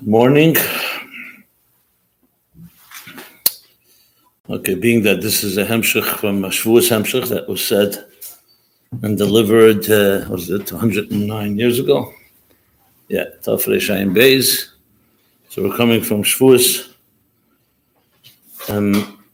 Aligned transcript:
Morning. 0.00 0.54
Okay, 4.48 4.76
being 4.76 5.02
that 5.02 5.20
this 5.20 5.42
is 5.42 5.56
a 5.56 5.64
hemshich 5.64 6.04
from 6.18 6.42
Shavuos 6.42 6.88
hemshich 6.88 7.28
that 7.30 7.48
was 7.48 7.66
said 7.66 8.04
and 9.02 9.18
delivered, 9.18 9.90
uh, 9.90 10.24
was 10.30 10.50
it 10.50 10.70
109 10.70 11.58
years 11.58 11.80
ago? 11.80 12.12
Yeah, 13.08 13.24
Tafrei 13.42 13.78
Shayim 13.78 14.14
Beis. 14.14 14.68
So 15.48 15.64
we're 15.64 15.76
coming 15.76 16.00
from 16.00 16.22
Shavuos. 16.22 16.94
Um, 18.68 19.24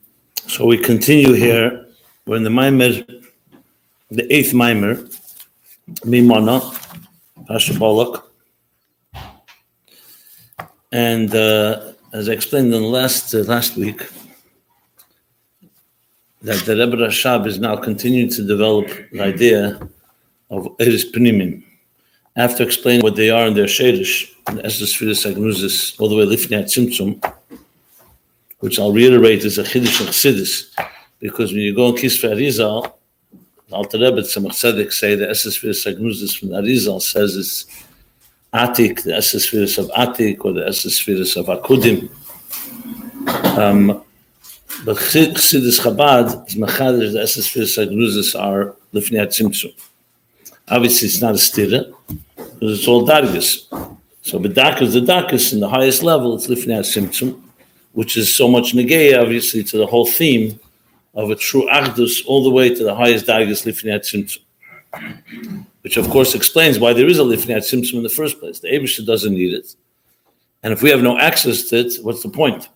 so 0.47 0.65
we 0.65 0.79
continue 0.79 1.35
here. 1.35 1.89
We're 2.25 2.39
in 2.39 2.43
the 2.43 2.49
Maamar, 2.49 3.07
the 4.11 4.33
eighth 4.35 4.55
Maamar, 4.55 5.15
Mimana, 6.07 6.63
Pasha 7.47 7.79
Balak. 7.79 8.24
And 10.95 11.35
uh, 11.35 11.93
as 12.13 12.29
I 12.29 12.33
explained 12.35 12.73
in 12.73 12.85
last 12.85 13.35
uh, 13.35 13.39
last 13.39 13.77
week, 13.77 14.01
that 16.43 16.65
the 16.67 16.77
Rebbe 16.77 16.97
Rashab 16.97 17.49
is 17.49 17.59
now 17.59 17.75
continuing 17.75 18.31
to 18.31 18.45
develop 18.47 18.87
the 19.11 19.21
idea 19.21 19.81
of 20.51 20.69
Eris 20.79 21.05
Pnimim. 21.11 21.65
After 22.37 22.63
explaining 22.63 23.03
what 23.03 23.17
they 23.17 23.29
are 23.29 23.47
in 23.49 23.55
their 23.55 23.67
Shadish, 23.67 24.31
the 24.47 24.65
Esdras 24.65 25.25
Agnuzis, 25.25 26.01
all 26.01 26.09
the 26.09 26.15
way 26.15 26.25
lifting 26.25 26.57
at 26.57 26.67
Tzimtzum, 26.67 27.21
which 28.61 28.79
I'll 28.79 28.93
reiterate 28.93 29.45
is 29.45 29.59
a 29.59 29.65
Chiddush 29.65 29.99
and 30.01 30.11
Chassidus, 30.11 30.71
because 31.19 31.51
when 31.51 31.63
you 31.63 31.75
go 31.75 31.89
in 31.89 31.97
Kisva 31.97 32.37
Arizal, 32.37 32.93
the 33.69 33.75
Alter 33.75 33.99
Rebbe 33.99 34.23
Tzemach 34.23 34.53
Tzedek 34.53 34.93
say 34.93 35.17
the 35.17 35.29
Esdras 35.29 35.87
Agnuzis 35.87 36.39
from 36.39 36.51
Arizal 36.51 37.03
says 37.03 37.37
it's 37.37 37.84
Atik, 38.55 39.03
the 39.03 39.15
Esdras 39.15 39.79
of 39.79 39.91
Atik, 39.91 40.45
or 40.45 40.53
the 40.53 40.67
Esdras 40.67 41.37
of 41.37 41.47
Akudim. 41.47 42.09
Um, 43.59 44.03
but 44.85 44.97
Chassidus 44.97 45.81
Chabad 45.81 46.47
is 46.49 46.57
Machadish, 46.57 47.13
the 47.13 47.23
Esses 47.23 47.49
Firis 47.49 47.79
Agnuzis 47.79 48.39
are 48.39 48.77
Lifnei 48.93 49.27
Tzimtzum. 49.27 49.73
Obviously, 50.69 51.09
it's 51.09 51.21
not 51.21 51.35
a 51.35 51.39
stira, 51.39 51.95
because 52.37 52.79
it's 52.79 52.89
all 52.89 53.07
dargis. 53.07 53.67
So 54.23 54.39
Bedakas, 54.39 54.93
the 54.93 55.01
Dakas, 55.01 55.53
in 55.53 55.61
the 55.61 55.69
highest 55.69 56.03
level, 56.03 56.35
it's 56.35 56.47
Lifnei 56.47 56.81
Tzimtzum, 56.81 57.41
which 57.93 58.17
is 58.17 58.35
so 58.35 58.49
much 58.49 58.73
negay, 58.73 59.21
obviously, 59.21 59.65
to 59.65 59.79
the 59.79 59.87
whole 59.87 60.07
theme 60.07 60.59
of 61.15 61.31
a 61.31 61.37
true 61.37 61.67
Achdus, 61.71 62.25
all 62.27 62.43
the 62.45 62.51
way 62.51 62.75
to 62.75 62.85
the 62.85 62.95
highest 62.95 63.27
dargis, 63.27 63.65
Lifnei 63.65 63.99
Tzimtzum. 64.01 65.67
Which, 65.85 65.99
of 65.99 66.09
course, 66.09 66.35
explains 66.35 66.79
why 66.79 66.95
there 66.95 67.07
is 67.07 67.19
a 67.19 67.23
Lifnei 67.23 67.59
Tzimtzum 67.59 67.99
in 67.99 68.03
the 68.03 68.09
first 68.09 68.41
place. 68.41 68.59
The 68.59 68.69
Abisha 68.69 69.05
doesn't 69.05 69.35
need 69.35 69.53
it. 69.53 69.77
And 70.63 70.73
if 70.73 70.83
we 70.83 70.89
have 70.89 71.03
no 71.03 71.19
access 71.19 71.65
to 71.65 71.81
it, 71.81 71.97
what's 72.03 72.23
the 72.23 72.31
point? 72.31 72.71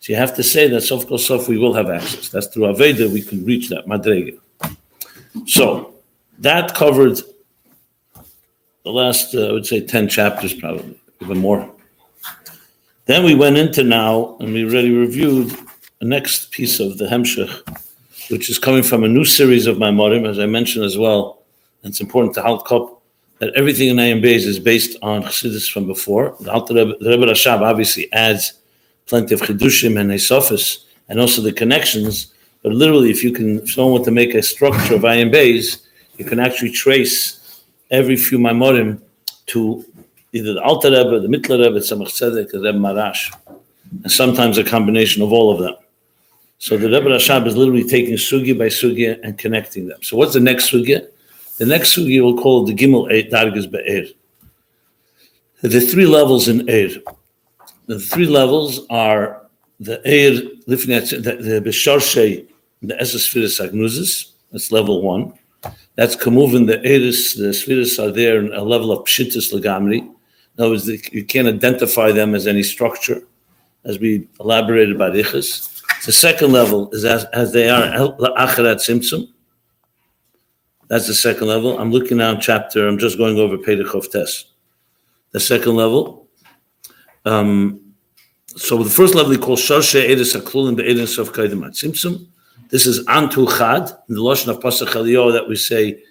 So 0.00 0.12
you 0.14 0.16
have 0.16 0.34
to 0.36 0.42
say 0.42 0.66
that 0.68 0.80
Sof 0.80 1.04
Sof 1.20 1.46
we 1.46 1.58
will 1.58 1.74
have 1.74 1.90
access. 1.90 2.30
That's 2.30 2.46
through 2.46 2.72
Aveda 2.72 3.12
we 3.12 3.20
can 3.20 3.44
reach 3.44 3.68
that 3.68 3.84
Madrega. 3.84 4.38
So 5.46 5.92
that 6.38 6.74
covered 6.74 7.20
the 8.82 8.92
last, 8.92 9.34
uh, 9.34 9.48
I 9.48 9.52
would 9.52 9.66
say, 9.66 9.84
10 9.84 10.08
chapters, 10.08 10.54
probably, 10.54 10.98
even 11.20 11.36
more. 11.36 11.70
Then 13.04 13.24
we 13.24 13.34
went 13.34 13.58
into 13.58 13.84
now, 13.84 14.38
and 14.40 14.54
we 14.54 14.64
already 14.64 14.90
reviewed 14.90 15.50
the 15.98 16.06
next 16.06 16.50
piece 16.50 16.80
of 16.80 16.96
the 16.96 17.06
Hemshech, 17.06 17.50
which 18.30 18.48
is 18.48 18.58
coming 18.58 18.82
from 18.82 19.04
a 19.04 19.08
new 19.08 19.26
series 19.26 19.66
of 19.66 19.76
Maimorim, 19.76 20.26
as 20.26 20.38
I 20.38 20.46
mentioned 20.46 20.86
as 20.86 20.96
well. 20.96 21.37
And 21.82 21.90
it's 21.90 22.00
important 22.00 22.34
to 22.34 22.42
halt 22.42 22.66
cup 22.66 23.02
that 23.38 23.54
everything 23.54 23.88
in 23.88 23.96
Ayin 23.96 24.22
Beis 24.22 24.46
is 24.46 24.58
based 24.58 24.96
on 25.02 25.22
Chassidus 25.22 25.70
from 25.70 25.86
before. 25.86 26.36
The, 26.40 26.96
Rebbe, 27.00 27.26
Rashab 27.26 27.60
obviously 27.60 28.12
adds 28.12 28.54
plenty 29.06 29.34
of 29.34 29.40
chidushim 29.40 29.98
and 29.98 30.10
esofis, 30.10 30.84
and 31.08 31.20
also 31.20 31.40
the 31.40 31.52
connections. 31.52 32.32
But 32.62 32.72
literally, 32.72 33.10
if 33.10 33.22
you 33.22 33.32
can, 33.32 33.60
if 33.60 33.72
someone 33.72 33.92
want 33.92 34.04
to 34.06 34.10
make 34.10 34.34
a 34.34 34.42
structure 34.42 34.96
of 34.96 35.02
Ayin 35.02 35.32
Beis, 35.32 35.86
you 36.16 36.24
can 36.24 36.40
actually 36.40 36.72
trace 36.72 37.62
every 37.90 38.16
few 38.16 38.38
maimorim 38.38 39.00
to 39.46 39.84
either 40.32 40.54
the 40.54 40.62
Alter 40.62 40.90
Rebbe, 40.90 41.20
the 41.20 41.28
Mittler 41.28 41.64
Rebbe, 41.64 41.78
Tzemach 41.78 42.08
Tzedek, 42.08 42.50
the 42.50 42.60
Rebbe 42.60 42.78
Maharash, 42.78 43.34
and 44.02 44.10
sometimes 44.10 44.58
a 44.58 44.64
combination 44.64 45.22
of 45.22 45.32
all 45.32 45.52
of 45.52 45.60
them. 45.60 45.74
So 46.58 46.76
the 46.76 46.90
Rebbe 46.90 47.08
Rashab 47.08 47.46
is 47.46 47.56
literally 47.56 47.84
taking 47.84 48.14
sugi 48.14 48.58
by 48.58 48.66
sugi 48.66 49.18
and 49.22 49.38
connecting 49.38 49.86
them. 49.86 50.02
So 50.02 50.16
what's 50.16 50.34
the 50.34 50.40
next 50.40 50.72
sugi? 50.72 51.06
The 51.58 51.66
next 51.66 51.96
sugi 51.96 52.22
we'll 52.22 52.40
call 52.40 52.64
the 52.64 52.74
Gimel 52.74 53.08
Dargas 53.30 53.70
Be'er. 53.70 54.06
The 55.62 55.80
three 55.80 56.06
levels 56.06 56.48
in 56.48 56.60
Eir. 56.66 57.02
The 57.86 57.98
three 57.98 58.26
levels 58.26 58.86
are 58.90 59.42
the 59.80 60.00
Eir 60.06 60.58
the, 60.68 60.76
the 60.76 61.62
Besharshe, 61.64 62.46
the 62.82 62.94
Esesphiris 62.94 63.58
Agnuzis, 63.66 64.32
that's 64.52 64.70
level 64.70 65.02
one. 65.02 65.32
That's 65.96 66.14
Kamuvin, 66.14 66.66
the 66.66 66.78
Eiris, 66.78 67.36
the 67.36 67.48
Sphiris 67.48 68.02
are 68.02 68.12
there 68.12 68.38
in 68.38 68.52
a 68.52 68.62
level 68.62 68.92
of 68.92 69.04
Pshittis 69.06 69.52
Lagamri. 69.52 70.00
In 70.00 70.14
other 70.58 70.70
words, 70.70 70.86
you 70.86 71.24
can't 71.24 71.48
identify 71.48 72.12
them 72.12 72.34
as 72.34 72.46
any 72.46 72.62
structure, 72.62 73.22
as 73.84 73.98
we 73.98 74.28
elaborated 74.38 74.98
by 74.98 75.10
Ichas. 75.10 75.82
The 76.04 76.12
second 76.12 76.52
level 76.52 76.90
is 76.92 77.04
as, 77.04 77.24
as 77.32 77.52
they 77.52 77.68
are 77.68 77.82
Acharat 77.82 78.76
Simtsum. 78.76 79.28
That's 80.88 81.06
the 81.06 81.14
second 81.14 81.46
level. 81.46 81.78
I'm 81.78 81.90
looking 81.90 82.16
now 82.16 82.34
chapter, 82.36 82.88
I'm 82.88 82.98
just 82.98 83.18
going 83.18 83.38
over 83.38 83.56
Pedachov 83.56 84.10
test. 84.10 84.52
The 85.30 85.40
second 85.40 85.76
level 85.76 86.28
um, 87.28 87.94
so 88.56 88.82
the 88.82 88.90
first 88.90 89.14
level 89.14 89.32
he 89.32 89.38
calls 89.38 89.60
Shoshe 89.60 90.08
Edis 90.08 90.34
Aklul 90.34 90.68
and 90.68 90.76
Be'edis 90.76 91.18
of 91.18 91.32
Kaidamat 91.32 91.72
Simsum. 91.72 92.26
This 92.70 92.86
is 92.86 93.04
Antu 93.06 93.46
Chad, 93.56 93.90
in 94.08 94.14
the 94.14 94.20
Lashon 94.20 94.48
of 94.48 94.60
Pasach 94.60 94.92
that 95.32 95.48
we 95.48 95.56
say 95.56 96.02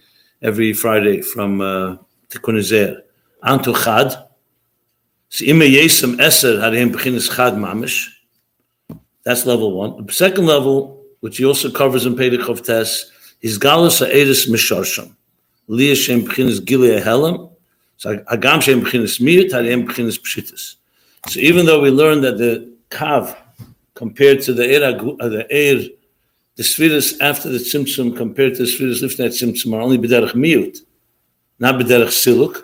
every 0.41 0.73
Friday 0.73 1.21
from 1.21 1.61
uh, 1.61 1.97
Tikkunei 2.29 2.61
Zohar. 2.61 3.01
Antu 3.43 3.75
Chad. 3.83 4.25
Eser 5.31 6.59
Harihim 6.61 6.93
Bechinis 6.93 7.35
Chad 7.35 7.53
Mamish. 7.53 8.07
That's 9.23 9.45
level 9.45 9.73
one. 9.73 10.05
The 10.05 10.13
second 10.13 10.45
level, 10.45 11.03
which 11.21 11.37
he 11.37 11.45
also 11.45 11.71
covers 11.71 12.05
in 12.05 12.15
Pedikov 12.15 12.63
Tes, 12.63 13.11
is 13.41 13.57
Galus 13.59 13.99
Ha'edis 13.99 14.49
Misharsham. 14.49 15.13
Liyah 15.69 15.95
Shem 15.95 16.25
Bechinis 16.25 16.59
Gileah 16.59 17.01
Helam. 17.01 17.51
So 17.97 18.17
Hagam 18.17 18.61
Shem 18.61 18.81
Bechinis 18.81 19.19
Miyut 19.21 19.51
Harihim 19.51 19.87
Bechinis 19.87 20.19
Pshitis. 20.19 20.75
So 21.27 21.39
even 21.39 21.65
though 21.65 21.81
we 21.81 21.91
learned 21.91 22.23
that 22.23 22.37
the 22.37 22.71
kav 22.89 23.35
compared 23.95 24.41
to 24.41 24.53
the 24.53 24.65
air, 24.65 24.83
uh, 24.83 25.27
the 25.27 25.45
air, 25.51 25.81
the 26.55 26.63
spheres 26.63 27.19
after 27.19 27.49
the 27.49 27.57
tzimtzum 27.57 28.15
compared 28.15 28.53
to 28.55 28.63
the 28.63 28.67
spheres 28.67 29.01
lifnei 29.01 29.27
tzimtzum 29.27 29.73
are 29.73 29.81
only 29.81 29.97
b'derech 29.97 30.33
miut, 30.33 30.79
not 31.59 31.75
b'derech 31.75 32.13
siluk, 32.23 32.63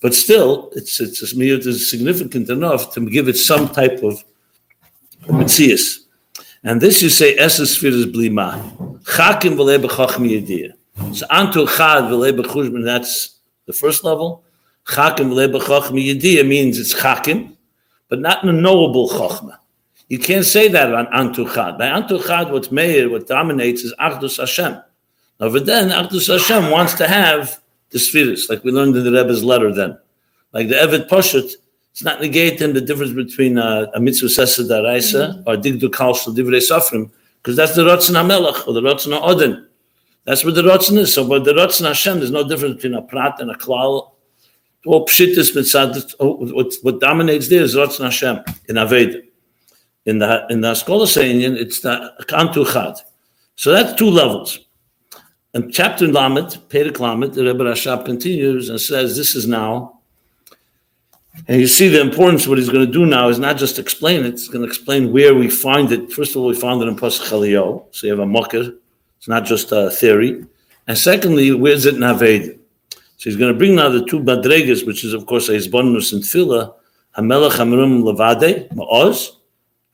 but 0.00 0.14
still 0.14 0.70
it's 0.74 1.00
it's 1.00 1.34
miut 1.34 1.66
is 1.66 1.88
significant 1.88 2.48
enough 2.48 2.92
to 2.94 3.08
give 3.08 3.28
it 3.28 3.36
some 3.36 3.68
type 3.68 4.02
of 4.02 4.24
mitzias. 5.26 5.98
And 6.62 6.80
this 6.80 7.02
you 7.02 7.08
say 7.08 7.36
esses 7.36 7.74
spheres 7.74 8.06
blima 8.06 8.60
chakim 9.04 9.56
v'le 9.56 9.82
b'chachmi 9.82 10.40
yediyah. 10.40 11.16
So 11.16 11.26
antu 11.26 11.66
chad 11.76 12.04
v'le 12.04 12.38
b'chushman 12.38 12.84
that's 12.84 13.38
the 13.66 13.72
first 13.72 14.04
level. 14.04 14.44
Chakim 14.86 15.30
v'le 15.32 15.54
b'chachmi 15.54 16.14
yediyah 16.14 16.46
means 16.46 16.78
it's 16.78 16.94
chakim 16.94 17.56
but 18.10 18.20
not 18.20 18.42
in 18.42 18.50
a 18.50 18.52
knowable 18.52 19.08
chokhmah. 19.08 19.56
You 20.08 20.18
can't 20.18 20.44
say 20.44 20.66
that 20.68 20.92
on 20.92 21.06
Antuchad. 21.06 21.78
By 21.78 21.86
Antuchad, 21.86 22.50
what's 22.50 22.72
meir, 22.72 23.08
what 23.08 23.28
dominates 23.28 23.82
is 23.82 23.94
Achdus 24.00 24.38
Hashem. 24.38 24.82
Now, 25.38 25.48
then 25.48 25.90
Achdus 25.90 26.26
Hashem 26.26 26.70
wants 26.70 26.94
to 26.94 27.06
have 27.06 27.60
the 27.90 28.00
spheres, 28.00 28.48
like 28.50 28.64
we 28.64 28.72
learned 28.72 28.96
in 28.96 29.04
the 29.04 29.12
Rebbe's 29.12 29.44
letter 29.44 29.72
then. 29.72 29.96
Like 30.52 30.68
the 30.68 30.74
Evet 30.74 31.08
Poshet, 31.08 31.52
it's 32.00 32.06
not 32.06 32.20
negating 32.22 32.72
the 32.72 32.80
difference 32.80 33.12
between 33.12 33.58
uh, 33.58 33.90
a 33.92 34.00
mitzvah 34.00 34.28
sesa 34.28 34.66
daraisa 34.66 35.42
or 35.46 35.56
digdu 35.56 35.90
kalshal 35.90 36.34
divrei 36.34 36.56
safrim, 36.56 37.10
because 37.36 37.56
that's 37.56 37.74
the 37.74 37.84
Ratzon 37.84 38.14
HaMelech 38.14 38.66
or 38.66 38.72
the 38.72 38.80
Ratzon 38.80 39.20
HaOden. 39.20 39.66
That's 40.24 40.42
what 40.42 40.54
the 40.54 40.62
Ratzon 40.62 40.96
is. 40.96 41.12
So, 41.12 41.28
but 41.28 41.44
the 41.44 41.52
Ratzon 41.52 41.86
Hashem, 41.86 42.20
there's 42.20 42.30
no 42.30 42.48
difference 42.48 42.76
between 42.76 42.94
a 42.94 43.02
prat 43.02 43.38
and 43.38 43.50
a 43.50 43.54
klal 43.54 44.12
all 44.86 45.04
pshittis 45.04 45.54
mitzad, 45.54 46.14
what, 46.54 46.72
what 46.80 47.00
dominates 47.00 47.48
there 47.48 47.62
is 47.62 47.76
Ratzon 47.76 48.04
Hashem 48.04 48.44
in 48.66 48.76
Aved. 48.76 49.22
In 50.06 50.20
the 50.20 50.46
in 50.48 50.62
the 50.62 50.68
Haskalah 50.68 51.06
saying 51.06 51.42
it's 51.42 51.80
the 51.80 52.14
Kantu 52.22 52.72
Chad. 52.72 52.96
So 53.56 53.72
that's 53.72 53.92
two 53.92 54.08
levels. 54.08 54.58
And 55.52 55.70
chapter 55.70 56.08
Lamed, 56.08 56.62
Perek 56.70 56.98
Lamed, 56.98 57.34
the 57.34 57.44
Rebbe 57.44 57.62
Rashab 57.62 58.06
continues 58.06 58.70
and 58.70 58.80
says, 58.80 59.18
This 59.18 59.34
is 59.34 59.46
now. 59.46 59.99
And 61.46 61.60
you 61.60 61.66
see 61.66 61.88
the 61.88 62.00
importance 62.00 62.46
what 62.46 62.58
he's 62.58 62.68
going 62.68 62.86
to 62.86 62.92
do 62.92 63.06
now 63.06 63.28
is 63.28 63.38
not 63.38 63.56
just 63.56 63.78
explain 63.78 64.24
it, 64.24 64.34
it's 64.34 64.48
going 64.48 64.62
to 64.62 64.68
explain 64.68 65.12
where 65.12 65.34
we 65.34 65.48
find 65.48 65.90
it. 65.92 66.12
First 66.12 66.32
of 66.32 66.42
all, 66.42 66.48
we 66.48 66.54
found 66.54 66.82
it 66.82 66.88
in 66.88 66.96
Pasach 66.96 67.30
Eliyahu, 67.30 67.86
so 67.92 68.06
you 68.06 68.12
have 68.12 68.20
a 68.20 68.26
mocker. 68.26 68.74
It's 69.18 69.28
not 69.28 69.44
just 69.44 69.70
a 69.72 69.90
theory. 69.90 70.44
And 70.86 70.98
secondly, 70.98 71.52
where's 71.52 71.86
it 71.86 71.94
in? 71.94 72.00
So 73.20 73.28
he's 73.28 73.36
going 73.36 73.52
to 73.52 73.58
bring 73.58 73.76
now 73.76 73.90
the 73.90 74.04
two 74.06 74.20
badregas, 74.20 74.86
which 74.86 75.04
is 75.04 75.12
of 75.12 75.26
course 75.26 75.48
a 75.48 75.52
Hizbonus 75.52 76.12
and 76.12 76.22
Tefillah, 76.22 76.74
Hamelech 77.16 77.52
Hamrum 77.52 78.02
Levade, 78.02 78.68
Ma'oz, 78.70 79.36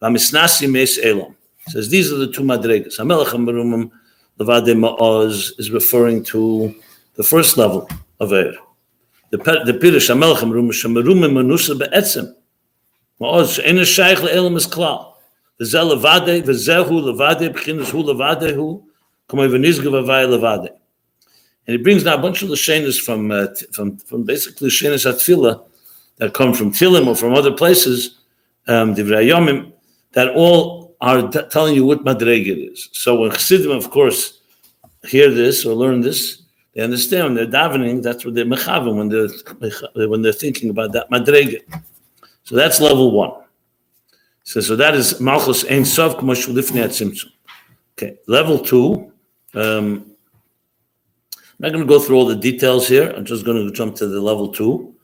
Vamisnasi 0.00 0.70
Mes 0.70 0.98
Elam. 1.02 1.34
Says 1.68 1.88
these 1.88 2.12
are 2.12 2.16
the 2.16 2.30
two 2.30 2.42
madregas. 2.42 2.98
Hamelech 2.98 3.26
Hamrum 3.26 3.90
Levade 4.38 4.76
Ma'oz 4.76 5.58
is 5.58 5.70
referring 5.70 6.22
to 6.24 6.74
the 7.14 7.24
first 7.24 7.56
level 7.56 7.88
of 8.20 8.30
Eir. 8.30 8.54
The 9.30 9.38
the 9.38 9.72
Pirish 9.72 10.08
Hamelech 10.08 10.38
Hamrum 10.38 10.70
Shemarum 10.70 11.20
Manusa 11.30 11.78
Be'etzem. 11.78 12.34
Ma'oz 13.20 13.56
She'en 13.56 13.84
Shaykh 13.84 14.18
Le'elam 14.18 14.56
is 14.56 14.66
Klal. 14.66 15.14
V'zeh 15.60 15.94
Levade, 15.94 16.42
V'zehu 16.42 17.02
Levade, 17.02 17.52
B'chinas 17.52 17.90
Hu 17.90 18.02
Levade 18.02 18.54
Hu, 18.54 18.84
V'vay 19.28 20.26
Levade. 20.28 20.68
And 21.66 21.76
he 21.76 21.82
brings 21.82 22.04
now 22.04 22.14
a 22.14 22.18
bunch 22.18 22.42
of 22.42 22.48
Lashenas 22.48 23.00
from, 23.00 23.32
uh, 23.32 23.48
from, 23.72 23.96
from 23.98 24.22
basically 24.22 24.68
Lashenas 24.68 25.10
Atfila 25.10 25.64
that 26.18 26.32
come 26.32 26.54
from 26.54 26.70
Tilim 26.70 27.08
or 27.08 27.16
from 27.16 27.34
other 27.34 27.52
places, 27.52 28.18
um, 28.68 28.94
that 28.94 30.28
all 30.34 30.96
are 31.00 31.28
t- 31.28 31.40
telling 31.50 31.74
you 31.74 31.84
what 31.84 32.04
Madrega 32.04 32.72
is. 32.72 32.88
So 32.92 33.20
when 33.20 33.32
Chassidim, 33.32 33.70
of 33.70 33.90
course, 33.90 34.40
hear 35.04 35.30
this 35.30 35.66
or 35.66 35.74
learn 35.74 36.00
this, 36.00 36.42
they 36.76 36.82
understand 36.82 37.24
when 37.24 37.34
they're 37.34 37.46
davening, 37.46 38.02
that's 38.02 38.22
what 38.22 38.34
they're 38.34 38.44
mechavim, 38.44 38.96
when 38.96 39.08
they're, 39.08 40.08
when 40.08 40.20
they're 40.20 40.30
thinking 40.30 40.68
about 40.68 40.92
that 40.92 41.10
Madrega. 41.10 41.62
So 42.44 42.54
that's 42.54 42.80
level 42.82 43.12
one. 43.12 43.32
So, 44.42 44.60
so 44.60 44.76
that 44.76 44.94
is 44.94 45.18
Malchus 45.18 45.64
Ein 45.64 45.86
Sov 45.86 46.18
Tzimtzum. 46.18 47.30
Okay, 47.96 48.18
level 48.26 48.58
two, 48.58 49.10
um, 49.54 50.04
I'm 51.34 51.60
not 51.60 51.72
going 51.72 51.82
to 51.82 51.88
go 51.88 51.98
through 51.98 52.16
all 52.16 52.26
the 52.26 52.36
details 52.36 52.86
here. 52.86 53.10
I'm 53.10 53.24
just 53.24 53.46
going 53.46 53.66
to 53.66 53.72
jump 53.72 53.96
to 53.96 54.06
the 54.06 54.20
level 54.20 54.52
two. 54.52 54.94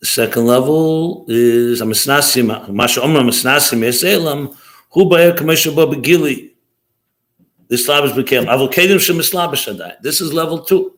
The 0.00 0.06
second 0.06 0.44
level 0.44 1.24
is 1.28 1.80
Amisnasim, 1.80 2.68
Masha 2.68 3.00
Omra 3.00 3.22
Amisnasim 3.22 3.80
Eselam, 3.80 4.54
Hu 4.90 5.08
Bayer 5.08 5.32
Kamesha 5.32 6.02
Gili. 6.02 6.54
This 7.68 7.86
slavish 7.86 8.12
became 8.12 8.44
Avokadim 8.44 8.98
Shemislabashadai. 8.98 10.02
This 10.02 10.20
is 10.20 10.34
level 10.34 10.60
two. 10.60 10.93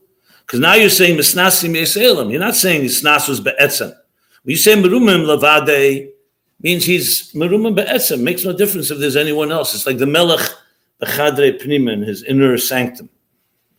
Because 0.47 0.61
now 0.61 0.75
you're 0.75 0.91
saying 0.91 1.19
Misnasim 1.19 1.77
Eselam. 1.77 2.31
You're 2.31 2.41
not 2.41 2.55
saying 2.55 2.83
Isnas 2.83 3.29
was 3.29 3.41
Be'etzem. 3.41 3.93
When 4.43 4.53
you 4.53 4.57
say 4.57 4.75
Merumim 4.75 5.25
Lavade, 5.27 6.11
means 6.61 6.85
he's 6.85 7.33
Merumim 7.33 7.75
Be'etzem. 7.75 8.21
Makes 8.21 8.45
no 8.45 8.53
difference 8.53 8.91
if 8.91 8.99
there's 8.99 9.17
anyone 9.17 9.51
else. 9.51 9.75
It's 9.75 9.87
like 9.87 9.99
the 9.99 10.07
Melech 10.07 10.49
Bechadre 11.03 11.61
Pnimin, 11.61 12.07
his 12.07 12.23
inner 12.23 12.57
sanctum. 12.59 13.09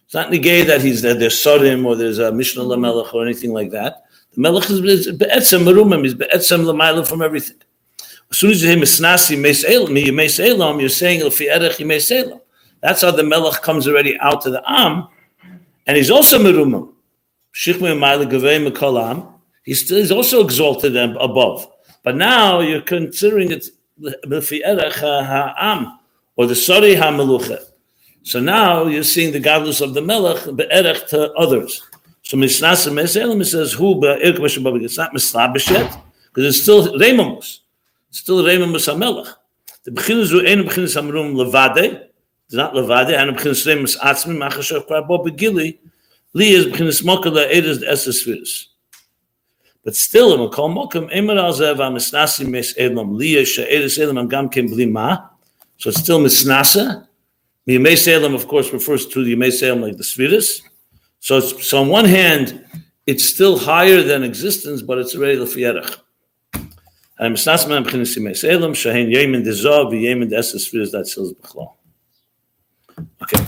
It's 0.05 0.13
not 0.13 0.29
negay 0.29 0.65
that 0.67 0.81
he's 0.81 1.01
that 1.03 1.19
there's 1.19 1.35
Sodim 1.35 1.85
or 1.85 1.95
there's 1.95 2.19
a 2.19 2.31
Mishnah 2.31 2.63
Lamelech 2.63 3.13
or 3.13 3.23
anything 3.23 3.53
like 3.53 3.71
that. 3.71 4.03
The 4.33 4.41
Melech 4.41 4.69
is 4.69 5.11
be'etzem 5.11 5.63
merumim, 5.63 6.03
he's 6.03 6.13
be'etzem 6.13 6.65
lamayla 6.65 7.07
from 7.07 7.21
everything. 7.21 7.57
As 8.29 8.37
soon 8.37 8.51
as 8.51 8.61
you 8.61 8.69
hear 8.69 8.77
misnasi 8.77 9.39
meis 9.39 10.39
elam, 10.39 10.79
you're 10.79 10.89
saying 10.89 11.21
lefi 11.21 11.49
erech 11.49 11.79
elam. 12.11 12.41
That's 12.81 13.01
how 13.01 13.11
the 13.11 13.23
Melech 13.23 13.61
comes 13.61 13.87
already 13.87 14.17
out 14.19 14.41
to 14.41 14.49
the 14.49 14.61
Am, 14.69 15.07
and 15.87 15.97
he's 15.97 16.11
also 16.11 16.37
merumim. 16.37 16.93
Shichme 17.53 17.97
ma'ila 17.97 18.29
gavei 18.29 18.59
mekolam. 18.69 19.33
He's 19.63 20.11
also 20.11 20.43
exalted 20.43 20.95
above. 20.95 21.67
But 22.03 22.15
now 22.15 22.59
you're 22.59 22.81
considering 22.81 23.51
it 23.51 23.65
ha'am 24.01 25.99
or 26.35 26.45
the 26.45 26.55
sari 26.55 26.95
ha'meluchet. 26.95 27.63
So 28.23 28.39
now 28.39 28.85
you're 28.85 29.03
seeing 29.03 29.31
the 29.33 29.39
godless 29.39 29.81
of 29.81 29.93
the 29.93 30.01
Melech 30.01 30.43
be'erech 30.55 31.07
to 31.07 31.33
others. 31.33 31.81
So 32.21 32.37
Mishnasa 32.37 32.91
Meselim 32.91 33.45
says 33.45 33.73
who 33.73 33.99
be'erech 33.99 34.83
It's 34.83 34.97
not 34.97 35.13
mislabish 35.13 35.69
yet 35.69 35.97
because 36.27 36.45
it's 36.45 36.61
still 36.61 36.93
Reimamus. 36.93 37.59
It's 38.09 38.19
still 38.19 38.43
Reimamus 38.43 38.87
HaMelech. 38.93 39.33
The 39.83 39.91
Bechinas 39.91 40.31
Ru 40.31 40.45
Ein 40.45 40.63
Bechinas 40.63 40.95
Amrum 40.97 41.35
Levade. 41.35 42.09
Not 42.51 42.73
Levade. 42.73 43.17
And 43.17 43.37
Bechinas 43.37 43.65
Reimamus 43.65 43.97
Atzmi 43.97 44.37
Machashav 44.37 44.87
Krabo 44.87 45.25
Begili. 45.25 45.77
Li 46.33 46.49
is 46.51 46.65
Bechinas 46.65 47.03
Mokala 47.03 47.51
Eidas 47.51 47.83
Esesviris. 47.83 48.67
But 49.83 49.95
still, 49.95 50.33
in 50.33 50.49
Makol 50.51 50.73
Mokum, 50.73 51.09
Emer 51.13 51.37
Al 51.37 51.53
Zev 51.53 51.77
HaMisnasi 51.77 52.45
Meselim 52.45 53.17
Li 53.17 53.35
is 53.35 53.47
She'edas 53.47 53.97
Elim 53.97 54.17
Am 54.17 54.27
Gam 54.27 54.49
Kem 54.49 54.67
Bli 54.67 54.85
Ma. 54.85 55.29
So 55.77 55.89
it's 55.89 55.99
still 55.99 56.19
Misnasa. 56.19 57.07
The 57.65 57.77
Yemei 57.77 57.97
Salem, 57.97 58.33
of 58.33 58.47
course, 58.47 58.71
refers 58.71 59.05
to 59.07 59.23
the 59.23 59.35
Yemei 59.35 59.51
Salem 59.51 59.81
like 59.81 59.97
the 59.97 60.03
Sviris. 60.03 60.61
So, 61.19 61.39
so 61.39 61.81
on 61.81 61.89
one 61.89 62.05
hand, 62.05 62.65
it's 63.05 63.25
still 63.25 63.57
higher 63.57 64.01
than 64.01 64.23
existence, 64.23 64.81
but 64.81 64.97
it's 64.97 65.15
already 65.15 65.37
lefiyerach. 65.37 65.97
I'm 67.19 67.35
snasman 67.35 67.85
b'chinis 67.85 68.17
Yemei 68.17 68.35
Salem, 68.35 68.73
shahen 68.73 69.11
yemen 69.11 69.43
dezov, 69.43 69.91
yemen 69.91 70.29
deses 70.29 70.69
Sviris, 70.69 70.91
that 70.91 71.07
seals 71.07 71.33
b'chlal. 71.33 71.76
Okay. 73.21 73.45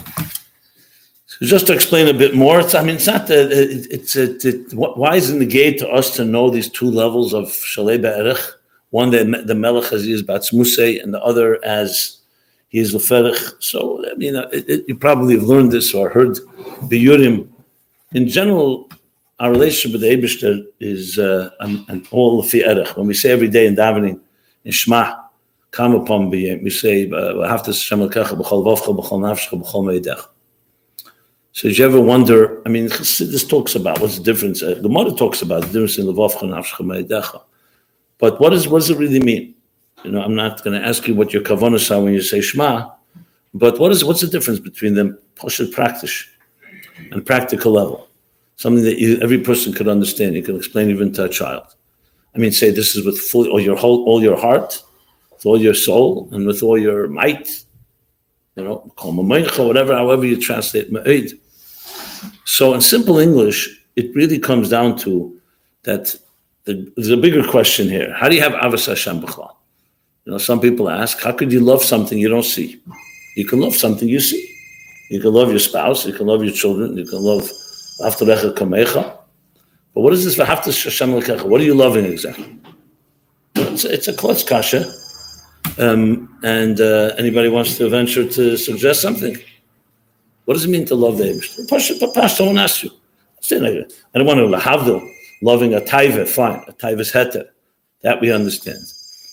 So 1.26 1.46
just 1.46 1.68
to 1.68 1.74
explain 1.74 2.08
a 2.08 2.14
bit 2.14 2.36
more, 2.36 2.60
it's, 2.60 2.76
I 2.76 2.84
mean, 2.84 2.96
it's 2.96 3.08
not 3.08 3.28
that 3.28 3.52
it, 3.52 3.88
it's 3.92 4.16
it, 4.16 4.74
why 4.74 5.16
is 5.16 5.30
it 5.30 5.38
negate 5.38 5.80
to 5.80 5.88
us 5.88 6.16
to 6.18 6.26
know 6.26 6.50
these 6.50 6.70
two 6.70 6.90
levels 6.90 7.34
of 7.34 7.46
shalei 7.46 8.02
be'erich? 8.02 8.42
One 8.90 9.12
that 9.12 9.48
the 9.48 9.56
melech 9.56 9.92
has 9.92 10.08
used 10.08 10.28
batzmusei, 10.28 11.02
and 11.02 11.14
the 11.14 11.22
other 11.24 11.64
as 11.64 12.18
he 12.70 12.80
is 12.80 12.94
leferich. 12.94 13.62
So 13.62 14.04
I 14.12 14.16
mean, 14.16 14.36
it, 14.52 14.86
you 14.88 14.96
probably 14.96 15.36
have 15.36 15.44
learned 15.44 15.72
this 15.72 15.94
or 15.94 16.10
heard 16.10 16.36
the 16.90 17.06
yurim. 17.06 17.48
In 18.14 18.28
general, 18.28 18.90
our 19.40 19.52
relationship 19.52 19.94
with 19.94 20.02
the 20.02 20.10
Eibushter 20.10 20.66
is 20.80 21.20
uh, 21.20 21.52
all 22.12 22.44
erech. 22.44 22.98
When 22.98 23.08
we 23.08 23.14
say 23.14 23.32
every 23.32 23.48
day 23.48 23.68
in 23.68 23.76
davening, 23.76 24.20
in 24.66 24.72
Shema, 24.72 25.16
come 25.72 25.94
upon 25.96 26.30
me, 26.30 26.56
we 26.58 26.70
say, 26.70 27.10
"Have 27.10 27.64
to 27.64 27.74
Shem 27.74 28.00
lekecha 28.00 28.38
b'chol 28.40 28.64
b'chol 28.66 28.96
b'chol 28.98 29.84
meidech." 29.84 30.26
So, 31.52 31.68
did 31.68 31.78
you 31.78 31.86
ever 31.86 32.00
wonder? 32.00 32.62
I 32.66 32.70
mean, 32.70 32.88
this 32.88 33.46
talks 33.48 33.76
about 33.76 34.00
what's 34.00 34.18
the 34.18 34.24
difference. 34.24 34.62
Uh, 34.62 34.76
the 34.76 34.88
Gemara 34.88 35.12
talks 35.12 35.42
about 35.42 35.62
the 35.62 35.68
difference 35.68 35.98
in 35.98 36.06
levavcha 36.06 36.44
and 36.44 36.52
nafshecha 36.54 36.86
meidecha. 36.86 37.42
But 38.18 38.40
what, 38.40 38.54
is, 38.54 38.68
what 38.68 38.80
does 38.80 38.90
it 38.90 38.98
really 38.98 39.20
mean? 39.20 39.56
You 40.04 40.12
know, 40.12 40.22
I'm 40.22 40.36
not 40.36 40.64
going 40.64 40.80
to 40.80 40.88
ask 40.88 41.08
you 41.08 41.16
what 41.16 41.34
your 41.34 41.42
kavanas 41.42 41.94
are 41.94 42.02
when 42.02 42.14
you 42.14 42.22
say 42.22 42.42
Shema, 42.42 42.90
but 43.54 43.80
what 43.80 43.92
is 43.92 44.06
what's 44.06 44.22
the 44.22 44.28
difference 44.28 44.60
between 44.60 44.94
them? 44.94 45.18
Poshut 45.36 45.72
practice 45.72 46.26
and 47.12 47.26
practical 47.26 47.72
level, 47.72 48.08
something 48.58 48.84
that 48.84 49.00
you, 49.00 49.20
every 49.22 49.40
person 49.40 49.74
could 49.74 49.88
understand. 49.88 50.36
You 50.36 50.44
can 50.44 50.56
explain 50.56 50.90
even 50.90 51.12
to 51.14 51.26
a 51.26 51.30
child. 51.30 51.64
I 52.36 52.38
mean, 52.38 52.52
say 52.52 52.72
this 52.72 52.96
is 52.96 53.06
with 53.06 53.18
full 53.18 53.50
all 53.50 53.60
your 53.60 53.76
whole, 53.76 54.06
all 54.06 54.22
your 54.22 54.38
heart, 54.38 54.82
with 55.40 55.46
all 55.46 55.62
your 55.62 55.74
soul, 55.74 56.28
and 56.34 56.46
with 56.46 56.62
all 56.62 56.78
your 56.78 57.08
might. 57.08 57.64
You 58.56 58.66
know, 58.66 58.94
whatever, 58.98 59.96
however 59.96 60.26
you 60.26 60.40
translate 60.40 60.92
ma'id. 60.92 61.40
So, 62.44 62.74
in 62.74 62.82
simple 62.82 63.20
English, 63.20 63.86
it 63.96 64.14
really 64.14 64.38
comes 64.38 64.70
down 64.70 64.98
to 65.00 65.40
that. 65.84 66.14
The, 66.66 66.92
there's 66.98 67.10
a 67.10 67.16
bigger 67.16 67.48
question 67.48 67.88
here. 67.88 68.14
How 68.14 68.28
do 68.28 68.36
you 68.36 68.42
have 68.42 68.52
avas 68.52 68.86
Hashem 68.86 69.22
b'chlal? 69.22 69.56
You 70.26 70.34
know, 70.34 70.38
some 70.38 70.60
people 70.60 70.90
ask, 70.90 71.22
how 71.22 71.32
could 71.32 71.54
you 71.54 71.62
love 71.62 71.84
something 71.84 72.18
you 72.18 72.28
don't 72.28 72.44
see? 72.44 72.82
You 73.38 73.46
can 73.46 73.62
love 73.62 73.76
something 73.76 74.10
you 74.10 74.20
see. 74.20 74.46
You 75.10 75.22
can 75.22 75.32
love 75.32 75.50
your 75.50 75.60
spouse, 75.60 76.06
you 76.06 76.14
can 76.14 76.28
love 76.28 76.44
your 76.44 76.54
children, 76.54 76.98
you 76.98 77.06
can 77.06 77.20
love 77.20 77.50
Aftarecha 78.02 78.54
Kamecha. 78.56 79.18
But 79.96 80.02
what 80.02 80.14
is 80.14 80.26
this 80.26 80.36
Vahaftas 80.36 80.84
Hashem? 80.84 81.14
What 81.50 81.62
are 81.62 81.64
you 81.64 81.74
loving 81.74 82.06
exactly? 82.06 82.60
It's, 83.56 83.86
it's 83.86 84.08
a 84.10 84.14
klutz 84.14 84.44
kasha. 84.44 84.92
Um, 85.78 86.38
and 86.44 86.82
uh, 86.82 87.14
anybody 87.18 87.50
wants 87.50 87.78
to 87.78 87.90
venture 87.90 88.28
to 88.28 88.58
suggest 88.58 89.02
something? 89.02 89.38
What 90.46 90.56
does 90.56 90.66
it 90.66 90.70
mean 90.70 90.86
to 90.86 90.96
love 90.96 91.18
the? 91.18 91.26
Papash, 91.70 92.36
someone 92.36 92.58
asked 92.58 92.84
you. 92.84 92.92
I 93.52 94.18
don't 94.18 94.26
want 94.26 94.40
to 94.40 94.60
have 94.60 94.86
the 94.86 95.00
loving 95.42 95.74
a 95.74 95.80
taiva, 95.80 96.28
fine. 96.28 96.64
A 96.68 96.74
taiva 96.74 97.00
is 97.00 97.12
heter. 97.12 97.46
That 98.02 98.22
we 98.22 98.32
understand. 98.32 98.80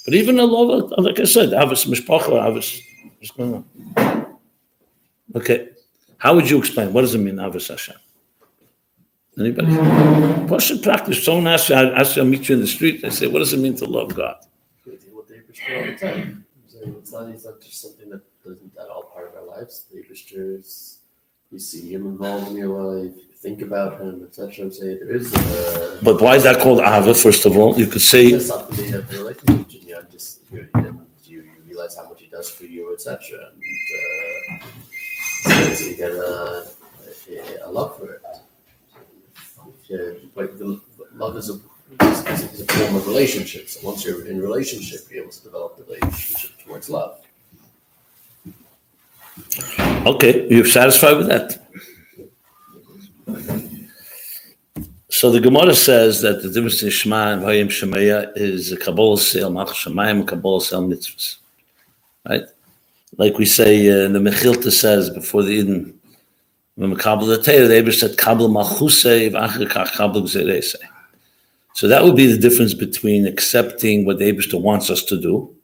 But 0.04 0.14
even 0.14 0.38
a 0.38 0.44
love, 0.44 0.92
like 0.98 1.20
I 1.20 1.24
said, 1.24 1.52
Avis 1.52 1.84
Mishpacha, 1.84 2.48
Avis, 2.48 2.80
what's 3.18 3.30
going 3.32 3.64
on? 3.96 4.36
Okay. 5.34 5.68
How 6.18 6.34
would 6.34 6.48
you 6.48 6.58
explain? 6.58 6.92
What 6.92 7.02
does 7.02 7.14
it 7.14 7.18
mean, 7.18 7.38
Avis 7.38 7.68
Hashem? 7.68 7.96
Anybody? 9.38 9.76
Question 10.48 10.80
practice. 10.80 11.24
Someone 11.24 11.46
asks 11.46 11.68
you, 11.68 11.74
asks 11.74 12.16
you, 12.16 12.22
I 12.22 12.24
meet 12.24 12.48
you 12.48 12.54
in 12.54 12.60
the 12.60 12.66
street, 12.66 13.04
I 13.04 13.10
say, 13.10 13.26
what 13.26 13.40
does 13.40 13.52
it 13.52 13.58
mean 13.58 13.76
to 13.76 13.84
love 13.84 14.14
God? 14.14 14.36
It's 15.68 17.12
not, 17.12 17.28
it's 17.28 17.44
not 17.44 17.60
just 17.60 17.80
something 17.80 18.10
that 18.10 18.22
doesn't 18.44 18.72
at 18.78 18.88
all 18.88 19.04
part 19.04 19.28
of 19.28 19.34
our 19.36 19.56
lives. 19.56 19.86
The 19.92 20.02
Abishter 20.02 20.62
you 21.52 21.58
see 21.60 21.92
him 21.94 22.06
involved 22.06 22.48
in 22.48 22.56
your 22.56 22.68
life, 22.68 23.14
you 23.16 23.34
think 23.36 23.62
about 23.62 24.00
him, 24.00 24.24
etc. 24.24 24.70
Say 24.72 24.98
there 24.98 25.14
is. 25.14 25.32
A, 25.32 25.98
but 26.02 26.20
why 26.20 26.34
is 26.36 26.42
that 26.42 26.60
called 26.60 26.80
Ava? 26.80 27.14
First 27.14 27.46
of 27.46 27.56
all, 27.56 27.78
you 27.78 27.86
could 27.86 28.02
say. 28.02 28.32
Relationship 28.32 30.10
just 30.10 30.40
you, 30.50 30.68
you, 31.24 31.44
realize 31.66 31.96
how 31.96 32.08
much 32.08 32.20
he 32.20 32.26
does 32.26 32.50
for 32.50 32.64
you, 32.64 32.92
etc. 32.92 33.50
And 33.50 33.62
uh, 35.52 35.74
so 35.74 35.84
you 35.84 35.96
get 35.96 36.10
a, 36.10 36.66
a, 37.28 37.68
a, 37.68 37.70
love 37.70 37.96
for 37.98 38.14
it. 38.14 38.22
You, 39.88 40.30
like 40.34 40.58
the 40.58 40.80
love 41.12 41.36
is 41.36 41.50
a 41.50 41.58
is, 42.02 42.42
is 42.54 42.60
a 42.60 42.66
form 42.66 42.96
of 42.96 43.06
relationship. 43.06 43.68
So 43.68 43.86
once 43.86 44.04
you're 44.04 44.26
in 44.26 44.40
relationship, 44.40 45.00
you're 45.10 45.22
able 45.22 45.32
to 45.32 45.42
develop 45.42 45.76
the 45.76 45.84
relationship 45.84 46.50
towards 46.64 46.90
love. 46.90 47.20
Okay, 50.06 50.46
you're 50.48 50.66
satisfied 50.66 51.16
with 51.18 51.28
that? 51.28 51.62
So 55.08 55.30
the 55.30 55.40
Gemara 55.40 55.74
says 55.74 56.20
that 56.20 56.42
the 56.42 56.48
difference 56.48 56.82
in 56.82 56.90
Shema 56.90 57.32
and 57.32 57.42
Vayim 57.42 57.68
Shemeya 57.68 58.32
is 58.36 58.70
a 58.70 58.76
Kabbalah 58.76 59.18
Sel 59.18 59.50
Mach 59.50 59.68
Shemayim 59.68 60.26
Kabbalah 60.26 60.60
Sel 60.60 60.82
Mitzvahs. 60.82 61.36
Right? 62.28 62.44
Like 63.16 63.38
we 63.38 63.46
say, 63.46 63.88
uh, 63.88 64.08
the 64.08 64.18
Mechilta 64.18 64.70
says 64.70 65.08
before 65.10 65.42
the 65.42 65.52
Eden, 65.52 65.98
when 66.74 66.90
we 66.90 66.96
Kabbalah 66.96 67.38
the 67.38 67.42
Torah, 67.42 67.66
the 67.66 67.74
Abish 67.74 68.00
said 68.00 68.18
Kabbalah 68.18 68.50
Malchusei 68.50 69.30
V'achar 69.30 69.66
Kach 69.68 69.92
Kabbalah 69.92 70.24
Gzeresei. 70.24 70.76
So 71.76 71.88
that 71.88 72.02
would 72.02 72.16
be 72.16 72.24
the 72.24 72.38
difference 72.38 72.72
between 72.72 73.26
accepting 73.26 74.06
what 74.06 74.18
the 74.18 74.32
Abishter 74.32 74.58
wants 74.58 74.88
us 74.88 75.04
to 75.04 75.20
do. 75.20 75.54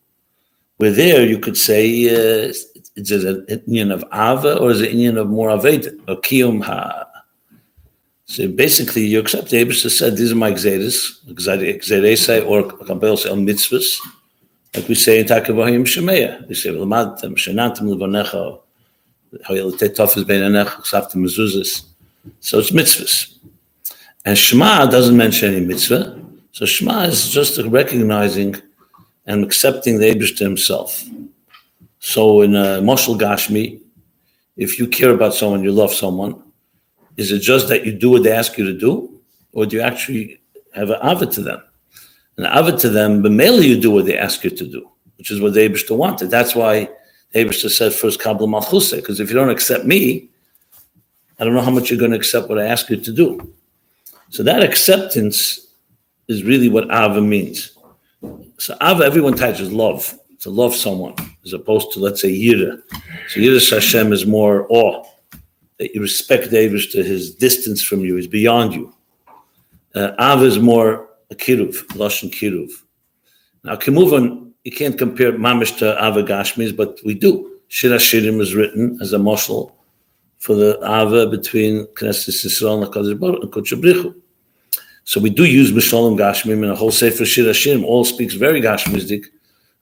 Where 0.77 0.91
there 0.91 1.25
you 1.27 1.39
could 1.39 1.57
say, 1.57 1.87
uh, 2.11 2.53
is 2.97 3.11
it 3.11 3.25
an 3.25 3.47
Indian 3.49 3.91
of 3.91 4.05
Ava 4.13 4.59
or 4.59 4.73
is 4.73 4.83
it 4.83 4.91
an 4.91 4.97
Indian 4.97 5.17
of 5.17 5.31
more 5.31 5.49
or 5.49 5.57
Kiyum 5.57 6.63
Ha? 6.65 7.07
So 8.27 8.47
basically, 8.47 9.07
you 9.07 9.21
accept 9.21 9.49
the 9.49 9.65
Abishter 9.65 9.89
said, 9.89 10.19
these 10.19 10.33
are 10.33 10.35
my 10.35 10.53
Gzeres, 10.53 11.25
Gzeresei 11.33 12.47
or 12.47 12.71
Kabbalah 12.71 13.31
El 13.31 13.37
Mitzvahs. 13.37 13.97
Like 14.75 14.89
we 14.89 14.95
say 14.95 15.21
in 15.21 15.25
Takavahim 15.25 15.85
Shemeya, 15.85 16.47
we 16.47 16.55
say, 16.55 16.69
V'lamatem, 16.69 17.37
Shenantem 17.37 17.89
Levonecha, 17.89 18.61
Hoyel 19.49 19.73
Tetofes 19.73 20.27
Bein 20.27 20.43
Anecha, 20.43 20.83
Ksaftem 20.83 21.25
Mezuzas. 21.25 21.87
So 22.41 22.59
it's 22.59 22.71
mitzvahs. 22.71 23.39
And 24.25 24.39
Shema 24.39 24.87
doesn't 24.87 25.17
mention 25.17 25.55
any 25.55 25.65
mitzvah. 25.65 26.23
So 26.53 26.65
Shema 26.65 27.03
is 27.05 27.31
just 27.31 27.59
recognizing 27.59 28.57
and 29.27 29.45
accepting 29.45 29.99
the 29.99 30.15
Abish 30.15 30.37
to 30.39 30.45
himself. 30.45 31.05
So 31.99 32.43
in 32.43 32.55
uh, 32.55 32.79
a 32.79 32.81
Moshel 32.81 33.19
Gashmi, 33.19 33.81
if 34.57 34.79
you 34.79 34.87
care 34.87 35.11
about 35.11 35.35
someone, 35.35 35.63
you 35.63 35.73
love 35.73 35.93
someone, 35.93 36.43
is 37.17 37.33
it 37.33 37.41
just 37.41 37.69
that 37.69 37.85
you 37.85 37.93
do 37.93 38.11
what 38.11 38.23
they 38.23 38.33
ask 38.33 38.57
you 38.59 38.65
to 38.65 38.79
do? 38.79 39.21
Or 39.53 39.67
do 39.67 39.77
you 39.77 39.83
actually 39.83 40.41
have 40.75 40.91
an 40.91 40.99
avid 41.03 41.31
to 41.33 41.43
them? 41.43 41.63
An 42.39 42.47
avid 42.47 42.79
to 42.81 42.89
them, 42.89 43.23
but 43.23 43.33
mainly 43.33 43.67
you 43.67 43.81
do 43.81 43.91
what 43.91 44.07
they 44.07 44.17
ask 44.17 44.43
you 44.45 44.51
to 44.51 44.67
do, 44.67 44.89
which 45.19 45.31
is 45.31 45.41
what 45.41 45.55
the 45.55 45.69
Abishta 45.69 45.97
wanted. 45.97 46.31
That's 46.31 46.55
why 46.55 46.89
the 47.33 47.45
Abishta 47.45 47.71
said 47.71 47.93
first 47.93 48.21
Kabbalah 48.21 48.49
Malchuse, 48.49 48.97
because 48.97 49.21
if 49.21 49.29
you 49.29 49.35
don't 49.35 49.51
accept 49.51 49.85
me, 49.85 50.29
I 51.39 51.45
don't 51.45 51.55
know 51.55 51.61
how 51.61 51.71
much 51.71 51.91
you're 51.91 51.99
going 51.99 52.13
to 52.13 52.17
accept 52.17 52.49
what 52.49 52.59
I 52.59 52.67
ask 52.67 52.89
you 52.89 52.97
to 52.97 53.13
do. 53.13 53.55
So 54.33 54.43
that 54.45 54.63
acceptance 54.63 55.67
is 56.27 56.43
really 56.43 56.71
what 56.71 56.85
Ava 56.85 57.21
means. 57.21 57.77
So 58.57 58.75
Ava, 58.83 59.05
everyone 59.05 59.37
touches 59.37 59.71
love, 59.71 60.19
to 60.41 60.49
love 60.49 60.75
someone, 60.75 61.15
as 61.45 61.53
opposed 61.53 61.93
to, 61.93 62.01
let's 62.01 62.23
say, 62.23 62.31
Yira. 62.31 62.81
So 63.29 63.41
Yira 63.41 63.71
Hashem 63.71 64.11
is 64.11 64.25
more 64.25 64.67
awe, 64.71 65.05
that 65.77 65.95
you 65.95 66.01
respect 66.01 66.51
David 66.51 66.91
to 66.93 67.05
his 67.05 67.35
distance 67.35 67.83
from 67.83 68.01
you, 68.07 68.17
is 68.17 68.27
beyond 68.27 68.73
you. 68.73 68.95
Uh, 69.95 70.13
Ava 70.19 70.45
is 70.45 70.59
more 70.59 71.11
a 71.31 71.35
kiruv, 71.35 71.85
lashon 71.89 72.33
kiruv. 72.33 72.71
Now, 73.65 73.77
Kimuvan, 73.77 74.53
you 74.65 74.73
can't 74.73 74.97
compare 74.97 75.33
Mamish 75.33 75.77
to 75.81 75.93
Ava 76.03 76.23
Gashmis, 76.23 76.75
but 76.75 76.99
we 77.05 77.13
do. 77.13 77.61
Shir 77.69 77.91
Shirim 77.91 78.41
is 78.41 78.55
written 78.55 78.99
as 79.03 79.13
a 79.13 79.19
moshel 79.19 79.73
for 80.39 80.55
the 80.57 80.79
Ava 80.83 81.27
between 81.27 81.87
Knesset 81.89 82.31
Yisrael 82.31 82.83
and 82.83 82.91
HaKadosh 82.91 83.21
Baruch 83.21 83.43
and 83.43 83.53
Kodesh 83.53 84.15
So 85.05 85.21
we 85.21 85.31
do 85.31 85.45
use 85.45 85.73
Mishalim 85.73 86.17
Gashmim 86.17 86.63
and 86.63 86.71
a 86.71 86.77
whole 86.77 86.93
Sefer 86.93 87.25
Shir 87.25 87.45
Hashirim 87.45 87.85
all 87.85 88.05
speaks 88.05 88.35
very 88.35 88.61
Gashmistic 88.61 89.27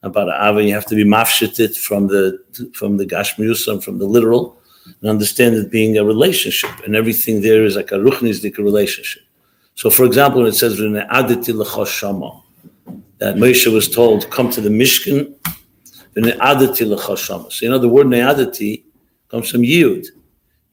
about 0.02 0.28
Ava. 0.28 0.64
You 0.64 0.72
have 0.74 0.86
to 0.86 0.94
be 0.94 1.04
mafshitit 1.04 1.76
from 1.76 2.08
the 2.08 2.42
from 2.72 2.96
the 2.96 3.04
Gashmiusam, 3.04 3.82
from 3.82 3.98
the 3.98 4.06
literal, 4.06 4.58
and 4.86 5.10
understand 5.10 5.56
it 5.56 5.70
being 5.70 5.98
a 5.98 6.04
relationship, 6.04 6.70
and 6.84 6.96
everything 6.96 7.42
there 7.42 7.64
is 7.64 7.76
like 7.76 7.92
a 7.92 7.96
ruchnisdik 7.96 8.56
relationship. 8.56 9.22
So, 9.74 9.90
for 9.90 10.04
example, 10.04 10.40
when 10.40 10.48
it 10.48 10.54
says 10.54 10.78
that 10.78 10.86
Moshe 13.36 13.72
was 13.72 13.88
told, 13.88 14.30
"Come 14.30 14.50
to 14.50 14.60
the 14.60 14.70
Mishkan." 14.70 15.34
So, 16.12 17.64
you 17.64 17.70
know, 17.70 17.78
the 17.78 17.88
word 17.88 18.08
ne'adati 18.08 18.82
comes 19.28 19.48
from 19.48 19.62
yud. 19.62 20.08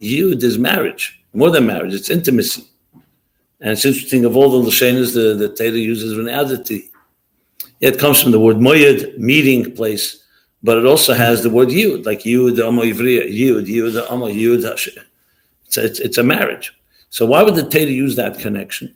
Yud 0.02 0.42
is 0.42 0.58
marriage, 0.58 1.22
more 1.34 1.52
than 1.52 1.68
marriage; 1.68 1.94
it's 1.94 2.10
intimacy. 2.10 2.64
And 3.60 3.72
it's 3.72 3.86
interesting 3.86 4.26
of 4.26 4.36
all 4.38 4.50
the 4.50 4.70
lashenas 4.70 5.14
the 5.14 5.34
the 5.34 5.50
Torah 5.50 5.72
uses 5.72 6.18
ne'adati. 6.18 6.90
It 7.80 8.00
comes 8.00 8.22
from 8.22 8.32
the 8.32 8.40
word 8.40 8.58
moyed, 8.58 9.18
meeting 9.18 9.76
place, 9.76 10.24
but 10.64 10.78
it 10.78 10.86
also 10.86 11.14
has 11.14 11.44
the 11.44 11.50
word 11.50 11.70
yud, 11.70 12.06
like 12.06 12.22
yud 12.22 12.60
amo 12.60 12.84
ivriya, 12.84 13.32
yud, 13.32 13.68
yud 13.68 14.12
amo 14.12 14.28
yud. 14.28 14.64
It's, 15.66 15.78
it's, 15.78 16.00
it's 16.00 16.18
a 16.18 16.24
marriage. 16.24 16.74
So 17.10 17.26
why 17.26 17.44
would 17.44 17.56
the 17.56 17.68
Torah 17.68 17.86
use 17.86 18.16
that 18.16 18.40
connection? 18.40 18.94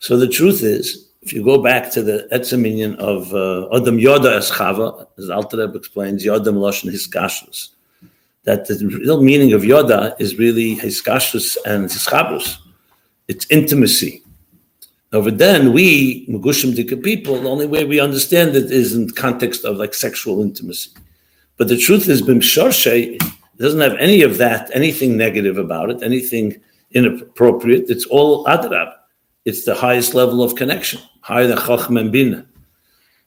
So 0.00 0.16
the 0.16 0.28
truth 0.28 0.62
is, 0.62 1.08
if 1.22 1.32
you 1.32 1.42
go 1.42 1.62
back 1.62 1.90
to 1.92 2.02
the 2.02 2.28
etzeminion 2.32 2.96
of 2.96 3.34
uh, 3.34 3.74
Adam 3.74 3.98
Yoda 3.98 4.38
Eschava, 4.38 5.06
as 5.18 5.28
Alter 5.28 5.58
Rebbe 5.58 5.76
explains, 5.76 6.24
Yodam 6.24 6.54
Lashon 6.54 6.90
Hiskashrus, 6.90 7.70
that 8.44 8.68
the 8.68 8.86
real 8.86 9.22
meaning 9.22 9.52
of 9.52 9.62
Yoda 9.62 10.14
is 10.20 10.38
really 10.38 10.76
Hiskashrus 10.76 11.56
and 11.66 11.86
Hischabrus. 11.86 12.58
It's 13.28 13.46
intimacy. 13.50 14.22
Over 15.12 15.30
then, 15.30 15.72
we, 15.72 16.26
Mugushim 16.28 16.74
Dika 16.74 17.02
people, 17.02 17.40
the 17.40 17.48
only 17.48 17.66
way 17.66 17.84
we 17.84 18.00
understand 18.00 18.54
it 18.56 18.70
is 18.70 18.94
in 18.94 19.10
context 19.10 19.64
of 19.64 19.76
like 19.76 19.94
sexual 19.94 20.42
intimacy. 20.42 20.90
But 21.56 21.68
the 21.68 21.78
truth 21.78 22.08
is, 22.08 22.22
Bim 22.22 22.40
Shorshe 22.40 23.18
doesn't 23.56 23.80
have 23.80 23.96
any 23.98 24.22
of 24.22 24.38
that, 24.38 24.70
anything 24.74 25.16
negative 25.16 25.58
about 25.58 25.90
it, 25.90 26.02
anything 26.02 26.60
inappropriate. 26.92 27.88
It's 27.88 28.06
all 28.06 28.44
adrab. 28.44 28.92
It's 29.44 29.64
the 29.64 29.74
highest 29.74 30.14
level 30.14 30.42
of 30.42 30.56
connection, 30.56 31.00
higher 31.20 31.46
than 31.46 31.58
chacham 31.58 31.96
and 31.96 32.12
bina. 32.12 32.46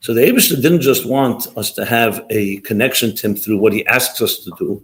So 0.02 0.14
the 0.14 0.22
Abishah 0.22 0.62
didn't 0.62 0.82
just 0.82 1.06
want 1.06 1.48
us 1.58 1.72
to 1.74 1.86
have 1.86 2.26
a 2.30 2.58
connection 2.58 3.16
to 3.16 3.28
him 3.28 3.36
through 3.36 3.58
what 3.58 3.74
he 3.74 3.86
asks 3.88 4.22
us 4.22 4.40
to 4.40 4.52
do. 4.58 4.84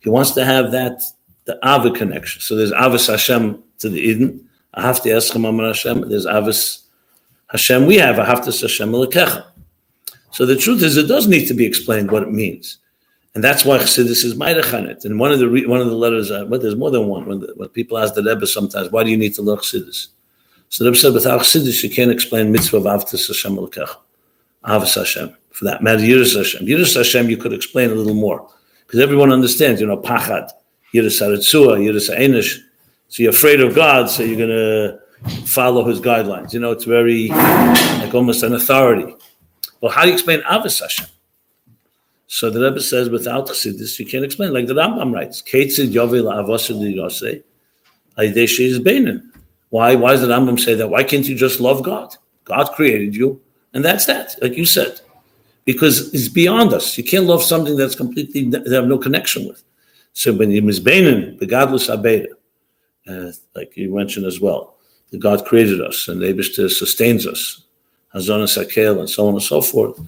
He 0.00 0.10
wants 0.10 0.32
to 0.32 0.44
have 0.44 0.72
that 0.72 1.02
the 1.44 1.58
Ava 1.64 1.90
connection. 1.90 2.40
So 2.40 2.54
there's 2.54 2.72
Avas 2.72 3.08
Hashem 3.08 3.62
to 3.78 3.88
the 3.88 4.00
Eden, 4.00 4.48
Ahavti 4.76 5.12
Eschem 5.12 5.48
Amar 5.48 5.66
Hashem. 5.66 6.08
There's 6.08 6.26
Avas 6.26 6.82
Hashem. 7.48 7.86
We 7.86 7.96
have 7.96 8.16
Ahavtas 8.16 8.60
Hashem 8.62 8.90
Lekecha. 8.90 9.46
So 10.30 10.46
the 10.46 10.56
truth 10.56 10.82
is, 10.82 10.96
it 10.96 11.08
does 11.08 11.28
need 11.28 11.46
to 11.48 11.54
be 11.54 11.66
explained 11.66 12.10
what 12.10 12.22
it 12.22 12.32
means. 12.32 12.78
And 13.34 13.42
that's 13.42 13.64
why 13.64 13.78
Chassidus 13.78 14.24
is 14.24 14.34
Meidachanet. 14.34 15.04
And 15.04 15.18
one 15.18 15.32
of 15.32 15.38
the 15.38 15.48
re- 15.48 15.66
one 15.66 15.80
of 15.80 15.88
the 15.88 15.94
letters, 15.94 16.30
uh, 16.30 16.46
well, 16.48 16.60
there's 16.60 16.76
more 16.76 16.90
than 16.90 17.06
one. 17.08 17.26
When, 17.26 17.40
the, 17.40 17.52
when 17.56 17.68
people 17.70 17.98
ask 17.98 18.14
the 18.14 18.22
Rebbe 18.22 18.46
sometimes, 18.46 18.90
why 18.90 19.04
do 19.04 19.10
you 19.10 19.16
need 19.16 19.34
to 19.34 19.42
learn 19.42 19.58
Chassidus? 19.58 20.08
So 20.68 20.84
the 20.84 20.90
Rebbe 20.90 20.98
said, 20.98 21.14
without 21.14 21.40
Chassidus, 21.40 21.82
you 21.82 21.90
can't 21.90 22.10
explain 22.10 22.52
mitzvah 22.52 22.78
of 22.78 22.84
Avtas 22.84 23.26
Hashem 23.28 23.56
Lekech. 23.56 23.94
Avas 24.64 24.94
Hashem. 24.94 25.34
For 25.50 25.64
that 25.66 25.82
matter, 25.82 26.00
Yiras 26.00 26.36
Hashem. 26.36 26.66
Yiras 26.66 26.96
Hashem, 26.96 27.28
you 27.28 27.36
could 27.36 27.52
explain 27.52 27.90
a 27.90 27.94
little 27.94 28.14
more. 28.14 28.48
Because 28.86 29.00
everyone 29.00 29.32
understands, 29.32 29.80
you 29.80 29.86
know, 29.86 29.98
Pachad, 29.98 30.50
Yiras 30.94 31.20
Haritzua, 31.20 31.78
Yiras 31.78 32.14
Einish. 32.14 32.58
So 33.12 33.22
you're 33.22 33.32
afraid 33.32 33.60
of 33.60 33.74
God, 33.74 34.08
so 34.08 34.22
you're 34.22 34.38
going 34.38 34.48
to 34.48 34.98
follow 35.44 35.84
his 35.84 36.00
guidelines. 36.00 36.54
You 36.54 36.60
know, 36.60 36.70
it's 36.70 36.84
very, 36.84 37.28
like 37.28 38.14
almost 38.14 38.42
an 38.42 38.54
authority. 38.54 39.14
Well, 39.82 39.92
how 39.92 40.04
do 40.04 40.08
you 40.08 40.14
explain 40.14 40.40
Avas 40.44 40.80
Hashem? 40.80 41.08
So 42.26 42.48
the 42.48 42.62
Rebbe 42.62 42.80
says, 42.80 43.10
without 43.10 43.48
Chassidus, 43.48 43.98
you 43.98 44.06
can't 44.06 44.24
explain. 44.24 44.54
Like 44.54 44.66
the 44.66 44.72
Rambam 44.72 45.12
writes, 45.12 45.42
Ketzid 45.42 45.92
Yovel 45.92 46.24
Aideshi 48.16 48.60
is 48.60 48.80
Beinin. 48.80 49.30
Why? 49.68 49.94
Why 49.94 50.12
does 50.12 50.22
the 50.22 50.28
Rambam 50.28 50.58
say 50.58 50.72
that? 50.76 50.88
Why 50.88 51.04
can't 51.04 51.28
you 51.28 51.36
just 51.36 51.60
love 51.60 51.82
God? 51.82 52.16
God 52.44 52.72
created 52.72 53.14
you, 53.14 53.42
and 53.74 53.84
that's 53.84 54.06
that, 54.06 54.36
like 54.40 54.56
you 54.56 54.64
said. 54.64 55.02
Because 55.66 56.14
it's 56.14 56.28
beyond 56.28 56.72
us. 56.72 56.96
You 56.96 57.04
can't 57.04 57.26
love 57.26 57.42
something 57.42 57.76
that's 57.76 57.94
completely, 57.94 58.48
they 58.48 58.74
have 58.74 58.86
no 58.86 58.96
connection 58.96 59.46
with. 59.46 59.62
So 60.14 60.32
when 60.32 60.50
you 60.50 60.62
misbeinin, 60.62 61.38
the 61.38 61.46
godless 61.46 61.88
abeda, 61.88 62.28
uh, 63.08 63.32
like 63.54 63.76
you 63.76 63.94
mentioned 63.94 64.26
as 64.26 64.40
well, 64.40 64.76
the 65.10 65.18
God 65.18 65.44
created 65.44 65.80
us 65.80 66.08
and 66.08 66.20
Abishter 66.22 66.70
sustains 66.70 67.26
us, 67.26 67.64
Hazon 68.14 68.44
Sakel, 68.44 68.98
and 68.98 69.10
so 69.10 69.26
on 69.26 69.34
and 69.34 69.42
so 69.42 69.60
forth. 69.60 70.00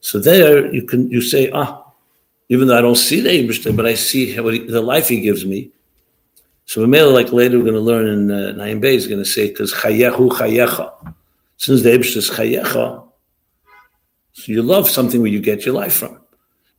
So 0.00 0.18
there 0.18 0.72
you 0.72 0.82
can 0.82 1.10
you 1.10 1.20
say, 1.20 1.50
ah, 1.52 1.84
even 2.48 2.68
though 2.68 2.78
I 2.78 2.82
don't 2.82 2.96
see 2.96 3.20
the 3.20 3.30
Abishter, 3.30 3.74
but 3.74 3.86
I 3.86 3.94
see 3.94 4.32
how 4.32 4.48
he, 4.48 4.60
the 4.60 4.82
life 4.82 5.08
he 5.08 5.20
gives 5.20 5.44
me. 5.44 5.70
So 6.66 6.80
Mamela, 6.80 7.12
like 7.12 7.32
later 7.32 7.58
we're 7.58 7.64
going 7.64 7.74
to 7.74 7.80
learn 7.80 8.06
in 8.06 8.30
uh, 8.30 8.52
Naim 8.52 8.80
Bey, 8.80 8.94
is 8.94 9.06
going 9.06 9.18
to 9.18 9.28
say, 9.28 9.48
because 9.48 9.72
chayehu 9.72 10.30
chayecha. 10.30 11.14
Since 11.56 11.82
the 11.82 11.90
Abishter 11.90 12.16
is 12.18 12.30
chayecha, 12.30 13.08
so 14.34 14.50
you 14.50 14.62
love 14.62 14.88
something 14.88 15.20
where 15.20 15.30
you 15.30 15.40
get 15.40 15.66
your 15.66 15.74
life 15.74 15.94
from. 15.94 16.20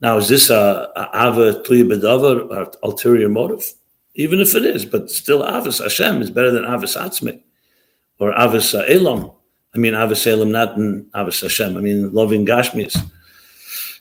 Now, 0.01 0.17
is 0.17 0.27
this 0.27 0.49
a, 0.49 0.91
a 0.95 1.27
ava 1.27 1.61
tuya 1.63 1.85
bedava 1.85 2.49
or 2.49 2.71
ulterior 2.83 3.29
motive? 3.29 3.71
Even 4.15 4.39
if 4.39 4.53
it 4.55 4.65
is, 4.65 4.85
but 4.85 5.09
still 5.09 5.41
avas 5.41 5.81
Hashem 5.81 6.21
is 6.21 6.29
better 6.29 6.51
than 6.51 6.63
avas 6.63 6.95
atzmi 6.95 7.41
or 8.19 8.31
avas 8.33 8.73
elam. 8.87 9.31
I 9.75 9.79
mean, 9.79 9.93
Avos 9.93 10.27
Elam, 10.27 10.51
not 10.51 10.77
in 10.77 11.05
Avos 11.15 11.41
Hashem. 11.41 11.75
I 11.75 11.81
mean, 11.81 12.13
loving 12.13 12.45
Gashmis. 12.45 12.95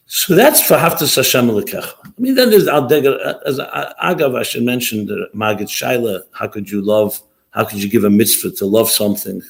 So 0.06 0.34
that's 0.34 0.60
for 0.60 0.76
Haftas 0.76 1.16
Hashem 1.16 1.48
Lekecha. 1.48 1.90
I 2.04 2.20
mean, 2.20 2.34
then 2.34 2.50
there's 2.50 2.68
Al 2.68 2.92
as 2.92 3.58
Agav, 3.58 4.38
I 4.38 4.42
should 4.42 4.64
mention 4.64 5.06
the 5.06 5.30
Magid 5.34 5.68
Shaila. 5.68 6.24
How 6.32 6.46
could 6.46 6.70
you 6.70 6.82
love? 6.82 7.20
How 7.52 7.64
could 7.64 7.82
you 7.82 7.88
give 7.88 8.04
a 8.04 8.10
mitzvah 8.10 8.50
to 8.50 8.66
love 8.66 8.90
something? 8.90 9.42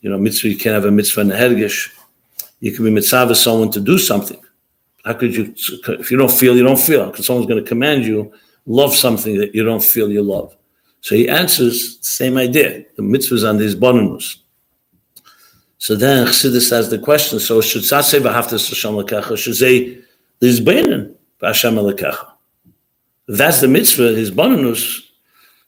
You 0.00 0.10
know, 0.10 0.18
mitzvah, 0.18 0.48
you 0.48 0.56
can't 0.56 0.74
have 0.74 0.86
a 0.86 0.90
mitzvah 0.90 1.20
in 1.20 1.28
the 1.28 1.34
Hergish. 1.34 1.90
You 2.60 2.72
can 2.72 2.84
be 2.84 2.90
mitzvah 2.90 3.34
someone 3.34 3.70
to 3.72 3.80
do 3.80 3.98
something. 3.98 4.40
How 5.04 5.12
could 5.12 5.34
you, 5.34 5.54
if 6.00 6.10
you 6.10 6.16
don't 6.16 6.30
feel, 6.30 6.56
you 6.56 6.62
don't 6.62 6.78
feel, 6.78 7.10
because 7.10 7.26
someone's 7.26 7.46
going 7.46 7.62
to 7.62 7.68
command 7.68 8.04
you, 8.04 8.32
love 8.68 8.94
something 8.94 9.38
that 9.38 9.54
you 9.54 9.64
don't 9.64 9.82
feel 9.82 10.10
you 10.10 10.22
love. 10.22 10.54
So 11.00 11.16
he 11.16 11.28
answers 11.28 11.98
same 12.06 12.36
idea. 12.36 12.84
The 12.96 13.02
mitzvahs 13.02 13.48
on 13.48 13.56
these 13.56 13.74
bonus. 13.74 14.44
So 15.78 15.96
then 15.96 16.26
Chassidus 16.26 16.70
has 16.70 16.90
the 16.90 16.98
question, 16.98 17.38
so 17.38 17.60
should 17.60 17.82
Saseh 17.82 18.20
v'haftas 18.20 18.68
Hashem 18.68 18.94
lekecha, 18.94 19.38
should 19.38 19.56
say, 19.56 19.98
there's 20.40 20.60
beinin 20.60 21.14
v'Hashem 21.40 21.74
lekecha. 21.74 22.32
That's 23.26 23.60
the 23.60 23.68
mitzvah, 23.68 24.14
his 24.14 24.30
bonus. 24.30 25.02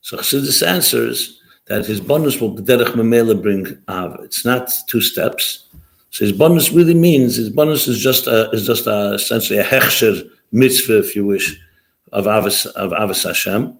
So 0.02 0.18
Chassidus 0.18 0.66
answers 0.66 1.40
that 1.66 1.86
his 1.86 2.00
bonus 2.00 2.40
will 2.40 2.56
derech 2.56 2.94
memela 2.94 3.40
bring 3.40 3.78
av. 3.88 4.18
It's 4.24 4.44
not 4.44 4.70
two 4.88 5.00
steps. 5.00 5.68
So 6.10 6.24
his 6.24 6.32
bonus 6.32 6.72
really 6.72 6.94
means 6.94 7.36
his 7.36 7.50
bonus 7.50 7.86
is 7.86 8.00
just 8.00 8.26
a, 8.26 8.50
is 8.50 8.66
just 8.66 8.88
a, 8.88 9.12
essentially 9.14 9.60
a 9.60 9.64
hechsher 9.64 10.28
mitzvah, 10.50 10.98
if 10.98 11.14
you 11.14 11.24
wish, 11.24 11.56
of 12.12 12.24
avos 12.24 12.66
of 12.66 12.92
avos 12.92 13.24
Hashem, 13.24 13.76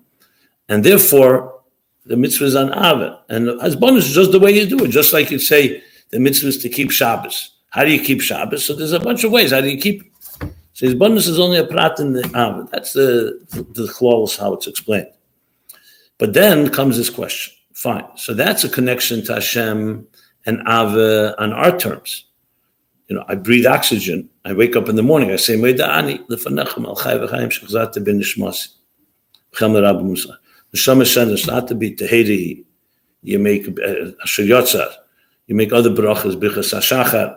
and 0.69 0.85
therefore 0.85 1.61
the 2.07 2.17
mitzvah 2.17 2.45
is 2.45 2.57
on 2.57 2.73
av. 2.73 3.21
And 3.29 3.61
his 3.63 3.77
bonus 3.77 4.07
is 4.07 4.15
just 4.15 4.33
the 4.33 4.41
way 4.41 4.53
you 4.53 4.67
do 4.67 4.85
it, 4.85 4.89
just 4.89 5.13
like 5.13 5.31
you 5.31 5.39
say 5.39 5.83
the 6.11 6.19
mitzvah 6.19 6.49
is 6.49 6.59
to 6.59 6.69
keep 6.69 6.91
Shabbos. 6.91 7.57
How 7.71 7.85
do 7.85 7.93
you 7.93 8.03
keep 8.03 8.21
Shabbos? 8.21 8.65
So 8.65 8.75
there's 8.75 8.93
a 8.93 9.01
bunch 9.01 9.25
of 9.25 9.33
ways. 9.33 9.53
How 9.53 9.61
do 9.61 9.69
you 9.69 9.81
keep? 9.81 10.13
So 10.73 10.87
his 10.87 10.95
bonus 10.95 11.27
is 11.27 11.39
only 11.39 11.59
a 11.59 11.67
prat 11.67 12.01
in 12.01 12.13
the 12.13 12.25
av. 12.35 12.71
That's 12.71 12.93
the 12.93 13.45
the, 13.51 13.63
the 13.63 14.37
how 14.39 14.55
it's 14.55 14.67
explained. 14.67 15.09
But 16.19 16.35
then 16.35 16.71
comes 16.71 16.97
this 16.97 17.11
question. 17.11 17.55
Fine. 17.73 18.05
So 18.17 18.35
that's 18.35 18.65
a 18.65 18.69
connection 18.69 19.25
to 19.25 19.35
Hashem 19.35 20.07
and 20.47 20.61
Ava 20.63 21.35
on 21.41 21.53
our 21.53 21.79
terms. 21.79 22.27
You 23.11 23.17
know, 23.17 23.25
I 23.27 23.35
breathe 23.35 23.67
oxygen. 23.67 24.31
I 24.45 24.53
wake 24.53 24.77
up 24.77 24.89
in 24.89 24.95
the 24.95 25.03
morning. 25.03 25.33
I 25.33 25.37
say, 25.37 25.57
Meida'ani, 25.57 26.29
lefanechem 26.29 26.87
al 26.87 26.95
chai 26.95 27.15
v'chaim 27.15 27.51
shechzat 27.51 28.05
ben 28.05 28.21
nishmasi. 28.21 28.69
B'chem 29.53 29.73
l'rabbi 29.73 30.05
Musa. 30.05 30.39
Neshama 30.73 31.33
is 31.33 31.47
not 31.49 31.67
to 31.67 31.75
be 31.75 31.91
tehedi. 31.91 32.65
You 33.25 33.41
make 33.41 33.67
uh, 33.67 34.13
asher 34.23 34.45
yotzar. 34.45 34.93
You 35.49 35.57
make 35.57 35.73
other 35.73 35.91
brachas, 35.91 36.39
bichas 36.39 36.73
hashachar. 36.73 37.37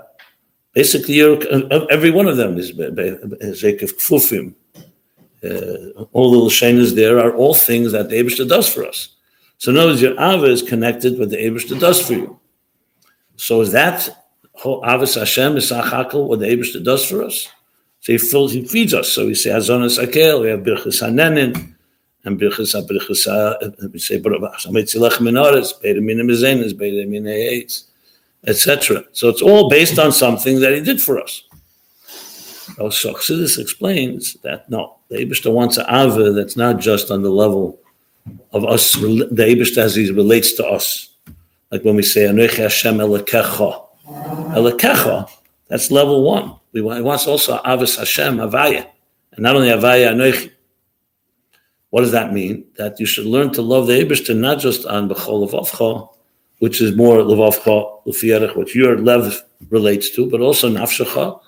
Basically, 0.74 1.20
uh, 1.24 1.86
every 1.89 2.12
one 2.12 2.27
of 2.27 2.38
them 2.38 2.60
is 2.60 2.72
zekef 2.72 3.94
kfufim. 3.94 4.53
Uh, 5.44 6.03
all 6.12 6.32
the 6.32 6.38
lashenas 6.38 6.94
there 6.94 7.18
are 7.18 7.36
all 7.36 7.56
things 7.56 7.92
that 7.94 8.10
the 8.10 8.15
Abishta 8.15 8.48
does 8.48 8.72
for 8.72 8.86
us. 8.86 9.10
So 9.58 9.72
in 9.72 9.77
other 9.77 9.89
words, 9.89 10.03
your 10.03 10.13
Ava 10.13 10.46
is 10.46 10.62
connected 10.62 11.18
with 11.18 11.32
the 11.32 11.38
Abishta 11.38 11.80
does 11.80 12.00
for 12.00 12.13
you. 12.13 12.39
So 13.38 13.62
is 13.62 13.72
that 13.72 14.23
Avos 14.63 15.20
Hashem 15.20 15.58
is 15.58 15.72
Sachakel, 15.72 16.27
what 16.27 16.39
the 16.39 16.46
Abishta 16.48 16.84
does 16.84 17.05
for 17.05 17.24
us? 17.24 17.50
So 18.00 18.13
he 18.13 18.17
fills, 18.17 18.53
he 18.53 18.65
feeds 18.65 18.93
us. 18.93 19.10
So 19.10 19.27
we 19.27 19.36
say 19.36 19.50
Azonas 19.50 20.03
Akel, 20.03 20.41
we 20.41 20.50
have 20.50 20.62
Birchas 20.62 21.01
Hanenin, 21.01 21.74
and 22.25 22.39
Birchas 22.39 22.74
HaBirchas, 22.74 23.91
we 23.91 24.00
say 24.00 24.20
Shamet 24.20 24.88
Zilach 24.89 25.17
Minoris, 25.17 25.82
Beta 25.82 26.00
Mina 26.00 26.24
Mezenis, 26.24 26.77
Beta 26.77 27.08
Mina 27.08 27.29
Eitz, 27.29 27.84
etc. 28.48 29.03
So 29.12 29.29
it's 29.29 29.41
all 29.41 29.70
based 29.70 30.00
on 30.00 30.12
something 30.12 30.60
that 30.62 30.74
he 30.74 30.82
did 30.82 31.01
for 31.01 31.20
us. 31.22 31.43
So 32.18 32.90
Chassidus 32.90 33.59
explains 33.59 34.33
that 34.44 34.70
no, 34.70 34.96
the 35.09 35.18
Abishta 35.18 35.51
wants 35.53 35.77
an 35.77 35.85
Ava 35.90 36.31
that's 36.31 36.55
not 36.55 36.79
just 36.79 37.11
on 37.11 37.22
the 37.22 37.29
level 37.29 37.79
of 38.51 38.64
us, 38.66 38.94
the 38.94 39.27
Abish 39.29 39.77
as 39.77 39.96
he 39.96 40.09
relates 40.11 40.53
to 40.53 40.66
us. 40.66 41.09
Like 41.72 41.83
when 41.83 41.96
we 41.96 42.03
say, 42.03 42.22
Anoich 42.22 42.55
Hashem 42.55 42.96
Elekecha. 42.98 43.82
Elekecha, 44.07 45.29
that's 45.68 45.92
level 45.92 46.24
one. 46.24 46.55
We 46.72 46.81
wants 46.81 47.27
also 47.27 47.59
Avis 47.66 47.98
Hashem, 47.98 48.37
Avaya. 48.37 48.87
And 49.31 49.44
not 49.44 49.55
only 49.55 49.70
Avaya, 49.70 50.13
Anoichi. 50.13 50.51
What 51.89 52.01
does 52.01 52.11
that 52.11 52.33
mean? 52.33 52.66
That 52.77 53.00
you 53.00 53.05
should 53.05 53.25
learn 53.25 53.53
to 53.53 53.61
love 53.61 53.87
the 53.87 53.94
Abishter 53.94 54.35
not 54.35 54.59
just 54.59 54.85
on 54.87 55.07
Bechol 55.07 55.48
Levavcha, 55.48 56.09
which 56.59 56.81
is 56.81 56.96
more 56.96 57.18
Levavcha, 57.18 58.05
Lefierech, 58.05 58.55
which 58.55 58.75
your 58.75 58.98
Lev 58.98 59.44
relates 59.70 60.09
to, 60.11 60.29
but 60.29 60.42
also 60.42 60.70
Nafshacha, 60.70 61.39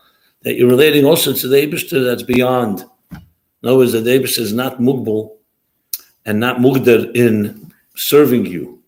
that 0.44 0.56
you're 0.56 0.70
relating 0.70 1.06
also 1.06 1.34
to 1.34 1.48
the 1.48 1.58
Abishter 1.58 2.06
that's 2.06 2.24
beyond. 2.24 2.86
In 3.12 3.70
other 3.70 3.78
words, 3.78 3.94
the 3.94 4.00
Abishter 4.00 4.40
is 4.40 4.54
not 4.54 4.78
Mugbal 4.78 5.36
and 6.26 6.40
not 6.40 6.58
mugdar 6.58 7.16
in 7.16 7.72
serving 7.96 8.46
you. 8.46 8.84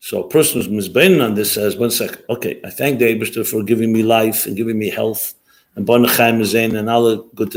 So 0.00 0.22
a 0.22 0.28
person 0.28 0.60
who's 0.60 0.68
misbeinen 0.68 1.20
on 1.24 1.34
this 1.34 1.52
says, 1.52 1.76
one 1.76 1.90
second, 1.90 2.22
okay, 2.30 2.60
I 2.64 2.70
thank 2.70 2.98
the 2.98 3.06
Eberster 3.06 3.46
for 3.46 3.62
giving 3.62 3.92
me 3.92 4.02
life 4.02 4.46
and 4.46 4.56
giving 4.56 4.78
me 4.78 4.90
health 4.90 5.34
and 5.74 5.86
bonachayim 5.86 6.44
zain 6.44 6.76
and 6.76 6.88
all 6.88 7.04
the 7.04 7.22
good. 7.34 7.52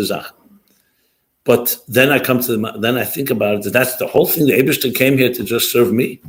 But 1.44 1.78
then 1.88 2.12
I 2.12 2.20
come 2.20 2.42
to 2.42 2.58
the, 2.58 2.72
then 2.80 2.98
I 2.98 3.06
think 3.06 3.30
about 3.30 3.56
it. 3.56 3.64
That 3.64 3.74
that's 3.74 3.98
the 3.98 4.08
whole 4.08 4.26
thing. 4.26 4.46
The 4.46 4.54
Eberster 4.54 4.94
came 4.94 5.18
here 5.18 5.34
to 5.34 5.44
just 5.44 5.72
serve 5.72 5.92
me. 5.92 6.22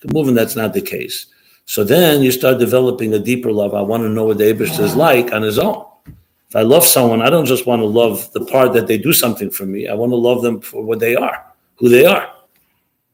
The 0.00 0.12
Moving, 0.12 0.34
that's 0.34 0.56
not 0.56 0.72
the 0.72 0.82
case. 0.82 1.26
So 1.66 1.84
then 1.84 2.22
you 2.22 2.32
start 2.32 2.58
developing 2.58 3.12
a 3.14 3.18
deeper 3.18 3.52
love. 3.52 3.74
I 3.74 3.82
want 3.82 4.02
to 4.02 4.08
know 4.08 4.24
what 4.24 4.38
the 4.38 4.52
Eberster 4.52 4.80
is 4.80 4.96
like 4.96 5.32
on 5.32 5.42
his 5.42 5.58
own. 5.58 5.84
If 6.48 6.56
I 6.56 6.62
love 6.62 6.84
someone, 6.84 7.22
I 7.22 7.30
don't 7.30 7.46
just 7.46 7.66
want 7.66 7.80
to 7.80 7.86
love 7.86 8.32
the 8.32 8.44
part 8.44 8.72
that 8.72 8.88
they 8.88 8.98
do 8.98 9.12
something 9.12 9.50
for 9.50 9.66
me. 9.66 9.86
I 9.86 9.94
want 9.94 10.10
to 10.10 10.16
love 10.16 10.42
them 10.42 10.60
for 10.60 10.82
what 10.82 10.98
they 10.98 11.14
are 11.14 11.50
who 11.80 11.88
they 11.88 12.04
are. 12.04 12.30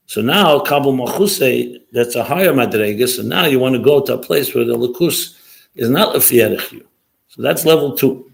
So 0.07 0.21
now 0.23 0.61
Kabul 0.61 0.95
Machuse, 0.95 1.81
that's 1.93 2.15
a 2.15 2.23
higher 2.23 2.53
madregas, 2.53 3.19
and 3.19 3.29
now 3.29 3.47
you 3.47 3.59
want 3.59 3.75
to 3.75 3.83
go 3.83 4.01
to 4.01 4.15
a 4.15 4.19
place 4.19 4.55
where 4.55 4.65
the 4.65 4.77
lakus 4.77 5.37
is 5.75 5.91
not 5.91 6.15
you. 6.31 6.87
So 7.29 7.43
that's 7.43 7.65
level 7.65 7.97
two. 7.97 8.33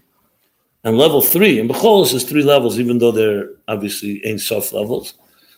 And 0.83 0.97
level 0.97 1.21
three, 1.21 1.59
and 1.59 1.69
Becholos 1.69 2.13
is 2.13 2.23
three 2.25 2.43
levels, 2.43 2.77
even 2.79 2.99
though 2.99 3.11
they're 3.11 3.49
obviously 3.67 4.23
ain't 4.25 4.41
soft 4.41 4.73
levels. 4.73 5.13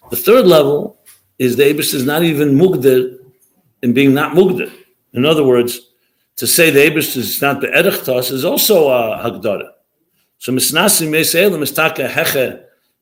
The 0.10 0.15
third 0.15 0.45
level 0.45 0.99
is 1.39 1.56
the 1.58 1.63
Abis 1.63 1.93
is 1.93 2.06
not 2.06 2.23
even 2.23 2.56
mugder 2.56 3.17
in 3.82 3.93
being 3.93 4.13
not 4.13 4.36
mugder. 4.36 4.71
In 5.13 5.25
other 5.25 5.43
words, 5.43 5.80
to 6.38 6.47
say 6.47 6.69
the 6.69 6.80
Abis 6.80 7.17
is 7.17 7.41
not 7.41 7.62
the 7.62 7.67
Erechtas 7.67 8.32
is 8.32 8.45
also 8.45 8.89
a 8.89 9.17
Hagdara. 9.23 9.71
So 10.38 10.51
Misnasi 10.51 11.08
Meselim 11.10 11.62
is 11.62 11.71
taka 11.71 12.08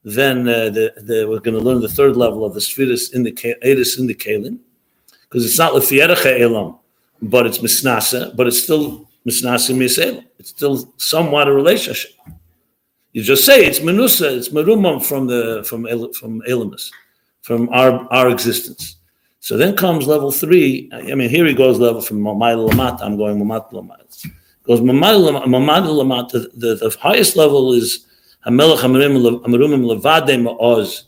then 0.04 0.48
uh, 0.48 0.70
the, 0.70 0.94
the, 0.98 1.26
we're 1.30 1.40
going 1.40 1.58
to 1.58 1.64
learn 1.64 1.82
the 1.82 1.88
third 1.88 2.18
level 2.18 2.46
of 2.46 2.54
the 2.54 2.60
Sfiris 2.60 3.14
in 3.14 3.24
the 3.24 3.32
Edis 3.32 3.98
in 3.98 4.08
the 4.08 4.16
Kalim, 4.16 4.60
because 5.22 5.46
it's 5.46 5.58
not 5.58 5.74
Lefierecha 5.74 6.40
Elam, 6.42 6.78
but 7.22 7.46
it's 7.46 7.60
Misnasa, 7.60 8.36
but 8.36 8.48
it's 8.48 8.62
still 8.62 9.10
Misnasa 9.26 9.74
Miselam. 9.76 10.26
It's 10.40 10.50
still 10.50 10.94
somewhat 10.98 11.48
a 11.48 11.54
relationship. 11.54 12.12
You 13.14 13.24
just 13.24 13.46
say 13.46 13.66
it's 13.66 13.80
Menusa, 13.80 14.36
it's 14.38 14.50
Merumam 14.50 15.04
from 15.06 15.28
the 15.28 15.64
from 15.66 15.86
from 16.14 16.42
Elamus, 16.42 16.92
from 17.42 17.70
our 17.70 18.12
our 18.12 18.30
existence. 18.30 18.98
So 19.40 19.56
then 19.56 19.76
comes 19.76 20.08
level 20.08 20.32
three. 20.32 20.90
I 20.92 21.16
mean, 21.16 21.30
here 21.30 21.46
he 21.46 21.54
goes 21.54 21.80
level 21.80 22.02
from 22.02 22.20
Mamayla 22.20 22.72
Lamat. 22.72 23.02
I'm 23.02 23.18
going 23.18 23.38
Mamat 23.38 23.72
Lamat. 23.72 24.32
Goes 24.64 24.80
Mamayla 24.80 25.44
Lamat. 25.46 26.32
The, 26.32 26.76
the 26.76 26.98
highest 27.00 27.36
level 27.36 27.74
is 27.74 28.06
Hamelech 28.46 28.80
Amarumim 28.80 29.86
Levade 29.86 30.36
Ma'oz, 30.42 31.04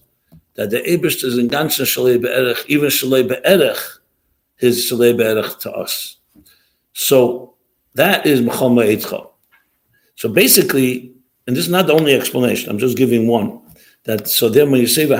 that 0.56 0.69
the 0.69 0.78
Abish 0.82 1.24
is 1.24 1.38
in 1.38 1.50
ganzen 1.50 1.86
Shalei 1.86 2.21
Be'erech, 2.21 2.65
even 2.67 2.89
Shalei 2.89 3.28
Be'erech, 3.28 4.00
his 4.56 4.89
Shalei 4.89 5.15
Be'erech 5.15 5.60
to 5.60 5.71
us. 5.71 6.17
So 6.93 7.56
that 7.95 8.26
is 8.26 8.41
Mechama 8.41 8.86
Eitcha. 8.95 9.30
So 10.15 10.30
basically, 10.30 11.12
and 11.45 11.56
this 11.56 11.65
is 11.65 11.71
not 11.71 11.88
the 11.88 11.93
only 11.93 12.13
explanation, 12.13 12.69
I'm 12.69 12.80
just 12.80 12.98
giving 12.98 13.28
one. 13.28 13.62
That 14.06 14.28
so 14.28 14.50
then 14.50 14.71
when 14.71 14.82
you 14.82 14.88
say 14.88 15.08
you're 15.08 15.17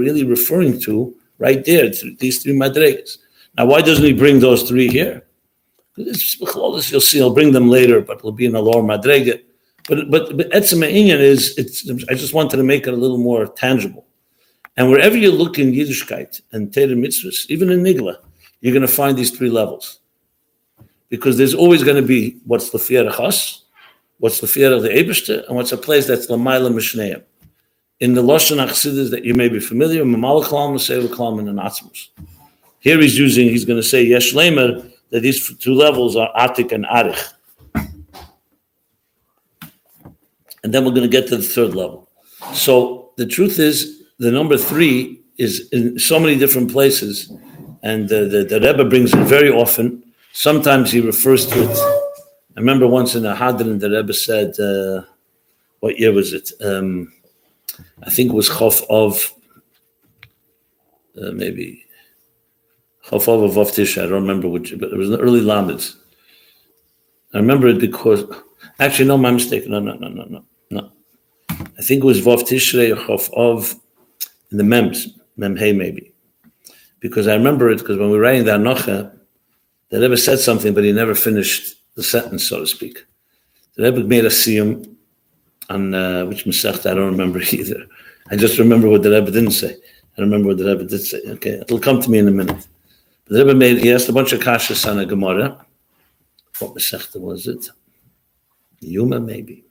really 0.00 0.24
referring 0.24 0.80
to 0.80 1.14
right 1.38 1.64
there 1.64 1.88
these 1.88 2.42
three 2.42 2.52
madregas. 2.52 3.18
Now, 3.56 3.66
why 3.66 3.80
doesn't 3.80 4.04
he 4.04 4.12
bring 4.12 4.38
those 4.38 4.62
three 4.68 4.88
here? 4.88 5.24
You'll 5.96 6.14
see, 6.14 7.18
he'll 7.18 7.34
bring 7.34 7.52
them 7.52 7.68
later, 7.68 8.00
but 8.00 8.18
it'll 8.18 8.32
be 8.32 8.46
in 8.46 8.54
a 8.54 8.60
lower 8.60 8.82
madrega. 8.82 9.42
But 9.88 10.10
but 10.10 10.36
but 10.36 10.50
Inyan 10.50 11.20
is 11.20 11.56
it's. 11.58 11.88
I 12.08 12.14
just 12.14 12.34
wanted 12.34 12.56
to 12.56 12.62
make 12.62 12.86
it 12.86 12.94
a 12.94 12.96
little 12.96 13.18
more 13.18 13.46
tangible. 13.46 14.06
And 14.76 14.90
wherever 14.90 15.16
you 15.16 15.32
look 15.32 15.58
in 15.58 15.72
Yiddishkeit 15.72 16.40
and 16.52 16.72
Torah 16.72 16.88
mitzvahs, 16.88 17.46
even 17.50 17.70
in 17.70 17.82
Nigla, 17.82 18.16
you're 18.60 18.72
going 18.72 18.86
to 18.86 18.88
find 18.88 19.18
these 19.18 19.30
three 19.30 19.50
levels. 19.50 20.00
Because 21.10 21.36
there's 21.36 21.54
always 21.54 21.82
going 21.82 22.00
to 22.00 22.06
be 22.06 22.38
what's 22.46 22.70
the 22.70 22.78
fear 22.78 23.06
of 23.06 23.14
Chas, 23.16 23.64
what's 24.18 24.40
the 24.40 24.46
fear 24.46 24.72
of 24.72 24.82
the 24.82 24.88
Eberste, 24.88 25.46
and 25.46 25.56
what's 25.56 25.72
a 25.72 25.76
place 25.76 26.06
that's 26.06 26.28
Lamaila 26.28 26.72
Mishneim. 26.72 27.22
In 28.00 28.14
the 28.14 28.22
Lashon 28.22 28.64
Achsidis 28.64 29.10
that 29.10 29.24
you 29.24 29.34
may 29.34 29.48
be 29.48 29.60
familiar, 29.60 30.04
Mamalaklam, 30.04 30.74
Seva 30.76 31.12
Klam, 31.12 31.38
and 31.38 31.48
the 31.48 31.52
Natsmus. 31.52 32.08
Here 32.80 32.98
he's 32.98 33.18
using, 33.18 33.48
he's 33.48 33.64
going 33.64 33.80
to 33.80 33.86
say 33.86 34.02
yesh 34.02 34.32
that 34.32 35.20
these 35.20 35.56
two 35.58 35.74
levels 35.74 36.16
are 36.16 36.32
atik 36.34 36.72
and 36.72 36.86
arich. 36.86 37.32
And 40.62 40.72
then 40.72 40.84
we're 40.84 40.92
going 40.92 41.02
to 41.02 41.08
get 41.08 41.28
to 41.28 41.36
the 41.36 41.42
third 41.42 41.74
level. 41.74 42.08
So 42.54 43.10
the 43.16 43.26
truth 43.26 43.58
is, 43.58 44.02
the 44.18 44.30
number 44.30 44.56
three 44.56 45.20
is 45.38 45.68
in 45.70 45.98
so 45.98 46.20
many 46.20 46.36
different 46.36 46.70
places, 46.70 47.32
and 47.82 48.08
the, 48.08 48.26
the, 48.26 48.44
the 48.44 48.60
Rebbe 48.60 48.84
brings 48.84 49.12
it 49.12 49.24
very 49.26 49.50
often. 49.50 50.04
Sometimes 50.32 50.92
he 50.92 51.00
refers 51.00 51.46
to 51.46 51.62
it. 51.64 51.76
I 52.56 52.60
remember 52.60 52.86
once 52.86 53.14
in 53.14 53.26
a 53.26 53.34
Hadran, 53.34 53.80
the 53.80 53.90
Rebbe 53.90 54.12
said, 54.12 54.58
uh, 54.60 55.02
what 55.80 55.98
year 55.98 56.12
was 56.12 56.32
it? 56.32 56.52
Um, 56.62 57.12
I 58.02 58.10
think 58.10 58.30
it 58.30 58.34
was 58.34 58.48
Chof 58.48 58.84
of, 58.88 59.32
uh, 61.20 61.32
maybe 61.32 61.84
Chof 63.06 63.26
of 63.26 63.56
of 63.56 63.68
Tisha. 63.72 64.04
I 64.04 64.06
don't 64.06 64.22
remember 64.22 64.48
which, 64.48 64.78
but 64.78 64.92
it 64.92 64.96
was 64.96 65.08
the 65.08 65.18
early 65.18 65.40
Lamed. 65.40 65.90
I 67.34 67.38
remember 67.38 67.68
it 67.68 67.80
because, 67.80 68.24
actually, 68.78 69.08
no, 69.08 69.16
my 69.18 69.30
mistake. 69.32 69.66
No, 69.66 69.80
no, 69.80 69.94
no, 69.94 70.08
no, 70.08 70.24
no. 70.24 70.44
I 71.78 71.82
think 71.82 72.02
it 72.02 72.06
was 72.06 72.20
Vav 72.20 72.42
Tishrei 72.42 72.94
Chof 72.94 73.32
of 73.34 73.74
in 74.50 74.58
the 74.58 74.64
Mems, 74.64 75.08
Mem 75.36 75.56
Hey 75.56 75.72
maybe. 75.72 76.12
Because 77.00 77.26
I 77.26 77.34
remember 77.34 77.70
it 77.70 77.78
because 77.78 77.98
when 77.98 78.10
we 78.10 78.16
were 78.16 78.22
writing 78.22 78.44
the 78.44 78.52
Anocha, 78.52 79.18
the 79.88 80.00
Rebbe 80.00 80.16
said 80.16 80.38
something, 80.38 80.72
but 80.74 80.84
he 80.84 80.92
never 80.92 81.14
finished 81.14 81.76
the 81.96 82.02
sentence, 82.02 82.44
so 82.44 82.60
to 82.60 82.66
speak. 82.66 83.04
The 83.74 83.84
Rebbe 83.84 84.04
made 84.04 84.24
a 84.24 84.28
siyum 84.28 84.94
on 85.68 85.94
uh, 85.94 86.26
which 86.26 86.44
Masech 86.44 86.88
I 86.88 86.94
don't 86.94 87.10
remember 87.10 87.40
either. 87.52 87.86
I 88.30 88.36
just 88.36 88.58
remember 88.58 88.88
what 88.88 89.02
the 89.02 89.10
Rebbe 89.10 89.30
didn't 89.30 89.52
say. 89.52 89.76
I 90.16 90.20
remember 90.20 90.48
what 90.48 90.58
the 90.58 90.66
Rebbe 90.66 90.84
did 90.84 91.00
say. 91.00 91.20
Okay, 91.26 91.52
it'll 91.60 91.80
come 91.80 92.00
to 92.00 92.10
me 92.10 92.18
in 92.18 92.28
a 92.28 92.30
minute. 92.30 92.66
But 93.24 93.34
the 93.34 93.44
Rebbe 93.44 93.58
made, 93.58 93.78
he 93.78 93.92
asked 93.92 94.08
a 94.08 94.12
bunch 94.12 94.32
of 94.32 94.40
kashas 94.40 94.88
on 94.88 94.98
a 94.98 95.06
Gemara. 95.06 95.64
What 96.58 96.74
Masechta 96.74 97.20
was 97.20 97.46
it? 97.46 97.70
Yoma, 98.82 99.24
maybe. 99.24 99.64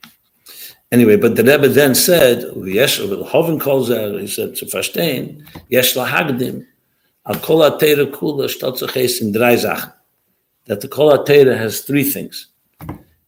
Anyway, 0.92 1.16
but 1.16 1.38
the 1.38 1.44
Rebbe 1.44 1.70
then 1.70 1.96
said, 1.96 2.44
"Yesh 2.66 3.00
Hoven 3.00 3.60
calls 3.60 3.90
out." 3.90 4.20
He 4.20 4.28
said 4.28 4.56
to 4.58 4.66
verstehen, 4.66 5.44
"Yesh 5.70 5.96
lahagdim 5.96 6.66
al 7.26 7.36
kol 7.36 7.60
atera 7.60 8.06
kula 8.12 8.46
shtotzaches 8.54 9.22
in 9.22 9.32
drei 9.32 9.56
Sachen." 9.56 9.94
That 10.66 10.82
the 10.82 10.90
kol 10.90 11.18
atera 11.18 11.58
has 11.58 11.82
three 11.82 12.04
things, 12.04 12.48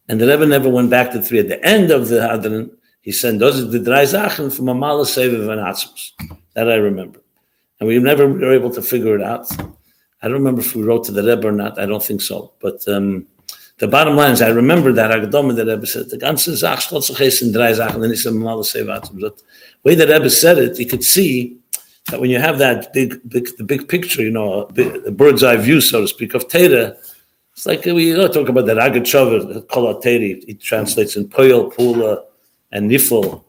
and 0.09 0.19
the 0.19 0.27
Rebbe 0.27 0.45
never 0.45 0.69
went 0.69 0.89
back 0.89 1.11
to 1.13 1.21
three. 1.21 1.39
At 1.39 1.47
the 1.47 1.65
end 1.65 1.89
of 1.89 2.09
the 2.09 2.19
Hadran, 2.19 2.69
he 3.01 3.13
said, 3.13 3.39
"Those 3.39 3.61
are 3.61 3.65
the 3.65 3.79
drei 3.79 4.05
Sachen 4.05 4.49
from 4.49 4.65
Amala 4.65 5.05
Seviv 5.05 5.49
and 5.49 5.61
Atzmus." 5.61 6.11
That 6.55 6.69
I 6.69 6.75
remember, 6.75 7.21
and 7.79 7.87
we 7.87 7.97
never 7.97 8.27
were 8.27 8.53
able 8.53 8.71
to 8.71 8.81
figure 8.81 9.15
it 9.15 9.23
out. 9.23 9.49
I 10.21 10.27
don't 10.27 10.33
remember 10.33 10.61
if 10.61 10.75
we 10.75 10.83
wrote 10.83 11.05
to 11.05 11.13
the 11.13 11.23
Rebbe 11.23 11.47
or 11.47 11.53
not. 11.53 11.79
I 11.79 11.85
don't 11.85 12.03
think 12.03 12.21
so, 12.21 12.53
but. 12.59 12.85
Um, 12.89 13.27
the 13.79 13.87
bottom 13.87 14.15
line 14.15 14.31
is, 14.31 14.41
I 14.41 14.49
remember 14.49 14.91
that 14.93 15.11
Hagdom 15.11 15.55
that 15.55 15.67
Rebbe 15.67 15.85
said, 15.85 16.09
the 16.09 16.17
ganze 16.17 16.55
Sach 16.55 16.79
schlotzach 16.79 17.41
in 17.41 17.51
drei 17.51 17.73
Sachen, 17.73 18.01
then 18.01 18.11
he 18.11 18.15
said, 18.15 18.33
Malala 18.33 18.63
Sevatzim. 18.63 19.19
But 19.19 19.37
the 19.37 19.43
way 19.83 19.95
that 19.95 20.09
Rebbe 20.09 20.29
said 20.29 20.57
it, 20.59 20.79
you 20.79 20.85
could 20.85 21.03
see 21.03 21.57
that 22.09 22.21
when 22.21 22.29
you 22.29 22.39
have 22.39 22.59
that 22.59 22.93
big, 22.93 23.19
big 23.27 23.49
the 23.57 23.63
big 23.63 23.87
picture, 23.87 24.21
you 24.21 24.31
know, 24.31 24.69
a, 25.07 25.11
bird's 25.11 25.43
eye 25.43 25.57
view, 25.57 25.81
so 25.81 26.01
to 26.01 26.07
speak, 26.07 26.33
of 26.33 26.47
Teda, 26.47 26.97
it's 27.53 27.65
like 27.65 27.85
we 27.85 28.11
know, 28.11 28.27
talk 28.27 28.49
about 28.49 28.65
the 28.65 28.73
Rogatchover, 28.73 29.67
Kol 29.69 30.01
Teri, 30.01 30.43
it 30.47 30.59
translates 30.59 31.15
in 31.15 31.27
Poyel, 31.27 31.73
Pula, 31.73 32.23
and 32.71 32.89
Nifl, 32.89 33.43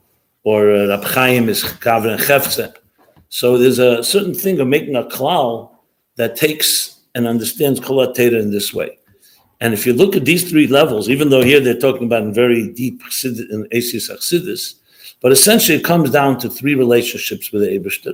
or 0.45 0.71
uh, 0.71 0.89
Rab 0.89 1.05
Chaim 1.05 1.49
is 1.49 1.65
Kavr 1.65 2.13
and 2.13 2.21
Chefze. 2.21 2.73
So 3.29 3.59
there's 3.59 3.79
a 3.79 4.05
certain 4.05 4.35
thing 4.35 4.61
of 4.61 4.69
making 4.69 4.95
a 4.95 5.05
klal 5.05 5.71
that 6.17 6.37
takes 6.37 7.01
and 7.15 7.27
understands 7.27 7.81
Kol 7.81 8.07
Teda 8.13 8.41
in 8.41 8.51
this 8.51 8.73
way. 8.73 8.99
And 9.65 9.73
if 9.73 9.87
you 9.87 9.95
look 9.95 10.15
at 10.15 10.27
these 10.27 10.51
three 10.51 10.67
levels, 10.67 11.09
even 11.09 11.31
though 11.31 11.43
here 11.43 11.59
they're 11.59 11.79
talking 11.79 12.05
about 12.05 12.23
in 12.23 12.35
very 12.35 12.69
deep 12.69 13.01
in 13.25 13.67
Asis 13.73 14.11
Achsidis, 14.11 14.75
but 15.23 15.33
essentially 15.33 15.79
it 15.79 15.85
comes 15.85 16.11
down 16.11 16.39
to 16.41 16.51
three 16.51 16.75
relationships 16.75 17.51
with 17.51 17.63
the 17.63 17.69
Eberster. 17.69 18.13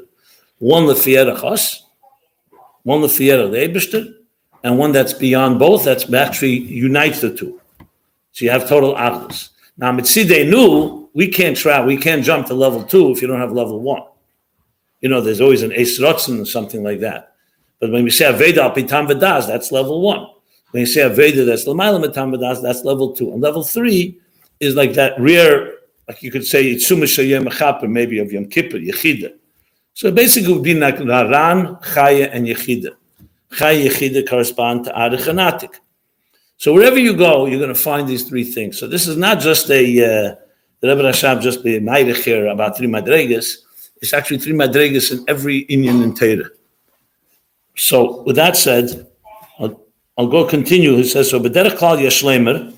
One 0.61 0.85
Lefiera 0.85 1.41
Chas, 1.41 1.87
one 2.85 3.01
Lefiera 3.01 3.51
the 3.51 3.57
Eberster, 3.67 4.15
and 4.63 4.79
one 4.79 4.93
that's 4.93 5.13
beyond 5.13 5.59
both, 5.59 5.83
that's 5.83 6.13
actually 6.15 6.57
unites 6.57 7.21
the 7.21 7.35
two. 7.35 7.61
So 8.31 8.45
you 8.45 8.53
have 8.53 8.69
total 8.69 8.95
Agdus. 8.95 9.49
Now, 9.77 9.91
Mitzide 9.91 10.49
Nu, 10.49 11.09
we 11.15 11.27
can't 11.27 11.57
try, 11.57 11.85
we 11.85 11.97
can't 11.97 12.23
jump 12.25 12.47
to 12.47 12.55
level 12.55 12.85
two 12.85 13.11
if 13.11 13.21
you 13.21 13.27
don't 13.27 13.41
have 13.41 13.51
level 13.51 13.81
one. 13.81 14.05
You 15.01 15.09
know, 15.09 15.21
there's 15.21 15.41
always 15.41 15.65
an 15.65 15.73
Ace 15.73 16.01
or 16.01 16.17
something 16.47 16.85
like 16.85 17.01
that. 17.01 17.35
But 17.81 17.91
when 17.91 18.05
we 18.05 18.11
say 18.11 18.27
Aveda 18.27 18.73
Pitam 18.73 19.09
Vedas, 19.09 19.49
that's 19.49 19.73
level 19.73 20.01
one. 20.01 20.29
When 20.71 20.83
you 20.83 20.87
say 20.87 21.01
Aveda, 21.01 21.45
that's 21.47 21.65
Lamaila 21.65 22.05
Matamadas, 22.05 22.63
that's 22.63 22.85
level 22.85 23.13
two. 23.13 23.33
And 23.33 23.41
level 23.41 23.63
three 23.63 24.21
is 24.61 24.75
like 24.75 24.95
that 24.95 25.19
rare, 25.19 25.73
like 26.07 26.23
you 26.23 26.31
could 26.31 26.47
say, 26.47 26.75
Itzuma 26.75 27.05
Shayem 27.05 27.89
maybe 27.89 28.19
of 28.19 28.33
Yom 28.33 28.47
Kippur, 28.47 28.79
Yechida. 28.79 29.33
So 29.95 30.11
basically 30.11 30.53
it 30.53 30.55
would 30.55 30.65
be 30.65 30.75
like 30.75 30.99
Ran, 30.99 31.77
Chaya, 31.77 32.31
and 32.33 32.47
Yechida. 32.47 32.91
Chaya, 33.53 33.89
Yechida 33.89 34.29
correspond 34.29 34.85
to 34.85 34.97
and 34.97 35.69
So 36.57 36.73
wherever 36.73 36.99
you 36.99 37.17
go, 37.17 37.47
you're 37.47 37.59
going 37.59 37.75
to 37.75 37.81
find 37.81 38.09
these 38.09 38.29
three 38.29 38.45
things. 38.45 38.79
So 38.79 38.87
this 38.87 39.09
is 39.09 39.17
not 39.17 39.41
just 39.41 39.71
a, 39.71 39.83
uh, 40.31 40.35
Rebbe 40.83 41.03
Rashab 41.03 41.43
just 41.43 41.63
be 41.63 41.79
Meirich 41.79 42.25
here 42.25 42.47
about 42.47 42.77
three 42.77 42.87
Madregas. 42.87 43.59
It's 44.01 44.15
actually 44.15 44.39
three 44.39 44.55
Madregas 44.55 45.13
in 45.13 45.25
every 45.29 45.59
Indian 45.59 46.03
in 46.03 46.15
Torah. 46.15 46.49
So 47.77 48.23
with 48.23 48.37
that 48.37 48.57
said, 48.57 49.10
I'll 50.19 50.27
go 50.29 50.45
continue. 50.45 50.97
He 50.97 51.05
says, 51.05 51.31
so 51.31 51.39
But 51.41 51.53
B'derech 51.53 51.77
Klal 51.79 51.99
Yeshlemer, 51.99 52.75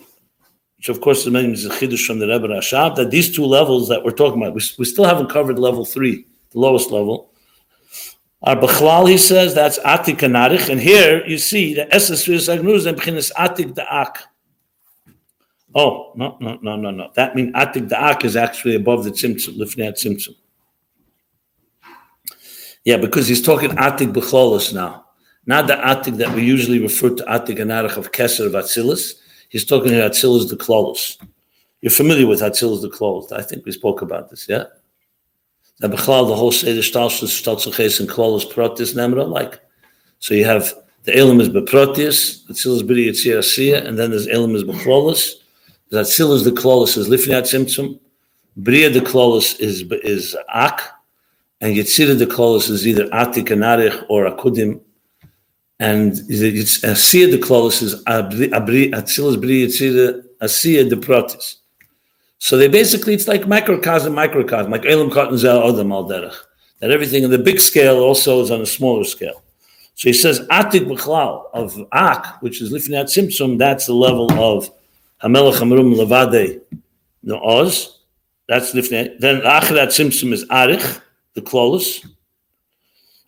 which 0.77 0.89
of 0.89 1.01
course 1.01 1.25
the 1.25 1.31
name 1.31 1.53
is 1.53 1.65
a 1.65 1.71
Chiddush 1.71 2.07
from 2.07 2.19
the 2.19 2.29
Rebbe 2.29 2.49
Rashab, 2.49 2.97
that 2.97 3.11
these 3.11 3.35
two 3.35 3.45
levels 3.45 3.89
that 3.89 4.05
we're 4.05 4.11
talking 4.13 4.43
about, 4.43 4.55
we, 4.55 4.63
we 4.79 4.85
still 4.85 5.05
haven't 5.05 5.31
covered 5.31 5.59
level 5.59 5.85
three, 5.85 6.27
the 6.51 6.59
lowest 6.59 6.91
level. 6.91 7.33
Our 8.45 8.57
Bechlal, 8.57 9.09
he 9.09 9.19
says, 9.19 9.55
that's 9.55 9.79
Atik 9.81 10.19
Anarich. 10.19 10.69
And 10.69 10.81
here 10.81 11.25
you 11.27 11.39
see 11.39 11.75
the 11.75 11.93
Esses 11.95 12.27
Agnuz 12.27 12.87
and 12.87 12.99
B'chinas 12.99 13.31
Atik 13.35 13.75
Da'ak. 13.75 14.17
Oh, 15.75 16.13
no, 16.17 16.37
no, 16.41 16.59
no, 16.61 16.77
no, 16.77 16.91
no. 16.91 17.11
That 17.15 17.37
means 17.37 17.53
Atik 17.55 17.89
Da'ak 17.89 18.25
is 18.25 18.35
actually 18.35 18.75
above 18.75 19.05
the 19.05 19.11
Tzimtzum, 19.11 19.57
Lifnei 19.57 19.93
Tzimtzum. 19.93 20.35
Yeah, 22.85 22.97
because 22.97 23.29
he's 23.29 23.41
talking 23.41 23.71
Atik 23.71 24.13
B'chlolos 24.13 24.75
now. 24.75 25.07
Not 25.47 25.67
the 25.67 25.75
Atik 25.75 26.19
that 26.19 26.35
we 26.35 26.45
usually 26.45 26.81
refer 26.81 27.11
to 27.11 27.25
Atik 27.25 27.61
and 27.61 27.71
Arach 27.71 27.97
of 27.97 28.13
Keser 28.13 28.47
of 28.47 28.53
Atzilus. 28.53 29.15
He's 29.49 29.65
talking 29.65 29.95
about 29.95 30.13
Atzilus 30.13 30.49
the 30.49 30.57
Klolos. 30.57 31.21
You're 31.81 31.91
familiar 31.91 32.29
with 32.29 32.41
Atzilus 32.41 32.81
the 32.81 32.89
Klolos. 32.89 33.33
I 33.33 33.43
think 33.43 33.67
we 33.67 33.73
spoke 33.73 34.03
about 34.03 34.31
this, 34.31 34.49
yeah? 34.49 34.65
That 35.81 35.91
Bechlal, 35.91 36.29
the 36.29 36.37
whole 36.37 36.53
Seder 36.53 36.81
Stalshus, 36.81 38.01
and 38.01 38.09
Klolos, 38.09 38.53
Protis, 38.53 38.95
Nemra, 38.95 39.29
like. 39.29 39.61
So 40.21 40.35
you 40.35 40.45
have 40.45 40.73
the 41.03 41.19
Elam 41.19 41.41
is 41.41 41.49
Beprotius, 41.49 42.47
Atzilus 42.47 42.83
B'ri 42.83 43.09
Yitzir 43.09 43.85
and 43.85 43.99
then 43.99 44.11
there's 44.11 44.29
Elam 44.29 44.55
is 44.55 44.63
Beklolos. 44.63 45.35
Atzilus 45.91 46.45
the 46.45 46.53
Klolos 46.53 46.97
is 46.97 47.09
Lifnat 47.09 47.43
Simtsum. 47.43 47.99
Bria 48.57 48.89
the 48.91 49.01
Klolos 49.01 49.59
is, 49.59 49.83
is 50.05 50.37
Ak, 50.55 50.83
and 51.61 51.75
Yitzir 51.75 52.17
the 52.17 52.27
Klolos 52.27 52.71
is 52.71 52.87
either 52.87 53.09
Atik 53.09 53.51
and 53.51 53.63
Arich 53.63 54.07
or 54.09 54.31
Akudim 54.31 54.81
and 55.83 56.13
it's 56.29 56.79
Asiya 56.79 57.29
the 57.33 57.39
Klolos 57.39 57.83
is 57.83 58.05
Atzilas 58.05 59.41
Bri 59.41 59.67
Asiya 59.67 60.89
the 60.89 60.97
Protis. 60.97 61.57
So 62.39 62.57
they 62.57 62.69
basically, 62.69 63.15
it's 63.15 63.27
like 63.27 63.49
microcosm, 63.49 64.15
microcosm, 64.15 64.71
like 64.71 64.87
Elam 64.87 65.11
Cotton 65.11 65.37
Zel 65.37 65.61
Odom 65.61 65.89
Alderach. 65.89 66.37
That 66.79 66.93
everything 66.93 67.25
in 67.25 67.31
the 67.31 67.39
big 67.39 67.59
scale 67.59 67.99
also 67.99 68.41
is 68.43 68.53
on 68.53 68.61
a 68.61 68.67
smaller 68.67 69.03
scale. 69.03 69.43
So 69.97 70.09
he 70.09 70.13
says 70.13 70.41
Atik 70.51 70.87
B'chlal 70.87 71.47
of 71.53 71.77
Ak, 71.91 72.41
which 72.43 72.63
is 72.63 72.73
Lifnat 72.73 73.07
Simtsum, 73.07 73.59
that's 73.59 73.87
the 73.87 73.93
level 73.93 74.33
of 74.35 74.71
Hamelech 75.21 75.61
Amrum 75.61 75.95
Levade 75.95 76.61
the 77.25 77.41
Oz. 77.41 77.99
That's 78.49 78.73
Lifnat. 78.73 79.19
Then 79.19 79.41
Acharat 79.41 79.89
Simtsum 79.89 80.33
is 80.33 80.45
Arich, 80.45 81.01
the 81.35 81.43
Klolos 81.43 82.07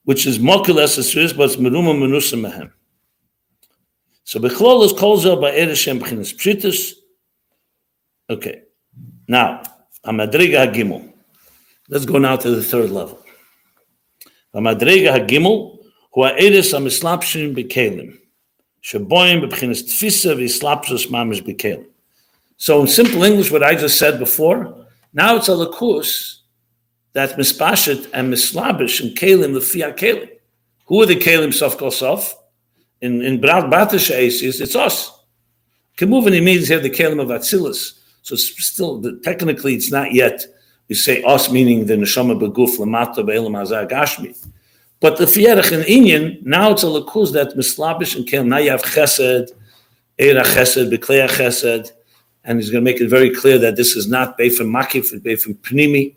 which 0.05 0.27
is 0.27 0.39
mokilas 0.39 0.99
esris, 0.99 1.37
but 1.37 1.45
it's 1.45 1.57
meruma 1.57 1.95
menusa 1.95 2.39
mehem. 2.41 2.71
So 4.25 4.39
bechlol 4.41 4.85
is 4.85 4.93
kolzel 4.93 5.41
by 5.41 5.53
ereshem 5.53 6.01
b'chinas 6.01 6.35
pshitus. 6.35 6.93
Okay, 8.31 8.63
now 9.29 9.63
amadriga 10.05 10.67
hagimel. 10.67 11.13
Let's 11.89 12.07
go 12.07 12.19
now 12.19 12.37
to 12.37 12.51
the 12.51 12.63
third 12.63 12.91
level. 12.91 13.23
Amadriga 14.55 15.19
hagimel 15.19 15.79
hu 16.13 16.23
ha'eres 16.23 16.73
hamislapshim 16.73 17.55
bekelim. 17.55 18.19
Shaboyim 18.83 19.49
b'chinas 19.49 19.85
tfisa 19.85 20.37
v'islapsus 20.37 21.09
mamish 21.09 21.43
bekelim. 21.43 21.87
So 22.57 22.81
in 22.81 22.87
simple 22.87 23.25
English, 23.25 23.51
what 23.51 23.63
I 23.63 23.75
just 23.75 23.99
said 23.99 24.19
before, 24.19 24.87
now 25.13 25.37
it's 25.37 25.49
a 25.49 25.53
lakus 25.53 26.39
that's 27.15 27.33
mispashet 27.33 28.11
and 28.13 28.31
mislabish 28.31 29.01
and 29.01 29.17
kalim 29.17 29.55
the 29.55 29.61
fiat 29.61 29.97
kalim. 29.97 30.29
Who 30.87 31.03
are 31.03 31.07
the 31.07 31.17
Kalim 31.17 31.53
Sof 31.53 31.79
Kosof? 31.79 32.35
In 33.01 33.23
in 33.23 33.41
Batish 33.41 34.11
is 34.21 34.61
it's 34.61 34.77
us. 34.77 35.11
Kemuvin 35.97 36.43
means 36.43 36.69
here 36.69 36.81
the 36.81 36.91
Kalim 36.91 37.21
of 37.21 37.29
Atzilus. 37.29 37.99
So 38.23 38.37
still 38.37 39.03
technically 39.23 39.75
it's 39.75 39.91
not 39.91 40.13
yet. 40.13 40.47
We 40.89 40.95
say 40.95 41.23
us 41.23 41.51
meaning 41.51 41.87
the 41.87 41.95
neshama 41.95 42.39
beguf 42.39 42.79
lamata 42.79 43.25
be'elam 43.25 43.57
hazar 43.57 43.87
gashmi. 43.87 44.37
But 45.01 45.19
the 45.19 45.25
fierach 45.25 45.73
in 45.73 45.81
Inyan 45.83 46.43
now 46.43 46.73
it's 46.73 46.83
a 46.83 46.87
lakuz 46.87 47.33
that 47.33 47.57
mislabish 47.57 48.17
and 48.17 48.27
Kalim. 48.27 48.49
Now 48.49 48.59
you 48.59 48.71
have 48.71 48.83
Chesed, 48.83 49.51
Eira 50.19 50.43
Chesed, 50.43 50.91
Beklea 50.95 51.29
Chesed, 51.29 51.93
and 52.45 52.61
he's 52.61 52.71
going 52.71 52.85
to 52.85 52.91
make 52.91 53.01
it 53.01 53.09
very 53.09 53.35
clear 53.35 53.59
that 53.59 53.77
this 53.77 53.97
is 53.97 54.07
not 54.07 54.39
Beifim 54.39 54.71
Makif, 54.71 55.13
it's 55.13 55.15
Beifim 55.15 55.57
Pnimi. 55.57 56.15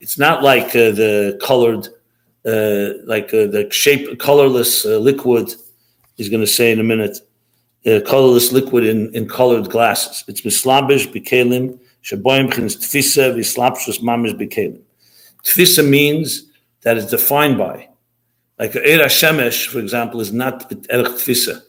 It's 0.00 0.18
not 0.18 0.42
like 0.42 0.68
uh, 0.68 0.92
the 0.92 1.38
colored, 1.42 1.88
uh, 2.46 3.04
like 3.06 3.34
uh, 3.34 3.46
the 3.46 3.68
shape, 3.70 4.18
colorless 4.18 4.84
uh, 4.86 4.98
liquid. 4.98 5.54
He's 6.16 6.28
going 6.28 6.40
to 6.40 6.46
say 6.46 6.72
in 6.72 6.80
a 6.80 6.84
minute, 6.84 7.18
uh, 7.86 8.00
colorless 8.06 8.52
liquid 8.52 8.84
in, 8.84 9.14
in 9.14 9.28
colored 9.28 9.70
glasses. 9.70 10.24
It's 10.26 10.42
mislabish 10.42 11.08
bekalim 11.08 11.78
shaboyim 12.02 12.52
chins 12.52 12.76
tfisa 12.76 13.34
vislapshus 13.34 14.00
mamish 14.00 14.36
bekalim. 14.38 14.80
Tfisa 15.44 15.86
means 15.86 16.50
that 16.82 16.96
it's 16.96 17.10
defined 17.10 17.58
by. 17.58 17.88
Like 18.58 18.72
Eira 18.72 19.06
Shemesh, 19.06 19.68
for 19.68 19.78
example, 19.78 20.20
is 20.20 20.32
not 20.32 20.70
erech 20.90 21.12
tfisa 21.12 21.62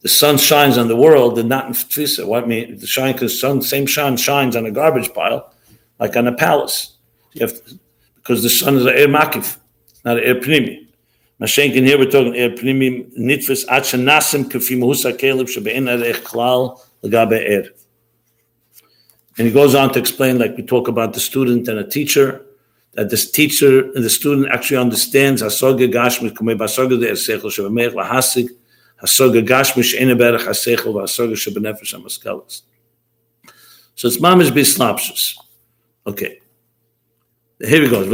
the 0.00 0.08
sun 0.08 0.38
shines 0.38 0.78
on 0.78 0.88
the 0.88 0.96
world 0.96 1.38
and 1.38 1.48
not 1.48 1.66
in 1.66 1.72
tfisa. 1.72 2.26
What 2.26 2.44
I 2.44 2.46
mean, 2.46 2.78
the 2.78 2.86
shine 2.86 3.12
because 3.12 3.38
sun 3.38 3.62
same 3.62 3.86
sun 3.86 4.16
shines 4.16 4.56
on 4.56 4.66
a 4.66 4.70
garbage 4.70 5.12
pile, 5.12 5.52
like 5.98 6.16
on 6.16 6.26
a 6.26 6.34
palace. 6.34 6.96
You 7.32 7.46
have 7.46 7.64
to, 7.64 7.78
because 8.16 8.42
the 8.42 8.50
sun 8.50 8.76
is 8.76 8.86
an 8.86 8.94
air 8.94 9.08
makif, 9.08 9.58
not 10.04 10.18
an 10.18 10.24
air 10.24 10.34
pnimi. 10.36 10.86
Mashenkin 11.40 11.86
here 11.86 11.98
we're 11.98 12.10
talking 12.10 12.36
air 12.36 12.50
pnimi 12.50 13.12
nitfis 13.18 13.66
achanasim 13.66 14.44
kafi 14.44 14.76
mahusa 14.76 15.16
kelib 15.18 15.46
shebein 15.46 15.84
arech 15.88 16.22
klal 16.22 16.80
legabe 17.02 17.38
air. 17.40 17.64
And 19.38 19.46
he 19.46 19.52
goes 19.52 19.74
on 19.74 19.92
to 19.92 19.98
explain, 19.98 20.38
like 20.38 20.56
we 20.56 20.62
talk 20.62 20.88
about 20.88 21.12
the 21.12 21.20
student 21.20 21.68
and 21.68 21.78
a 21.78 21.84
teacher, 21.84 22.44
that 22.94 23.10
this 23.10 23.30
teacher 23.30 23.92
and 23.92 24.04
the 24.04 24.10
student 24.10 24.48
actually 24.48 24.76
understands 24.76 25.42
hasoga 25.42 25.90
gashmi 25.90 26.30
kumei 26.32 26.58
basoga 26.58 27.00
de 27.00 27.08
ersechel 27.08 27.44
shebemeich 27.44 27.94
lahasig 27.94 28.48
Hasoga 29.02 29.42
gashmish 29.46 29.98
eneberach 29.98 30.46
hasechel 30.46 30.92
v'hasoga 30.92 31.32
shebenefesh 31.32 31.94
hamaskelis. 31.94 32.62
So 33.94 34.08
it's 34.08 34.18
mamish 34.18 34.50
bislapshus. 34.50 35.36
Okay. 36.06 36.39
Here 37.62 37.82
we 37.82 37.90
go. 37.90 38.02
That 38.04 38.10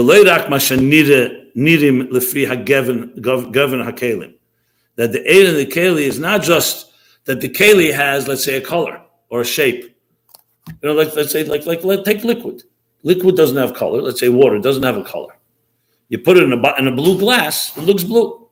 the 5.12 5.30
aid 5.30 5.46
in 5.46 5.54
the 5.54 5.66
keli 5.66 6.02
is 6.02 6.18
not 6.18 6.42
just 6.42 6.90
that 7.26 7.40
the 7.40 7.48
keli 7.48 7.94
has, 7.94 8.26
let's 8.26 8.42
say, 8.42 8.56
a 8.56 8.61
color 8.61 9.00
or 9.28 9.42
a 9.42 9.44
shape. 9.44 9.96
You 10.68 10.88
know, 10.88 10.94
like 10.94 11.14
let's 11.14 11.30
say, 11.30 11.44
like 11.44 11.64
like 11.64 11.85
let 11.85 12.04
take 12.04 12.24
liquid. 12.24 12.64
Liquid 13.04 13.37
doesn't 13.37 13.56
have 13.56 13.74
color. 13.74 14.02
Let's 14.02 14.18
say 14.18 14.28
water 14.28 14.59
doesn't 14.59 14.82
have 14.82 14.96
a 14.96 15.04
color. 15.04 15.37
You 16.09 16.18
put 16.18 16.37
it 16.37 16.42
in 16.42 16.52
a 16.52 16.78
in 16.78 16.88
a 16.88 16.92
blue 16.92 17.16
glass, 17.16 17.76
it 17.76 17.82
looks 17.82 18.02
blue. 18.02 18.48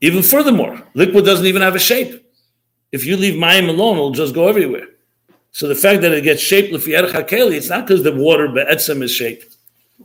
Even 0.00 0.24
furthermore, 0.24 0.82
liquid 0.94 1.24
doesn't 1.24 1.46
even 1.46 1.62
have 1.62 1.76
a 1.76 1.78
shape. 1.78 2.28
If 2.90 3.04
you 3.04 3.16
leave 3.16 3.34
mayim 3.34 3.68
alone, 3.68 3.96
it'll 3.96 4.10
just 4.10 4.34
go 4.34 4.48
everywhere. 4.48 4.88
So 5.52 5.68
the 5.68 5.76
fact 5.76 6.02
that 6.02 6.12
it 6.12 6.22
gets 6.22 6.42
shaped 6.42 6.72
l'fiyerach 6.72 7.12
hakeli, 7.12 7.54
it's 7.54 7.68
not 7.68 7.86
because 7.86 8.02
the 8.02 8.12
water 8.12 8.48
be'etzem 8.48 9.02
is 9.02 9.12
shaped. 9.12 9.55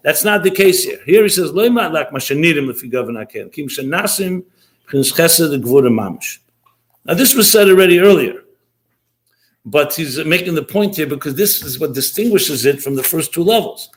That's 0.04 0.24
not 0.24 0.44
the 0.44 0.52
case 0.52 0.84
here. 0.84 1.00
Here 1.06 1.24
he 1.24 1.30
says, 1.30 1.52
"Lo 1.52 1.68
lak 1.68 2.12
mashanirim 2.12 2.68
l'figavan 2.68 3.18
hakeli 3.22 3.52
kim 3.52 3.68
shenasim 3.68 4.44
p'nis 4.88 5.14
chesed 5.14 5.62
gvura 5.62 5.90
mamish." 5.90 6.40
Now 7.06 7.14
this 7.14 7.36
was 7.36 7.52
said 7.52 7.68
already 7.68 8.00
earlier, 8.00 8.44
but 9.66 9.94
he's 9.94 10.24
making 10.24 10.56
the 10.56 10.64
point 10.64 10.96
here 10.96 11.08
because 11.08 11.36
this 11.36 11.64
is 11.64 11.80
what 11.80 11.94
distinguishes 11.94 12.66
it 12.66 12.82
from 12.82 12.96
the 12.96 13.04
first 13.04 13.34
two 13.34 13.44
levels. 13.44 13.90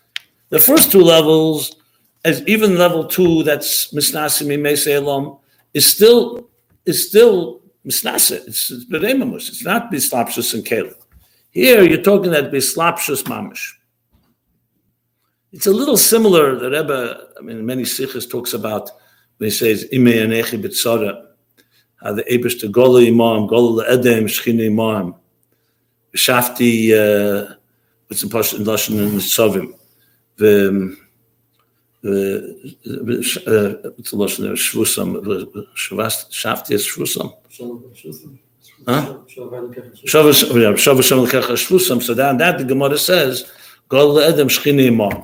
The 0.50 0.59
first 0.59 0.90
two 0.92 1.02
levels, 1.02 1.76
as 2.24 2.42
even 2.46 2.76
level 2.76 3.07
two, 3.07 3.42
that's 3.44 3.92
misnasim 3.92 4.48
imei 4.48 4.87
elam, 4.87 5.38
is 5.72 5.87
still 5.87 6.50
is 6.85 7.09
still 7.09 7.62
misnasa. 7.87 8.46
It's, 8.46 8.85
beremamus. 8.85 9.48
It's 9.48 9.64
not 9.64 9.90
bislapshus 9.90 10.54
and 10.54 10.64
kaleb. 10.64 10.96
Here 11.50 11.83
you're 11.83 12.02
talking 12.02 12.33
that 12.33 12.50
bislapshus 12.50 13.22
mamish. 13.24 13.72
It's 15.54 15.68
a 15.68 15.70
little 15.70 15.96
similar. 15.96 16.56
The 16.58 16.68
Rebbe, 16.68 17.28
I 17.38 17.40
mean, 17.40 17.64
many 17.64 17.84
sikhs 17.84 18.26
talks 18.26 18.54
about 18.54 18.90
when 19.38 19.50
he 19.50 19.50
says 19.52 19.86
ime 19.94 20.06
anechi 20.06 20.60
b'tzara, 20.60 21.28
how 22.02 22.12
the 22.12 22.24
Abish 22.24 22.58
to 22.60 22.68
gola 22.68 23.00
imam, 23.00 23.46
gola 23.46 23.84
edem 23.88 24.24
shchina 24.24 24.66
imam, 24.66 25.14
shafti. 26.16 26.90
Uh, 26.90 27.54
what's 28.08 28.22
in 28.24 28.28
Pashto 28.30 28.56
in 28.58 28.64
Lashon 28.64 28.98
and 28.98 29.20
Sovim, 29.20 29.74
the 30.38 30.68
um, 30.70 30.98
uh, 32.04 32.40
what's 33.94 34.10
the 34.10 34.16
lashon 34.16 34.40
there? 34.42 34.54
Shvusam, 34.54 35.10
shafti 36.30 36.72
is 36.72 36.84
shvusam. 36.84 37.32
Huh? 38.86 39.18
Shava 39.28 41.02
Shem 41.02 41.18
Lekecha 41.18 41.54
Shvusam. 41.54 42.02
So 42.02 42.12
that, 42.14 42.38
that 42.38 42.58
the 42.58 42.64
Gemara 42.64 42.98
says, 42.98 43.50
Gol 43.88 44.18
Edem 44.18 44.48
Shchini 44.48 44.88
Imam. 44.88 45.22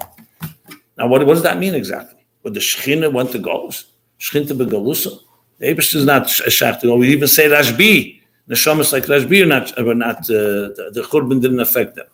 Now, 1.01 1.07
what, 1.07 1.27
what 1.27 1.33
does 1.33 1.43
that 1.45 1.59
mean 1.59 1.75
exactly? 1.75 2.21
But 2.43 2.53
the 2.53 2.61
Shechina 2.61 3.11
went 3.11 3.33
to 3.33 3.39
Golos. 3.39 3.87
Shechinta 4.21 4.53
begalusa. 4.53 5.19
The 5.59 5.75
Abish 5.75 5.95
is 5.95 6.05
not 6.05 6.23
a 6.41 6.51
shachti. 6.51 6.99
We 6.99 7.09
even 7.09 7.27
say 7.27 7.49
Rashbi. 7.49 8.21
Neshamas 8.51 8.93
like 8.93 9.05
Rashbi 9.05 9.43
are 9.43 9.47
not, 9.47 9.79
are 9.79 9.95
not 9.95 10.19
uh, 10.19 10.77
the, 10.77 10.91
the 10.93 11.01
Churban 11.03 11.41
didn't 11.41 11.61
affect 11.61 11.97
them. 11.97 12.07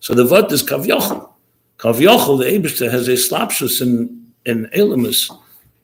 So 0.00 0.14
the 0.14 0.24
Vot 0.24 0.50
is 0.52 0.62
Kavyochel. 0.62 1.30
Kavyochel, 1.78 2.38
the 2.38 2.46
Abishter, 2.46 2.90
has 2.90 3.08
a 3.08 3.12
slapshus 3.12 3.82
in, 3.82 4.32
in 4.46 4.70
Elamus. 4.74 5.30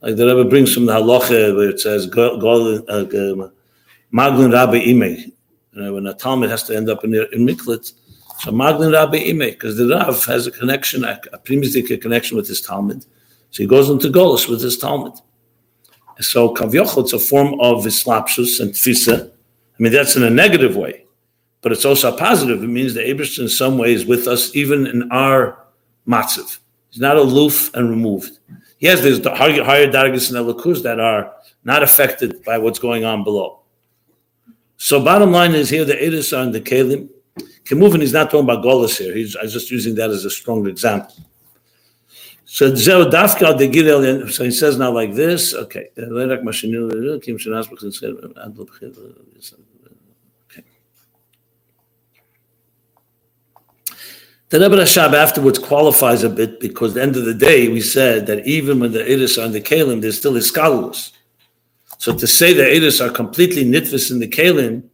Like 0.00 0.16
the 0.16 0.26
Rebbe 0.26 0.48
brings 0.48 0.72
from 0.72 0.86
the 0.86 0.94
halacha 0.94 1.54
where 1.54 1.68
it 1.68 1.80
says, 1.80 2.06
uh, 2.06 3.50
Maglin 4.12 4.52
Rabbi 4.52 4.78
Ime. 4.78 5.32
When 5.92 6.06
a 6.06 6.14
Talmud 6.14 6.48
has 6.48 6.62
to 6.64 6.76
end 6.76 6.88
up 6.88 7.04
in, 7.04 7.14
in 7.14 7.46
Miklat, 7.46 7.92
so 8.40 8.50
Maglin 8.52 8.92
Rabbi 8.92 9.18
Ime, 9.18 9.50
because 9.50 9.76
the 9.76 9.86
Rav 9.86 10.24
has 10.24 10.46
a 10.46 10.50
connection, 10.50 11.04
a, 11.04 11.20
a 11.32 11.38
primitive 11.38 12.00
connection 12.00 12.38
with 12.38 12.48
his 12.48 12.62
Talmud. 12.62 13.04
So 13.50 13.62
he 13.62 13.66
goes 13.66 13.90
into 13.90 14.08
Golos 14.08 14.48
with 14.48 14.62
his 14.62 14.78
Talmud. 14.78 15.12
So 16.20 16.54
Kavyochel, 16.54 17.02
it's 17.02 17.12
a 17.12 17.18
form 17.18 17.60
of 17.60 17.84
Islapshus 17.84 18.60
and 18.60 18.72
Tfisa. 18.72 19.30
I 19.30 19.82
mean, 19.82 19.92
that's 19.92 20.16
in 20.16 20.22
a 20.22 20.30
negative 20.30 20.74
way, 20.74 21.04
but 21.60 21.70
it's 21.70 21.84
also 21.84 22.16
positive. 22.16 22.62
It 22.62 22.68
means 22.68 22.94
the 22.94 23.00
Abishter 23.00 23.40
in 23.40 23.48
some 23.50 23.76
ways 23.76 24.06
with 24.06 24.26
us, 24.26 24.56
even 24.56 24.86
in 24.86 25.10
our 25.12 25.66
matziv. 26.08 26.58
He's 26.88 27.00
not 27.00 27.18
aloof 27.18 27.74
and 27.74 27.90
removed. 27.90 28.38
Yes, 28.78 29.02
there's 29.02 29.20
the 29.20 29.34
higher, 29.34 29.86
dargis 29.86 30.34
and 30.34 30.38
elikus 30.38 30.82
that 30.82 30.98
are 30.98 31.34
not 31.64 31.82
affected 31.82 32.42
by 32.44 32.56
what's 32.56 32.78
going 32.78 33.04
on 33.04 33.22
below. 33.22 33.60
So 34.78 35.04
bottom 35.04 35.30
line 35.30 35.54
is 35.54 35.68
here 35.68 35.84
the 35.84 35.92
edis 35.92 36.36
are 36.36 36.42
in 36.42 36.52
the 36.52 36.60
kelim. 36.60 37.10
Kemuvin 37.64 38.02
is 38.02 38.12
not 38.12 38.30
talking 38.30 38.48
about 38.48 38.64
golas 38.64 38.98
here. 38.98 39.14
He's 39.14 39.36
I'm 39.36 39.48
just 39.48 39.70
using 39.70 39.94
that 39.96 40.10
as 40.10 40.24
a 40.24 40.30
strong 40.30 40.66
example. 40.66 41.14
So 42.44 42.74
So 42.74 44.44
he 44.44 44.50
says 44.50 44.76
now 44.76 44.90
like 44.90 45.14
this. 45.14 45.54
Okay. 45.54 45.88
The 54.50 54.58
Rebbe 54.58 54.74
Rashab 54.74 55.14
afterwards 55.14 55.60
qualifies 55.60 56.24
a 56.24 56.28
bit 56.28 56.58
because 56.58 56.90
at 56.90 56.94
the 56.94 57.02
end 57.02 57.16
of 57.16 57.24
the 57.24 57.34
day, 57.34 57.68
we 57.68 57.80
said 57.80 58.26
that 58.26 58.44
even 58.48 58.80
when 58.80 58.90
the 58.90 58.98
Edis 58.98 59.40
are 59.40 59.46
in 59.46 59.52
the 59.52 59.60
Kalim, 59.60 60.00
there's 60.00 60.18
still 60.18 60.32
Iskalus. 60.32 61.12
So 61.98 62.16
to 62.16 62.26
say 62.26 62.52
the 62.52 62.64
Edis 62.64 63.00
are 63.00 63.12
completely 63.12 63.64
nitvis 63.64 64.10
in 64.10 64.18
the 64.18 64.26
Kalim 64.26 64.89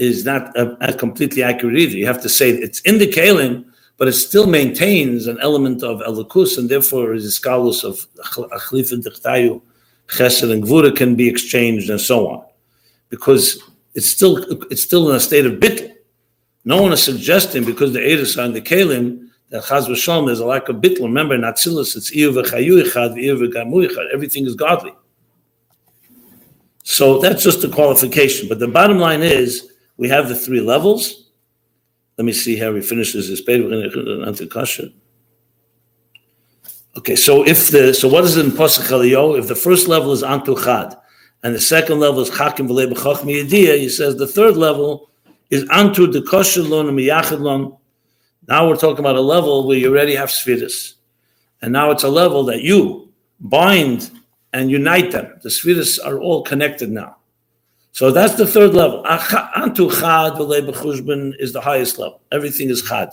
is 0.00 0.24
not 0.24 0.56
uh, 0.58 0.96
completely 0.96 1.42
accurate 1.42 1.76
either. 1.76 1.96
You 1.96 2.06
have 2.06 2.22
to 2.22 2.28
say 2.28 2.50
it's 2.50 2.80
in 2.80 2.96
the 2.98 3.06
Kalim, 3.06 3.66
but 3.98 4.08
it 4.08 4.14
still 4.14 4.46
maintains 4.46 5.26
an 5.26 5.38
element 5.42 5.82
of 5.82 6.00
Elikus, 6.00 6.56
and 6.56 6.70
therefore 6.70 7.12
is 7.12 7.26
Iskalus 7.26 7.84
of 7.84 8.06
Achlif 8.50 8.92
and 8.92 9.04
Dichtayu, 9.04 9.60
Chesed 10.08 10.50
and 10.50 10.64
Gvura 10.64 10.96
can 10.96 11.14
be 11.14 11.28
exchanged 11.28 11.90
and 11.90 12.00
so 12.00 12.26
on. 12.28 12.44
Because 13.10 13.62
it's 13.94 14.06
still 14.06 14.38
it's 14.70 14.82
still 14.82 15.10
in 15.10 15.16
a 15.16 15.20
state 15.20 15.44
of 15.44 15.54
bitl. 15.54 15.92
No 16.64 16.80
one 16.80 16.92
is 16.92 17.02
suggesting 17.02 17.64
because 17.64 17.92
the 17.92 18.00
Eris 18.00 18.38
are 18.38 18.46
in 18.46 18.54
the 18.54 18.62
Kalim 18.62 19.28
that 19.50 19.64
Chaz 19.64 19.86
v'Shalom 19.86 20.26
there's 20.26 20.40
a 20.40 20.46
lack 20.46 20.70
of 20.70 20.76
bitl. 20.76 21.02
Remember, 21.02 21.34
in 21.34 21.44
it's 21.44 21.66
Iyu 21.66 22.32
v'chayu 22.32 22.82
ichad 22.84 23.16
ichad. 23.16 24.14
Everything 24.14 24.46
is 24.46 24.54
godly. 24.54 24.94
So 26.84 27.18
that's 27.18 27.42
just 27.42 27.62
a 27.64 27.68
qualification. 27.68 28.48
But 28.48 28.60
the 28.60 28.68
bottom 28.68 28.98
line 28.98 29.20
is 29.20 29.69
we 30.00 30.08
have 30.08 30.30
the 30.30 30.34
three 30.34 30.62
levels. 30.62 31.30
Let 32.16 32.24
me 32.24 32.32
see 32.32 32.56
how 32.56 32.74
he 32.74 32.80
finishes 32.80 33.28
his 33.28 33.42
page. 33.42 33.62
We're 33.62 33.68
going 33.68 34.34
to. 34.34 34.92
Okay, 36.96 37.14
so 37.16 37.46
if 37.46 37.68
the 37.68 37.92
so 37.92 38.08
what 38.08 38.24
is 38.24 38.38
it 38.38 38.46
in 38.46 38.52
Eliyahu? 38.52 39.38
If 39.38 39.46
the 39.48 39.54
first 39.54 39.88
level 39.88 40.10
is 40.12 40.22
Antu 40.22 40.64
Chad, 40.64 40.96
and 41.42 41.54
the 41.54 41.60
second 41.60 42.00
level 42.00 42.20
is 42.20 42.30
Chakim 42.30 42.66
V'lei 42.66 42.90
B'chach 42.90 43.18
Miyadiyah, 43.18 43.78
he 43.78 43.90
says 43.90 44.16
the 44.16 44.26
third 44.26 44.56
level 44.56 45.10
is 45.50 45.64
Antu 45.64 46.10
Dekoshelon 46.10 46.88
and. 46.88 47.76
Now 48.48 48.66
we're 48.66 48.76
talking 48.76 49.00
about 49.00 49.16
a 49.16 49.20
level 49.20 49.66
where 49.66 49.76
you 49.76 49.90
already 49.90 50.14
have 50.14 50.30
Sfiris. 50.30 50.94
And 51.60 51.74
now 51.74 51.90
it's 51.90 52.04
a 52.04 52.08
level 52.08 52.42
that 52.44 52.62
you 52.62 53.12
bind 53.38 54.10
and 54.54 54.70
unite 54.70 55.12
them. 55.12 55.38
The 55.42 55.50
Sfiris 55.50 55.98
are 56.04 56.18
all 56.18 56.42
connected 56.42 56.90
now. 56.90 57.19
So 57.92 58.10
that's 58.10 58.34
the 58.34 58.46
third 58.46 58.74
level. 58.74 59.02
Antu 59.04 59.90
Chad 59.90 60.34
B'chushbin 60.34 61.34
is 61.38 61.52
the 61.52 61.60
highest 61.60 61.98
level. 61.98 62.20
Everything 62.30 62.70
is 62.70 62.82
Chad. 62.82 63.10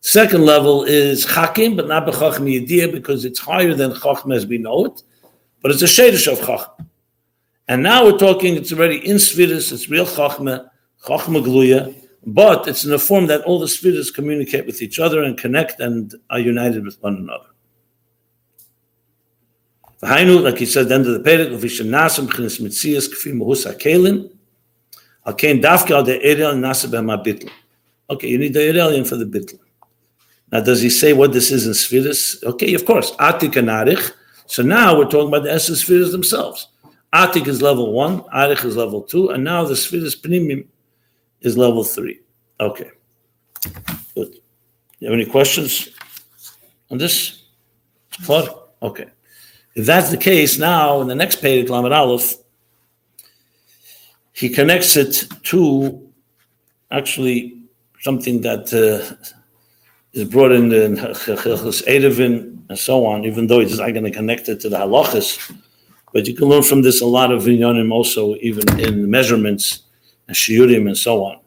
Second 0.00 0.42
level 0.44 0.84
is 0.84 1.26
Chakim, 1.26 1.76
but 1.76 1.88
not 1.88 2.06
B'chachim 2.06 2.66
Yediyah 2.66 2.92
because 2.92 3.24
it's 3.24 3.38
higher 3.38 3.74
than 3.74 3.94
Chacham 3.94 4.32
as 4.32 4.46
we 4.46 4.58
know 4.58 4.86
it, 4.86 5.02
but 5.60 5.70
it's 5.70 5.82
a 5.82 5.86
Shadish 5.86 6.30
of 6.32 6.38
Chacham. 6.40 6.88
And 7.68 7.82
now 7.82 8.04
we're 8.04 8.18
talking, 8.18 8.54
it's 8.56 8.72
already 8.72 8.98
in 9.06 9.16
Svidus, 9.16 9.72
it's 9.72 9.88
real 9.88 10.06
Chachma, 10.06 10.70
Chachma 11.04 11.44
Gluya, 11.44 11.94
but 12.24 12.68
it's 12.68 12.84
in 12.84 12.92
a 12.92 12.98
form 12.98 13.26
that 13.26 13.42
all 13.42 13.58
the 13.58 13.66
Svidus 13.66 14.14
communicate 14.14 14.66
with 14.66 14.80
each 14.82 14.98
other 14.98 15.22
and 15.22 15.36
connect 15.36 15.80
and 15.80 16.14
are 16.30 16.38
united 16.38 16.84
with 16.84 17.02
one 17.02 17.16
another. 17.16 17.46
V'hainu, 20.02 20.42
like 20.42 20.58
he 20.58 20.66
said 20.66 20.82
at 20.82 20.88
the 20.88 20.94
end 20.94 21.06
of 21.06 21.12
the 21.14 21.30
Perek, 21.30 21.50
nasam 21.50 22.28
b'chinis 22.28 22.60
mitzias 22.60 23.08
k'fi 23.08 23.32
mohus 23.32 23.64
ha'kelim, 23.64 24.30
ha'kein 25.24 25.64
al 25.64 26.04
de 26.04 26.18
erel 26.18 26.54
nasa 26.54 26.86
b'hem 26.86 27.50
Okay, 28.08 28.28
you 28.28 28.38
need 28.38 28.54
the 28.54 28.60
erelian 28.60 29.08
for 29.08 29.16
the 29.16 29.24
bitl. 29.24 29.58
Now, 30.52 30.60
does 30.60 30.80
he 30.80 30.90
say 30.90 31.12
what 31.12 31.32
this 31.32 31.50
is 31.50 31.66
in 31.66 31.72
Sfiris? 31.72 32.42
Okay, 32.44 32.74
of 32.74 32.84
course. 32.84 33.10
Atik 33.16 33.56
and 33.56 33.68
Arich. 33.68 34.12
So 34.46 34.62
now 34.62 34.96
we're 34.96 35.10
talking 35.10 35.28
about 35.28 35.42
the 35.42 35.52
essence 35.52 35.84
Sfiris 35.84 36.12
themselves. 36.12 36.68
Atik 37.12 37.48
is 37.48 37.62
level 37.62 37.92
one, 37.92 38.20
Arich 38.34 38.64
is 38.64 38.76
level 38.76 39.02
two, 39.02 39.30
and 39.30 39.42
now 39.42 39.64
the 39.64 39.74
Sfiris 39.74 40.20
Pnimim 40.20 40.66
is 41.40 41.58
level 41.58 41.82
three. 41.82 42.20
Okay. 42.60 42.90
Good. 44.14 44.38
You 45.00 45.10
have 45.10 45.18
any 45.18 45.26
questions 45.26 45.90
on 46.90 46.98
this? 46.98 47.42
Okay. 48.28 49.06
If 49.76 49.84
that's 49.84 50.10
the 50.10 50.16
case, 50.16 50.58
now 50.58 51.02
in 51.02 51.06
the 51.06 51.14
next 51.14 51.42
page, 51.42 51.68
Lamed 51.68 51.92
Aleph, 51.92 52.34
he 54.32 54.48
connects 54.48 54.96
it 54.96 55.28
to 55.44 56.10
actually 56.90 57.58
something 58.00 58.40
that 58.40 58.72
uh, 58.72 59.14
is 60.14 60.24
brought 60.28 60.52
in 60.52 60.70
the 60.70 60.78
Eruvin 61.86 62.58
and 62.70 62.78
so 62.78 63.04
on, 63.04 63.26
even 63.26 63.48
though 63.48 63.60
it's 63.60 63.76
not 63.76 63.90
going 63.90 64.04
to 64.04 64.10
connect 64.10 64.48
it 64.48 64.60
to 64.60 64.70
the 64.70 64.78
halachas. 64.78 65.54
But 66.14 66.26
you 66.26 66.34
can 66.34 66.48
learn 66.48 66.62
from 66.62 66.80
this 66.80 67.02
a 67.02 67.06
lot 67.06 67.30
of 67.30 67.42
vinyanim 67.42 67.92
also, 67.92 68.34
even 68.36 68.80
in 68.80 69.10
measurements 69.10 69.82
and 70.26 70.34
shiurim 70.34 70.86
and 70.86 70.96
so 70.96 71.22
on. 71.22 71.40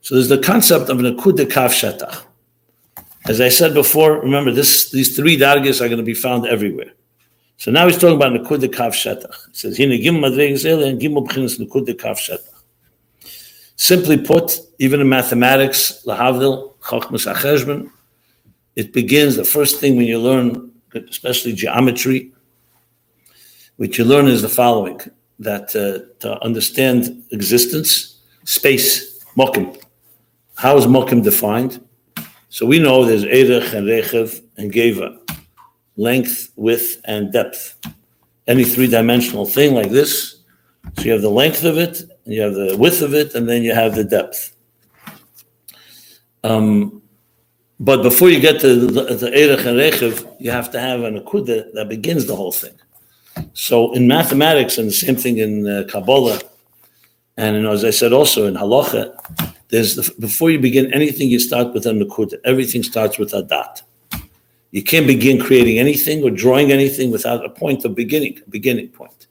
So 0.00 0.14
there's 0.14 0.30
the 0.30 0.38
concept 0.38 0.88
of 0.88 0.98
an 0.98 1.14
akud 1.14 1.50
kaf 1.50 1.72
shetach. 1.72 2.22
As 3.26 3.42
I 3.42 3.50
said 3.50 3.74
before, 3.74 4.20
remember 4.20 4.50
this: 4.50 4.90
these 4.90 5.14
three 5.14 5.36
dargis 5.36 5.82
are 5.82 5.88
going 5.88 5.98
to 5.98 6.04
be 6.04 6.14
found 6.14 6.46
everywhere. 6.46 6.92
So 7.58 7.72
now 7.72 7.86
he's 7.86 7.98
talking 7.98 8.14
about 8.14 8.32
nakud 8.32 8.72
kaf 8.72 8.92
shetach. 8.94 9.34
He 9.50 9.58
says, 9.58 9.76
"Hine 9.76 10.00
gim 10.00 10.16
madreges 10.16 10.64
and 10.88 11.00
gim 11.00 11.14
b'chinas 11.14 11.58
nakud 11.58 11.86
kaf 11.98 12.18
shetach." 12.18 12.54
Simply 13.74 14.16
put, 14.16 14.58
even 14.78 15.00
in 15.00 15.08
mathematics, 15.08 16.02
lahavdil, 16.06 16.74
chachmas 16.78 17.32
acheshbon, 17.32 17.90
it 18.76 18.92
begins, 18.92 19.34
the 19.34 19.44
first 19.44 19.80
thing 19.80 19.96
when 19.96 20.06
you 20.06 20.20
learn, 20.20 20.70
especially 20.94 21.52
geometry, 21.52 22.32
what 23.76 23.98
you 23.98 24.04
learn 24.04 24.28
is 24.28 24.40
the 24.42 24.48
following, 24.48 25.00
that 25.40 25.74
uh, 25.74 26.14
to 26.20 26.40
understand 26.44 27.24
existence, 27.32 28.20
space, 28.44 29.24
mokim. 29.36 29.80
How 30.54 30.76
is 30.76 30.86
mokim 30.86 31.24
defined? 31.24 31.84
So 32.50 32.66
we 32.66 32.78
know 32.78 33.04
there's 33.04 33.24
erech 33.24 33.74
and 33.74 33.86
rechev 33.88 34.40
and 34.56 34.72
geva, 34.72 35.18
length, 35.98 36.52
width, 36.56 37.02
and 37.04 37.30
depth. 37.30 37.76
Any 38.46 38.64
three-dimensional 38.64 39.44
thing 39.44 39.74
like 39.74 39.90
this, 39.90 40.36
so 40.96 41.02
you 41.02 41.12
have 41.12 41.20
the 41.20 41.28
length 41.28 41.64
of 41.64 41.76
it, 41.76 42.02
you 42.24 42.40
have 42.40 42.54
the 42.54 42.76
width 42.78 43.02
of 43.02 43.12
it, 43.12 43.34
and 43.34 43.46
then 43.46 43.62
you 43.62 43.74
have 43.74 43.94
the 43.94 44.04
depth. 44.04 44.56
Um, 46.44 47.02
but 47.80 48.02
before 48.02 48.30
you 48.30 48.40
get 48.40 48.60
to 48.60 48.86
the, 48.86 49.30
Erech 49.32 49.66
and 49.66 49.76
Rechev, 49.76 50.36
you 50.40 50.50
have 50.50 50.70
to 50.72 50.80
have 50.80 51.02
an 51.02 51.20
Akuda 51.20 51.72
that 51.74 51.88
begins 51.88 52.26
the 52.26 52.34
whole 52.34 52.52
thing. 52.52 52.74
So 53.52 53.92
in 53.92 54.08
mathematics, 54.08 54.78
and 54.78 54.88
the 54.88 54.92
same 54.92 55.16
thing 55.16 55.38
in 55.38 55.66
uh, 55.66 55.84
Kabbalah, 55.88 56.40
and 57.36 57.66
as 57.66 57.84
I 57.84 57.90
said 57.90 58.12
also 58.12 58.46
in 58.46 58.54
Halacha, 58.54 59.14
there's 59.68 59.96
the, 59.96 60.14
before 60.18 60.50
you 60.50 60.58
begin 60.58 60.92
anything, 60.94 61.28
you 61.28 61.38
start 61.38 61.74
with 61.74 61.86
an 61.86 62.00
Nakuda. 62.00 62.38
Everything 62.44 62.82
starts 62.82 63.18
with 63.18 63.34
a 63.34 63.42
dot. 63.42 63.82
You 64.70 64.82
can't 64.82 65.06
begin 65.06 65.40
creating 65.40 65.78
anything 65.78 66.22
or 66.22 66.30
drawing 66.30 66.70
anything 66.72 67.10
without 67.10 67.44
a 67.44 67.48
point 67.48 67.84
of 67.84 67.94
beginning, 67.94 68.40
a 68.46 68.50
beginning 68.50 68.88
point. 68.88 69.26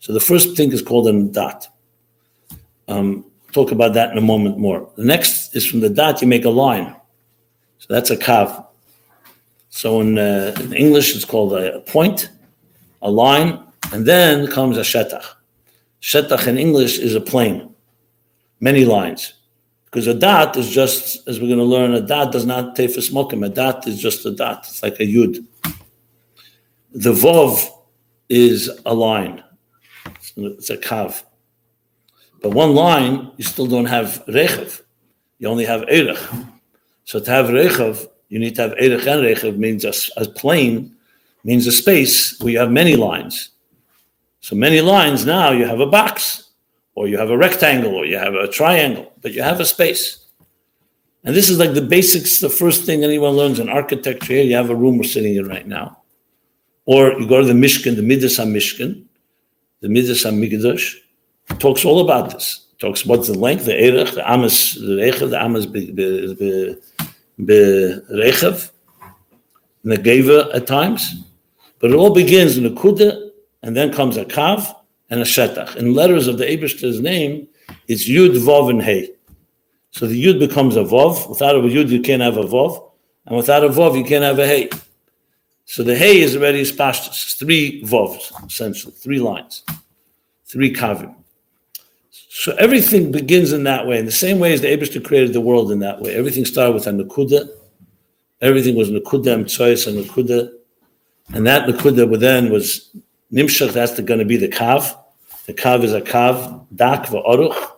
So 0.00 0.12
the 0.12 0.20
first 0.20 0.56
thing 0.56 0.72
is 0.72 0.82
called 0.82 1.08
a 1.08 1.22
dot. 1.22 1.68
Um, 2.88 3.24
talk 3.52 3.72
about 3.72 3.94
that 3.94 4.12
in 4.12 4.18
a 4.18 4.22
moment 4.22 4.58
more. 4.58 4.88
The 4.96 5.04
next 5.04 5.56
is 5.56 5.66
from 5.66 5.80
the 5.80 5.88
dot, 5.88 6.20
you 6.20 6.28
make 6.28 6.44
a 6.44 6.50
line. 6.50 6.94
So 7.78 7.86
that's 7.88 8.10
a 8.10 8.16
kav. 8.16 8.66
So 9.70 10.00
in, 10.00 10.18
uh, 10.18 10.54
in 10.60 10.72
English, 10.74 11.14
it's 11.16 11.24
called 11.24 11.52
a, 11.54 11.80
point, 11.80 12.30
a 13.02 13.10
line, 13.10 13.62
and 13.92 14.06
then 14.06 14.46
comes 14.46 14.76
a 14.76 14.82
shetach. 14.82 15.24
Shetach 16.00 16.46
in 16.46 16.58
English 16.58 16.98
is 16.98 17.14
a 17.14 17.20
plane, 17.20 17.74
many 18.60 18.84
lines. 18.84 19.34
Because 19.96 20.08
a 20.08 20.12
dot 20.12 20.58
is 20.58 20.68
just, 20.68 21.26
as 21.26 21.40
we're 21.40 21.46
going 21.46 21.58
to 21.58 21.64
learn, 21.64 21.94
a 21.94 22.02
dot 22.02 22.30
does 22.30 22.44
not 22.44 22.76
take 22.76 22.90
for 22.90 23.00
smoking. 23.00 23.42
A 23.42 23.48
dot 23.48 23.88
is 23.88 23.98
just 23.98 24.26
a 24.26 24.30
dot. 24.30 24.66
It's 24.68 24.82
like 24.82 25.00
a 25.00 25.04
yud. 25.04 25.42
The 26.92 27.14
vov 27.14 27.66
is 28.28 28.68
a 28.84 28.92
line. 28.92 29.42
It's 30.36 30.68
a 30.68 30.76
kav. 30.76 31.22
But 32.42 32.50
one 32.50 32.74
line, 32.74 33.32
you 33.38 33.44
still 33.44 33.66
don't 33.66 33.86
have 33.86 34.22
rechev. 34.28 34.82
You 35.38 35.48
only 35.48 35.64
have 35.64 35.88
erech. 35.88 36.18
So 37.04 37.18
to 37.18 37.30
have 37.30 37.46
rechev, 37.46 38.06
you 38.28 38.38
need 38.38 38.54
to 38.56 38.62
have 38.68 38.72
erech 38.72 39.06
and 39.06 39.22
rechev 39.22 39.56
means 39.56 39.82
a, 39.86 39.94
a 40.20 40.28
plane, 40.28 40.94
means 41.42 41.66
a 41.66 41.72
space 41.72 42.38
where 42.40 42.52
you 42.52 42.58
have 42.58 42.70
many 42.70 42.96
lines. 42.96 43.48
So 44.42 44.56
many 44.56 44.82
lines 44.82 45.24
now 45.24 45.52
you 45.52 45.64
have 45.64 45.80
a 45.80 45.86
box, 45.86 46.50
or 46.94 47.08
you 47.08 47.16
have 47.16 47.30
a 47.30 47.36
rectangle, 47.38 47.94
or 47.94 48.04
you 48.04 48.18
have 48.18 48.34
a 48.34 48.46
triangle, 48.48 49.12
but 49.26 49.34
you 49.34 49.42
have 49.42 49.58
a 49.58 49.64
space. 49.64 50.24
And 51.24 51.34
this 51.34 51.50
is 51.50 51.58
like 51.58 51.74
the 51.74 51.82
basics, 51.82 52.38
the 52.38 52.48
first 52.48 52.84
thing 52.84 53.02
anyone 53.02 53.32
learns 53.32 53.58
in 53.58 53.68
architecture. 53.68 54.34
Here, 54.34 54.44
you 54.44 54.54
have 54.54 54.70
a 54.70 54.74
room 54.76 54.98
we're 54.98 55.02
sitting 55.02 55.34
in 55.34 55.48
right 55.48 55.66
now. 55.66 56.00
Or 56.84 57.10
you 57.18 57.26
go 57.26 57.40
to 57.40 57.44
the 57.44 57.52
Mishkan, 57.52 57.96
the 57.96 58.02
Midas 58.02 58.38
HaMishkan, 58.38 59.02
the 59.80 59.88
Midas 59.88 60.22
HaMikdash, 60.22 60.94
talks 61.58 61.84
all 61.84 62.08
about 62.08 62.30
this. 62.30 62.68
Talks 62.78 63.04
what's 63.04 63.26
the 63.26 63.36
length, 63.36 63.64
the 63.64 63.76
erech, 63.76 64.14
the 64.14 64.30
amas, 64.30 64.74
the 64.74 65.02
rechev, 65.02 65.30
the 65.30 65.42
amas 65.42 65.66
rechev, 65.66 66.78
the 69.82 69.98
geva 69.98 70.50
at 70.54 70.68
times. 70.68 71.16
But 71.80 71.90
it 71.90 71.94
all 71.94 72.14
begins 72.14 72.56
in 72.56 72.64
a 72.64 72.70
kuda, 72.70 73.30
and 73.64 73.76
then 73.76 73.92
comes 73.92 74.16
a 74.16 74.24
kav 74.24 74.72
and 75.10 75.18
a 75.18 75.24
shetach. 75.24 75.74
In 75.74 75.94
letters 75.94 76.28
of 76.28 76.38
the 76.38 76.44
Abishter's 76.44 77.00
name, 77.00 77.48
it's 77.88 78.08
yud, 78.08 78.36
vav, 78.38 78.70
and 78.70 78.82
hey. 78.82 79.10
So 79.96 80.06
the 80.06 80.22
yud 80.22 80.38
becomes 80.38 80.76
a 80.76 80.80
vav. 80.80 81.26
Without 81.26 81.54
a 81.54 81.58
yud, 81.60 81.88
you 81.88 82.02
can't 82.02 82.20
have 82.20 82.36
a 82.36 82.42
vav, 82.42 82.86
and 83.24 83.34
without 83.34 83.64
a 83.64 83.70
vav, 83.70 83.96
you 83.96 84.04
can't 84.04 84.22
have 84.22 84.38
a 84.38 84.46
hey. 84.46 84.68
So 85.64 85.82
the 85.82 85.96
hey 85.96 86.20
is 86.20 86.36
already 86.36 86.64
spashtus, 86.64 87.38
three 87.38 87.82
vavs, 87.82 88.30
essentially, 88.46 88.92
three 88.92 89.20
lines, 89.20 89.64
three 90.44 90.70
kavim. 90.70 91.14
So 92.10 92.54
everything 92.56 93.10
begins 93.10 93.54
in 93.54 93.64
that 93.64 93.86
way, 93.86 93.98
in 93.98 94.04
the 94.04 94.12
same 94.12 94.38
way 94.38 94.52
as 94.52 94.60
the 94.60 94.68
Abishter 94.68 95.02
created 95.02 95.32
the 95.32 95.40
world 95.40 95.72
in 95.72 95.78
that 95.78 96.02
way. 96.02 96.14
Everything 96.14 96.44
started 96.44 96.74
with 96.74 96.86
a 96.86 96.90
Nakuda. 96.90 97.48
Everything 98.42 98.76
was 98.76 98.90
Nakuda 98.90 99.32
and 99.32 99.44
and 99.86 100.04
Nakuda. 100.04 100.52
And 101.32 101.46
that 101.46 101.66
Nakuda 101.66 102.20
then 102.20 102.50
was 102.50 102.90
Nimshach, 103.32 103.72
that's 103.72 103.98
going 103.98 104.20
to 104.20 104.26
be 104.26 104.36
the 104.36 104.48
Kav. 104.48 104.94
The 105.46 105.54
Kav 105.54 105.84
is 105.84 105.94
a 105.94 106.02
Kav, 106.02 106.66
Dak 106.74 107.06
va'oruch. 107.06 107.75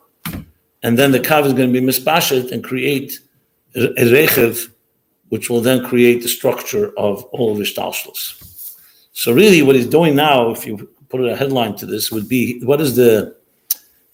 And 0.82 0.98
then 0.98 1.12
the 1.12 1.20
Kav 1.20 1.44
is 1.46 1.52
going 1.52 1.72
to 1.72 1.80
be 1.80 1.86
Mispashet 1.86 2.52
and 2.52 2.62
create 2.62 3.20
a 3.74 4.04
Rechev, 4.12 4.70
which 5.28 5.50
will 5.50 5.60
then 5.60 5.84
create 5.84 6.22
the 6.22 6.28
structure 6.28 6.92
of 6.96 7.24
all 7.24 7.52
of 7.52 7.58
Ishtalshlos. 7.58 8.76
So 9.12 9.32
really 9.32 9.62
what 9.62 9.76
he's 9.76 9.86
doing 9.86 10.14
now, 10.14 10.50
if 10.50 10.66
you 10.66 10.88
put 11.08 11.24
a 11.24 11.36
headline 11.36 11.74
to 11.76 11.86
this, 11.86 12.12
would 12.12 12.28
be 12.28 12.60
what 12.64 12.80
is 12.80 12.96
the 12.96 13.36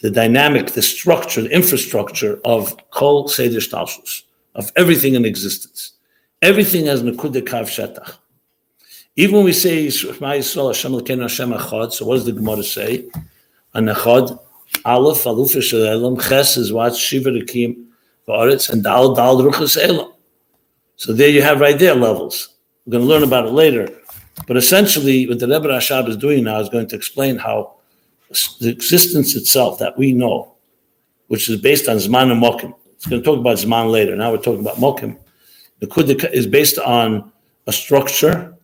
the 0.00 0.10
dynamic, 0.10 0.72
the 0.72 0.82
structure, 0.82 1.40
the 1.40 1.50
infrastructure 1.50 2.38
of 2.44 2.76
Kol 2.90 3.26
Seder 3.26 3.58
Shtalshus, 3.58 4.24
of 4.54 4.70
everything 4.76 5.14
in 5.14 5.24
existence. 5.24 5.92
Everything 6.42 6.84
has 6.86 7.02
Nakuda 7.02 7.40
Kav 7.40 7.64
Shetach. 7.64 8.16
Even 9.16 9.36
when 9.36 9.44
we 9.44 9.52
say 9.54 9.88
Shema 9.88 10.32
Yisrael 10.32 10.74
Hashem 10.74 11.20
Hashem 11.20 11.50
Echad, 11.52 11.92
so 11.92 12.04
what 12.04 12.16
does 12.16 12.26
the 12.26 12.32
Gemara 12.32 12.62
say? 12.62 13.06
An 13.72 13.86
Echad, 13.86 14.38
Aleph, 14.84 15.24
Aluf 15.24 15.72
Elam, 15.72 16.18
Ches 16.20 16.56
is 16.56 16.72
what 16.72 16.94
Shiva 16.94 17.30
Rekim, 17.30 17.86
Va'aretz, 18.28 18.70
and 18.70 18.82
Dal 18.82 19.14
Dal 19.14 19.38
Ruchas 19.38 19.82
Elam. 19.82 20.12
So 20.96 21.12
there 21.12 21.28
you 21.28 21.42
have 21.42 21.60
right 21.60 21.78
there 21.78 21.94
levels. 21.94 22.56
We're 22.84 22.92
going 22.92 23.04
to 23.04 23.08
learn 23.08 23.22
about 23.22 23.46
it 23.46 23.52
later. 23.52 23.88
But 24.46 24.56
essentially, 24.56 25.26
what 25.28 25.38
the 25.38 25.48
Rebbe 25.48 25.68
Rashab 25.68 26.08
is 26.08 26.16
doing 26.16 26.44
now 26.44 26.60
is 26.60 26.68
going 26.68 26.86
to 26.88 26.96
explain 26.96 27.38
how 27.38 27.74
the 28.60 28.68
existence 28.68 29.34
itself 29.34 29.78
that 29.78 29.96
we 29.96 30.12
know, 30.12 30.54
which 31.28 31.48
is 31.48 31.60
based 31.60 31.88
on 31.88 31.96
Zman 31.96 32.30
and 32.32 32.42
Mokim. 32.42 32.74
It's 32.94 33.06
going 33.06 33.22
to 33.22 33.26
talk 33.26 33.38
about 33.38 33.56
Zman 33.56 33.90
later. 33.90 34.16
Now 34.16 34.32
we're 34.32 34.38
talking 34.38 34.60
about 34.60 34.76
Mokim. 34.76 35.18
The 35.80 35.86
Kud 35.86 36.10
is 36.32 36.46
based 36.46 36.78
on 36.78 37.32
a 37.66 37.72
structure, 37.72 38.54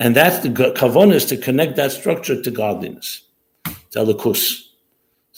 and 0.00 0.14
that's 0.14 0.40
the 0.40 0.50
kavon 0.50 1.12
is 1.12 1.24
to 1.26 1.36
connect 1.36 1.76
that 1.76 1.92
structure 1.92 2.40
to 2.40 2.50
godliness, 2.50 3.22
to 3.64 4.00
elikus. 4.00 4.67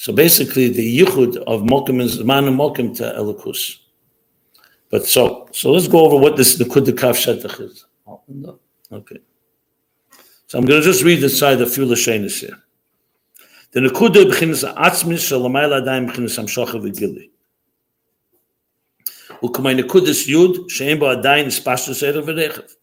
So 0.01 0.15
basically, 0.15 0.71
the 0.71 0.99
yichud 0.99 1.37
of 1.37 1.61
Mokim 1.61 2.01
is 2.01 2.23
Zman 2.23 2.49
and 2.49 2.59
Mokim 2.59 2.97
to 2.97 3.03
elikus. 3.03 3.81
But 4.89 5.05
so, 5.05 5.47
so 5.53 5.73
let's 5.73 5.89
go 5.89 6.07
over 6.07 6.17
what 6.17 6.39
this 6.39 6.57
the 6.57 6.65
Kud 6.65 6.87
Kaf 6.97 7.17
Shetach 7.19 7.61
is. 7.61 7.85
Okay. 8.91 9.19
So 10.47 10.59
I'm 10.59 10.65
going 10.65 10.81
to 10.81 10.87
just 10.87 11.05
read 11.05 11.23
inside 11.23 11.61
a 11.61 11.67
few 11.67 11.85
lashenis 11.85 12.41
here. 12.41 12.57
The 13.73 13.81
nekuda 13.81 14.25
b'chinas 14.25 14.75
atzmis 14.75 15.21
shalamayla 15.29 15.83
adayim 15.83 16.11
b'chinas 16.11 16.39
amshocha 16.39 16.81
v'gili. 16.81 17.29
Ukamay 19.43 19.79
nekudas 19.79 20.27
yud 20.27 20.71
she'en 20.71 20.99
bo 20.99 21.15
adayin 21.15 21.49
ispashtus 21.49 22.03
erev 22.03 22.25
v'rechev. 22.25 22.75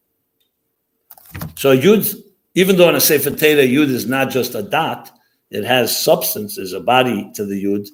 So 1.56 1.76
yud, 1.76 2.16
even 2.54 2.76
though 2.76 2.90
in 2.90 2.96
a 2.96 3.02
sefer 3.02 3.32
Torah 3.32 3.66
yud 3.66 3.90
is 3.90 4.06
not 4.06 4.30
just 4.30 4.54
a 4.54 4.62
dot, 4.62 5.17
it 5.50 5.64
has 5.64 5.96
substance, 5.96 6.58
is 6.58 6.74
a 6.74 6.80
body 6.80 7.32
to 7.36 7.46
the 7.46 7.64
yud, 7.64 7.88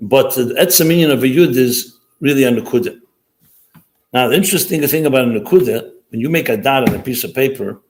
but 0.00 0.34
the 0.34 0.54
etzaminion 0.60 1.12
of 1.12 1.22
a 1.22 1.26
yud 1.26 1.56
is 1.56 1.98
really 2.20 2.44
a 2.44 2.50
nekuda. 2.50 3.00
Now 4.12 4.28
the 4.28 4.36
interesting 4.36 4.86
thing 4.86 5.06
about 5.06 5.28
a 5.28 5.30
nekuda, 5.30 5.92
when 6.10 6.20
you 6.20 6.28
make 6.28 6.48
a 6.48 6.56
dot 6.56 6.88
on 6.88 6.94
a 6.94 7.02
piece 7.02 7.24
of 7.24 7.34
paper, 7.34 7.80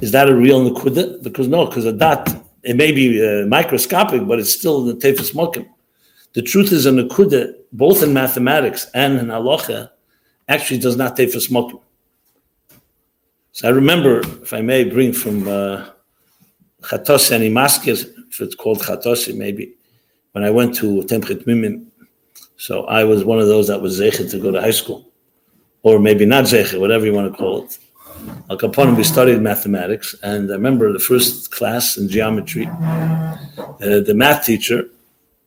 is 0.00 0.12
that 0.12 0.28
a 0.28 0.34
real 0.34 0.70
nakuda? 0.70 1.22
Because 1.22 1.48
no, 1.48 1.66
because 1.66 1.86
a 1.86 1.92
dot 1.92 2.28
it 2.62 2.76
may 2.76 2.92
be 2.92 3.24
uh, 3.24 3.46
microscopic, 3.46 4.26
but 4.26 4.38
it's 4.38 4.52
still 4.52 4.84
the 4.84 4.94
tefes 4.94 5.32
mokim. 5.32 5.68
The 6.34 6.42
truth 6.42 6.72
is 6.72 6.84
a 6.84 6.90
nakuda, 6.90 7.54
both 7.72 8.02
in 8.02 8.12
mathematics 8.12 8.88
and 8.92 9.18
in 9.18 9.26
halacha, 9.26 9.90
actually 10.48 10.80
does 10.80 10.96
not 10.96 11.16
tefes 11.16 11.48
mokim. 11.48 11.80
So 13.52 13.68
I 13.68 13.70
remember, 13.70 14.20
if 14.42 14.52
I 14.52 14.60
may 14.60 14.84
bring 14.84 15.14
from 15.14 15.48
uh, 15.48 15.90
Chatosi 16.88 17.32
and 17.32 17.44
Imaskir, 17.44 17.96
if 18.28 18.40
it's 18.40 18.54
called 18.54 18.78
Chatosi, 18.80 19.36
maybe, 19.36 19.74
when 20.32 20.44
I 20.44 20.50
went 20.50 20.74
to 20.76 21.02
Tomchei 21.02 21.42
Temimim. 21.42 21.86
So 22.56 22.84
I 22.84 23.04
was 23.04 23.24
one 23.24 23.38
of 23.38 23.48
those 23.48 23.68
that 23.68 23.80
was 23.80 24.00
zeichet 24.00 24.30
to 24.30 24.38
go 24.38 24.50
to 24.50 24.60
high 24.60 24.70
school, 24.70 25.10
or 25.82 25.98
maybe 25.98 26.24
not 26.24 26.44
zeichet, 26.44 26.80
whatever 26.80 27.04
you 27.04 27.12
want 27.12 27.30
to 27.30 27.36
call 27.36 27.64
it. 27.64 27.78
Al 28.50 28.56
Capone, 28.56 28.96
we 28.96 29.04
studied 29.04 29.40
mathematics, 29.40 30.14
and 30.22 30.50
I 30.50 30.54
remember 30.54 30.92
the 30.92 30.98
first 30.98 31.50
class 31.50 31.96
in 31.96 32.08
geometry, 32.08 32.66
uh, 32.66 34.00
the 34.08 34.14
math 34.14 34.46
teacher, 34.46 34.88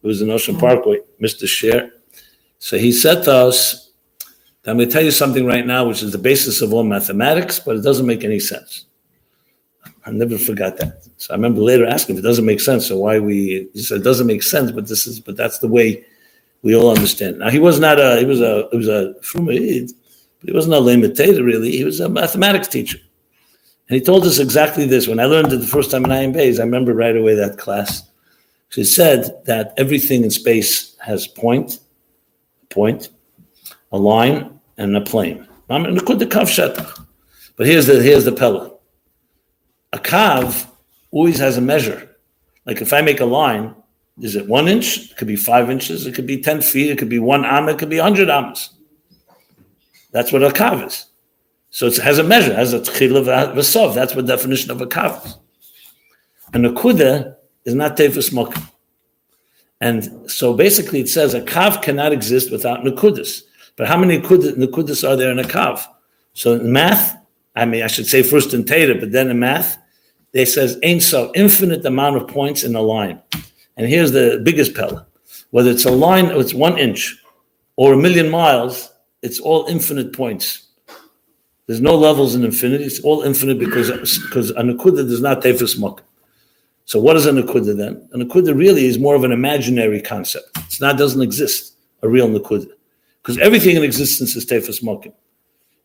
who 0.02 0.08
was 0.08 0.22
in 0.22 0.30
Ocean 0.30 0.58
Parkway, 0.58 1.00
Mr. 1.22 1.48
Sher, 1.48 1.92
so 2.60 2.78
he 2.78 2.92
said 2.92 3.24
to 3.24 3.34
us, 3.34 3.92
I'm 4.66 4.78
going 4.78 4.90
to 4.90 4.94
tell 4.94 5.04
you 5.04 5.12
something 5.12 5.46
right 5.46 5.66
now, 5.66 5.88
which 5.88 6.04
is 6.04 6.12
the 6.12 6.18
basis 6.18 6.62
of 6.62 6.74
all 6.74 6.84
mathematics, 6.84 7.60
but 7.60 7.78
it 7.78 7.82
doesn't 7.82 8.06
make 8.06 8.24
any 8.24 8.40
sense. 8.40 8.86
I 10.06 10.12
never 10.12 10.38
forgot 10.38 10.78
that. 10.78 11.08
So 11.18 11.34
I 11.34 11.38
remember 11.38 11.62
later 11.62 11.86
asking 11.86 12.16
if 12.16 12.24
it 12.24 12.28
doesn't 12.28 12.46
make 12.46 12.60
sense. 12.60 12.88
So 12.88 12.98
why 12.98 13.20
we? 13.20 13.70
He 13.74 13.82
said 13.82 14.02
it 14.02 14.04
doesn't 14.04 14.28
make 14.28 14.44
sense, 14.44 14.72
but 14.72 14.88
this 14.88 15.06
is, 15.06 15.20
but 15.20 15.36
that's 15.36 15.60
the 15.60 15.68
way 15.68 16.06
we 16.62 16.76
all 16.76 16.90
understand. 16.90 17.40
Now 17.40 17.50
he 17.50 17.60
was 17.60 17.80
not 17.80 18.00
a, 18.00 18.18
he 18.18 18.26
was 18.26 18.42
a, 18.42 18.68
he 18.72 18.78
was 18.78 18.88
a 18.88 19.16
Frumaid, 19.22 19.92
but 20.40 20.50
he 20.50 20.54
wasn't 20.54 20.76
a 20.76 20.78
limitator 20.78 21.46
really. 21.46 21.72
He 21.72 21.84
was 21.84 22.00
a 22.00 22.10
mathematics 22.10 22.68
teacher. 22.68 23.00
And 23.90 23.96
he 23.96 24.02
told 24.02 24.26
us 24.26 24.40
exactly 24.40 24.86
this. 24.86 25.08
When 25.08 25.20
I 25.20 25.26
learned 25.26 25.52
it 25.52 25.58
the 25.58 25.68
first 25.68 25.92
time 25.92 26.06
in 26.06 26.12
Ayin 26.12 26.36
Beis, 26.36 26.60
I 26.60 26.64
remember 26.64 26.94
right 26.94 27.16
away 27.16 27.34
that 27.36 27.58
class. 27.58 28.04
She 28.70 28.84
said 28.84 29.44
that 29.46 29.74
everything 29.78 30.24
in 30.24 30.30
space 30.30 30.96
has 31.00 31.28
point, 31.28 31.80
point, 32.70 33.10
a 33.92 33.98
line, 33.98 34.60
and 34.78 34.96
a 34.96 35.02
plane. 35.02 35.48
But 35.68 37.68
here's 37.68 37.88
the 37.88 38.02
here's 38.02 38.26
the 38.26 38.32
pella. 38.32 38.72
A 40.00 40.02
kav 40.02 40.66
always 41.12 41.40
has 41.40 41.58
a 41.58 41.62
measure. 41.62 42.16
Like 42.66 42.82
if 42.82 42.94
I 42.94 43.02
make 43.02 43.20
a 43.20 43.26
line, 43.26 43.76
is 44.22 44.36
it 44.38 44.48
one 44.48 44.68
inch? 44.70 45.12
It 45.12 45.18
could 45.18 45.28
be 45.28 45.36
five 45.36 45.70
inches. 45.70 46.08
It 46.08 46.16
could 46.16 46.28
be 46.28 46.42
ten 46.42 46.62
feet. 46.62 46.90
It 46.90 46.98
could 46.98 47.10
be 47.10 47.20
one 47.20 47.44
amma. 47.44 47.72
It 47.72 47.80
could 47.80 47.90
be 47.90 47.98
hundred 47.98 48.30
ammas. 48.30 48.70
That's 50.12 50.32
what 50.32 50.44
a 50.44 50.50
kav 50.50 50.88
is. 50.88 51.06
So 51.72 51.88
it 51.88 51.98
has 51.98 52.18
a 52.18 52.24
measure, 52.24 52.52
it 52.52 52.58
has 52.58 52.74
a 52.74 52.80
tchila 52.80 53.54
v'sov. 53.54 53.94
That's 53.94 54.16
what 54.16 54.26
definition 54.26 54.72
of 54.72 54.80
a 54.82 54.88
kav 54.88 55.26
is. 55.26 55.36
And 56.54 56.66
a 56.66 56.72
kuda 56.72 57.36
is 57.66 57.76
not 57.76 57.98
tefus 57.98 58.32
mokim. 58.32 58.70
And 59.82 60.32
so 60.32 60.54
basically 60.54 61.02
it 61.02 61.10
says 61.10 61.34
a 61.34 61.42
kav 61.42 61.82
cannot 61.82 62.14
exist 62.14 62.52
without 62.52 62.80
nekudas. 62.86 63.44
But 63.76 63.88
how 63.88 63.98
many 63.98 64.20
nekudas 64.20 65.08
are 65.08 65.18
there 65.18 65.32
in 65.32 65.40
a 65.40 65.44
kav? 65.44 65.86
So 66.34 66.54
in 66.54 66.72
math, 66.72 67.18
I 67.56 67.66
mean, 67.66 67.84
I 67.84 67.88
should 67.88 68.08
say 68.08 68.24
first 68.24 68.54
in 68.54 68.64
Tata, 68.64 68.96
but 68.96 69.12
then 69.12 69.30
in 69.30 69.40
math, 69.40 69.78
they 70.32 70.46
says 70.46 70.80
ain't 70.84 71.04
so 71.04 71.32
infinite 71.36 71.86
amount 71.86 72.18
of 72.18 72.28
points 72.28 72.64
in 72.64 72.76
a 72.76 72.82
line. 72.82 73.22
And 73.78 73.88
here's 73.88 74.12
the 74.12 74.42
biggest 74.44 74.76
pella. 74.76 75.06
Whether 75.52 75.72
it's 75.72 75.86
a 75.86 75.92
line, 75.92 76.26
it's 76.26 76.54
one 76.54 76.78
inch, 76.78 77.18
or 77.76 77.94
a 77.94 77.98
million 77.98 78.30
miles, 78.30 78.92
it's 79.22 79.40
all 79.40 79.66
infinite 79.68 80.14
points. 80.14 80.68
There's 81.66 81.82
no 81.82 81.96
levels 81.96 82.36
in 82.36 82.44
infinity. 82.44 82.84
It's 82.84 83.00
all 83.02 83.22
infinite 83.22 83.60
because 83.60 83.90
because 84.20 84.50
a 84.52 84.62
nakuda 84.62 85.08
does 85.08 85.22
not 85.22 85.42
tefus 85.42 85.80
mok. 85.80 86.04
So 86.86 87.00
what 87.00 87.16
is 87.16 87.26
a 87.28 87.32
nakuda 87.32 87.78
then? 87.78 88.10
A 88.14 88.18
nakuda 88.18 88.58
really 88.58 88.86
is 88.86 88.98
more 88.98 89.16
of 89.16 89.24
an 89.24 89.32
imaginary 89.32 90.02
concept. 90.02 90.50
It's 90.66 90.82
not 90.82 90.98
doesn't 90.98 91.22
exist 91.22 91.76
a 92.02 92.10
real 92.10 92.28
nakuda 92.28 92.70
because 93.22 93.38
everything 93.38 93.76
in 93.76 93.84
existence 93.84 94.36
is 94.36 94.46
tefus 94.46 94.84
mokim. 94.84 95.14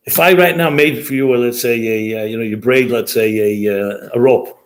If 0.05 0.19
I 0.19 0.33
right 0.33 0.55
now 0.55 0.69
made 0.69 1.05
for 1.05 1.15
you, 1.15 1.33
or 1.33 1.37
let's 1.37 1.59
say 1.59 1.75
a 2.13 2.21
uh, 2.21 2.25
you 2.25 2.37
know 2.37 2.43
you 2.43 2.57
braid, 2.57 2.91
let's 2.91 3.11
say 3.11 3.65
a 3.65 3.75
uh, 3.75 4.09
a 4.13 4.19
rope. 4.19 4.59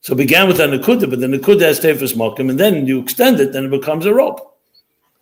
So 0.00 0.14
began 0.14 0.48
with 0.48 0.58
a 0.58 0.64
nakuda, 0.64 1.08
but 1.08 1.20
the 1.20 1.26
nakuda 1.26 1.60
has 1.62 1.78
tefus 1.78 2.14
mokim, 2.14 2.50
and 2.50 2.58
then 2.58 2.86
you 2.86 3.00
extend 3.00 3.38
it, 3.38 3.52
then 3.52 3.66
it 3.66 3.70
becomes 3.70 4.06
a 4.06 4.14
rope, 4.14 4.58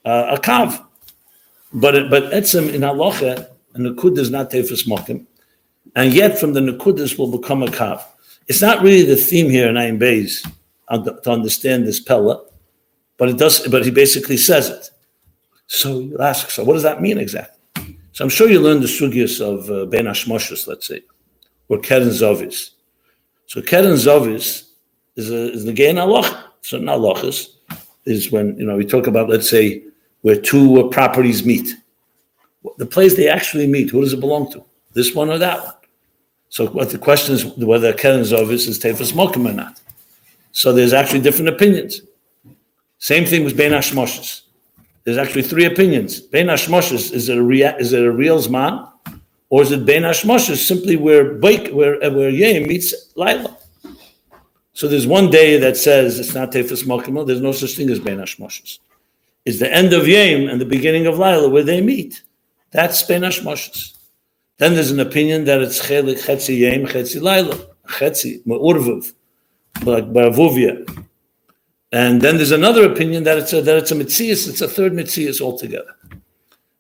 uh, 0.05 0.37
a 0.37 0.41
kav. 0.41 0.83
But 1.75 2.09
but 2.09 2.33
etzem 2.33 2.73
in 2.73 2.81
halacha, 2.81 3.49
a 3.75 3.79
nakud 3.79 4.17
is 4.17 4.31
not 4.31 4.51
tefus 4.51 4.87
mokim, 4.87 5.27
and 5.95 6.15
yet 6.15 6.39
from 6.39 6.55
the 6.55 6.61
nakudas 6.61 7.19
will 7.19 7.37
become 7.37 7.63
a 7.63 7.67
kav. 7.67 8.03
It's 8.47 8.63
not 8.63 8.83
really 8.83 9.03
the 9.03 9.17
theme 9.17 9.51
here 9.51 9.69
in 9.69 9.75
Ayin 9.75 9.99
Beis 9.99 10.43
to 11.23 11.31
understand 11.31 11.87
this 11.87 12.01
pella, 12.01 12.43
but 13.19 13.29
it 13.29 13.37
does. 13.37 13.67
But 13.69 13.85
he 13.85 13.91
basically 13.91 14.39
says 14.39 14.71
it. 14.71 14.91
So 15.67 15.99
you 15.99 16.19
ask, 16.19 16.49
so 16.49 16.65
what 16.65 16.73
does 16.73 16.83
that 16.85 17.03
mean 17.03 17.19
exactly? 17.19 17.58
So 18.19 18.25
I'm 18.25 18.31
sure 18.31 18.51
you 18.51 18.59
learned 18.59 18.83
the 18.83 18.89
sugyas 18.89 19.41
of 19.41 19.71
uh, 19.71 19.87
Ben 19.87 20.07
Hashmoshes, 20.07 20.67
let's 20.67 20.89
say, 20.89 21.03
or 21.69 21.79
Keren 21.79 22.09
Zovis. 22.09 22.71
So 23.47 23.63
Keren 23.63 23.93
Zovis 23.93 24.71
is 25.15 25.31
a, 25.31 25.53
is 25.53 25.65
the 25.65 25.73
gain 25.73 25.95
halach. 25.95 26.43
So 26.63 26.81
halachas 26.81 27.51
is 28.07 28.33
when 28.33 28.59
you 28.59 28.67
know 28.67 28.77
we 28.77 28.85
talk 28.85 29.07
about 29.07 29.29
let's 29.29 29.49
say 29.49 29.85
where 30.23 30.35
two 30.35 30.81
uh, 30.81 30.89
properties 30.89 31.47
meet. 31.47 31.77
The 32.79 32.87
place 32.87 33.15
they 33.15 33.29
actually 33.29 33.69
meet, 33.69 33.91
who 33.91 34.01
does 34.01 34.15
it 34.15 34.19
belong 34.19 34.51
to? 34.51 34.65
This 34.95 35.15
one 35.15 35.31
or 35.31 35.39
that 35.39 35.63
one? 35.65 35.75
So 36.49 36.67
what 36.67 36.91
the 36.91 36.99
question 36.99 37.37
is 37.37 37.45
whether 37.45 37.93
Keren 37.93 38.23
Zovis 38.23 38.67
is 38.67 38.81
Tefas 38.81 39.13
Mokim 39.13 39.49
or 39.49 39.53
not. 39.53 39.81
So 40.51 40.73
there's 40.73 40.93
actually 40.93 41.21
different 41.21 41.51
opinions. 41.51 42.01
Same 42.99 43.25
thing 43.25 43.45
with 43.45 43.57
Ben 43.57 43.71
Hashmoshes. 43.71 44.41
There's 45.09 45.17
actually 45.17 45.45
three 45.45 45.65
opinions. 45.65 46.21
Ben 46.21 46.49
Hashmoshes, 46.49 47.15
is 47.15 47.31
it 47.31 47.39
a 47.39 47.43
rea- 47.43 47.75
is 47.81 47.95
it 47.95 48.05
a 48.05 48.13
real 48.13 48.39
Zman? 48.43 48.93
Or 49.49 49.63
is 49.63 49.73
it 49.73 49.87
Ben 49.87 50.03
Hashmoshes 50.03 50.59
simply 50.59 50.97
where 50.97 51.33
Baik, 51.33 51.73
where 51.73 51.95
uh, 52.05 52.11
where 52.11 52.29
Yeh 52.29 52.67
meets 52.67 52.93
Laila? 53.17 53.57
So 54.75 54.87
there's 54.87 55.07
one 55.07 55.31
day 55.31 55.59
that 55.61 55.79
says 55.79 56.21
it's 56.21 56.35
not 56.35 56.53
Tefas 56.53 56.85
Mokim, 56.85 57.27
there's 57.27 57.41
no 57.41 57.53
such 57.53 57.75
thing 57.75 57.89
as 57.89 57.99
Ben 57.99 58.19
Hashmoshes 58.19 58.81
It's 59.47 59.59
the 59.59 59.73
end 59.75 59.95
of 59.95 60.07
Yom 60.07 60.51
and 60.51 60.61
the 60.61 60.67
beginning 60.67 61.07
of 61.07 61.19
Laila 61.19 61.49
where 61.49 61.65
they 61.65 61.81
meet. 61.81 62.23
That's 62.71 63.03
Benash 63.03 63.41
Moshes. 63.41 63.97
Then 64.59 64.75
there's 64.75 64.91
an 64.91 65.01
opinion 65.01 65.45
that 65.45 65.63
it's 65.63 65.81
Chelik 65.87 66.23
Chetzi 66.23 66.59
Yom, 66.59 66.87
Chetzi 66.87 67.19
Laila, 67.23 67.57
Chetzi, 67.87 68.45
Ma'urvuv, 68.45 69.11
like 69.85 70.05
Baravuvia. 70.13 70.85
And 71.93 72.21
then 72.21 72.37
there's 72.37 72.51
another 72.51 72.91
opinion 72.91 73.25
that 73.25 73.39
it's 73.39 73.53
a, 73.53 73.63
that 73.63 73.77
it's 73.77 73.91
a 73.91 73.95
Mitzias, 73.95 74.49
it's 74.49 74.61
a 74.61 74.69
third 74.69 74.93
Mitzias 74.93 75.41
altogether. 75.41 75.95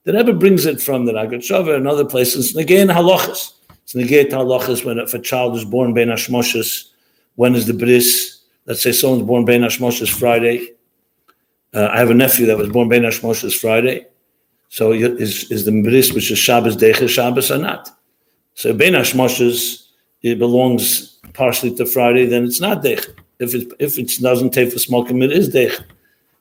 The 0.04 0.12
Rebbe 0.12 0.34
brings 0.34 0.66
it 0.66 0.80
from 0.80 1.04
the 1.04 1.12
Ragat 1.12 1.76
and 1.76 1.88
other 1.88 2.04
places. 2.04 2.56
Again, 2.56 2.88
halachas. 2.88 3.52
It's 3.88 3.94
negate 3.94 4.30
halachas 4.30 4.84
when 4.84 4.98
if 4.98 5.14
a 5.14 5.18
child 5.18 5.56
is 5.56 5.64
born 5.64 5.94
ben 5.94 6.08
hashmoshes, 6.08 6.90
when 7.36 7.54
is 7.54 7.66
the 7.66 7.72
bris? 7.72 8.42
Let's 8.66 8.82
say 8.82 8.92
someone's 8.92 9.22
born 9.22 9.46
ben 9.46 9.62
hashmoshes 9.62 10.10
Friday. 10.12 10.74
Uh, 11.72 11.88
I 11.90 11.98
have 11.98 12.10
a 12.10 12.14
nephew 12.14 12.44
that 12.46 12.58
was 12.58 12.68
born 12.68 12.90
ben 12.90 13.02
hashmoshes 13.02 13.58
Friday. 13.58 14.06
So 14.68 14.92
is, 14.92 15.50
is 15.50 15.64
the 15.64 15.82
bris 15.82 16.12
which 16.12 16.30
is 16.30 16.38
Shabbos 16.38 16.76
decha 16.76 17.08
Shabbos 17.08 17.50
or 17.50 17.58
not? 17.58 17.88
So 18.54 18.74
ben 18.74 18.92
hashmoshes 18.92 19.88
it 20.20 20.38
belongs 20.38 21.18
partially 21.32 21.74
to 21.76 21.86
Friday, 21.86 22.26
then 22.26 22.44
it's 22.44 22.60
not 22.60 22.82
decha. 22.82 23.14
If 23.38 23.54
it 23.54 23.72
if 23.78 23.98
it 23.98 24.10
doesn't 24.20 24.50
take 24.50 24.72
for 24.72 24.78
smoking, 24.78 25.22
it 25.22 25.32
is 25.32 25.48
decha. 25.48 25.84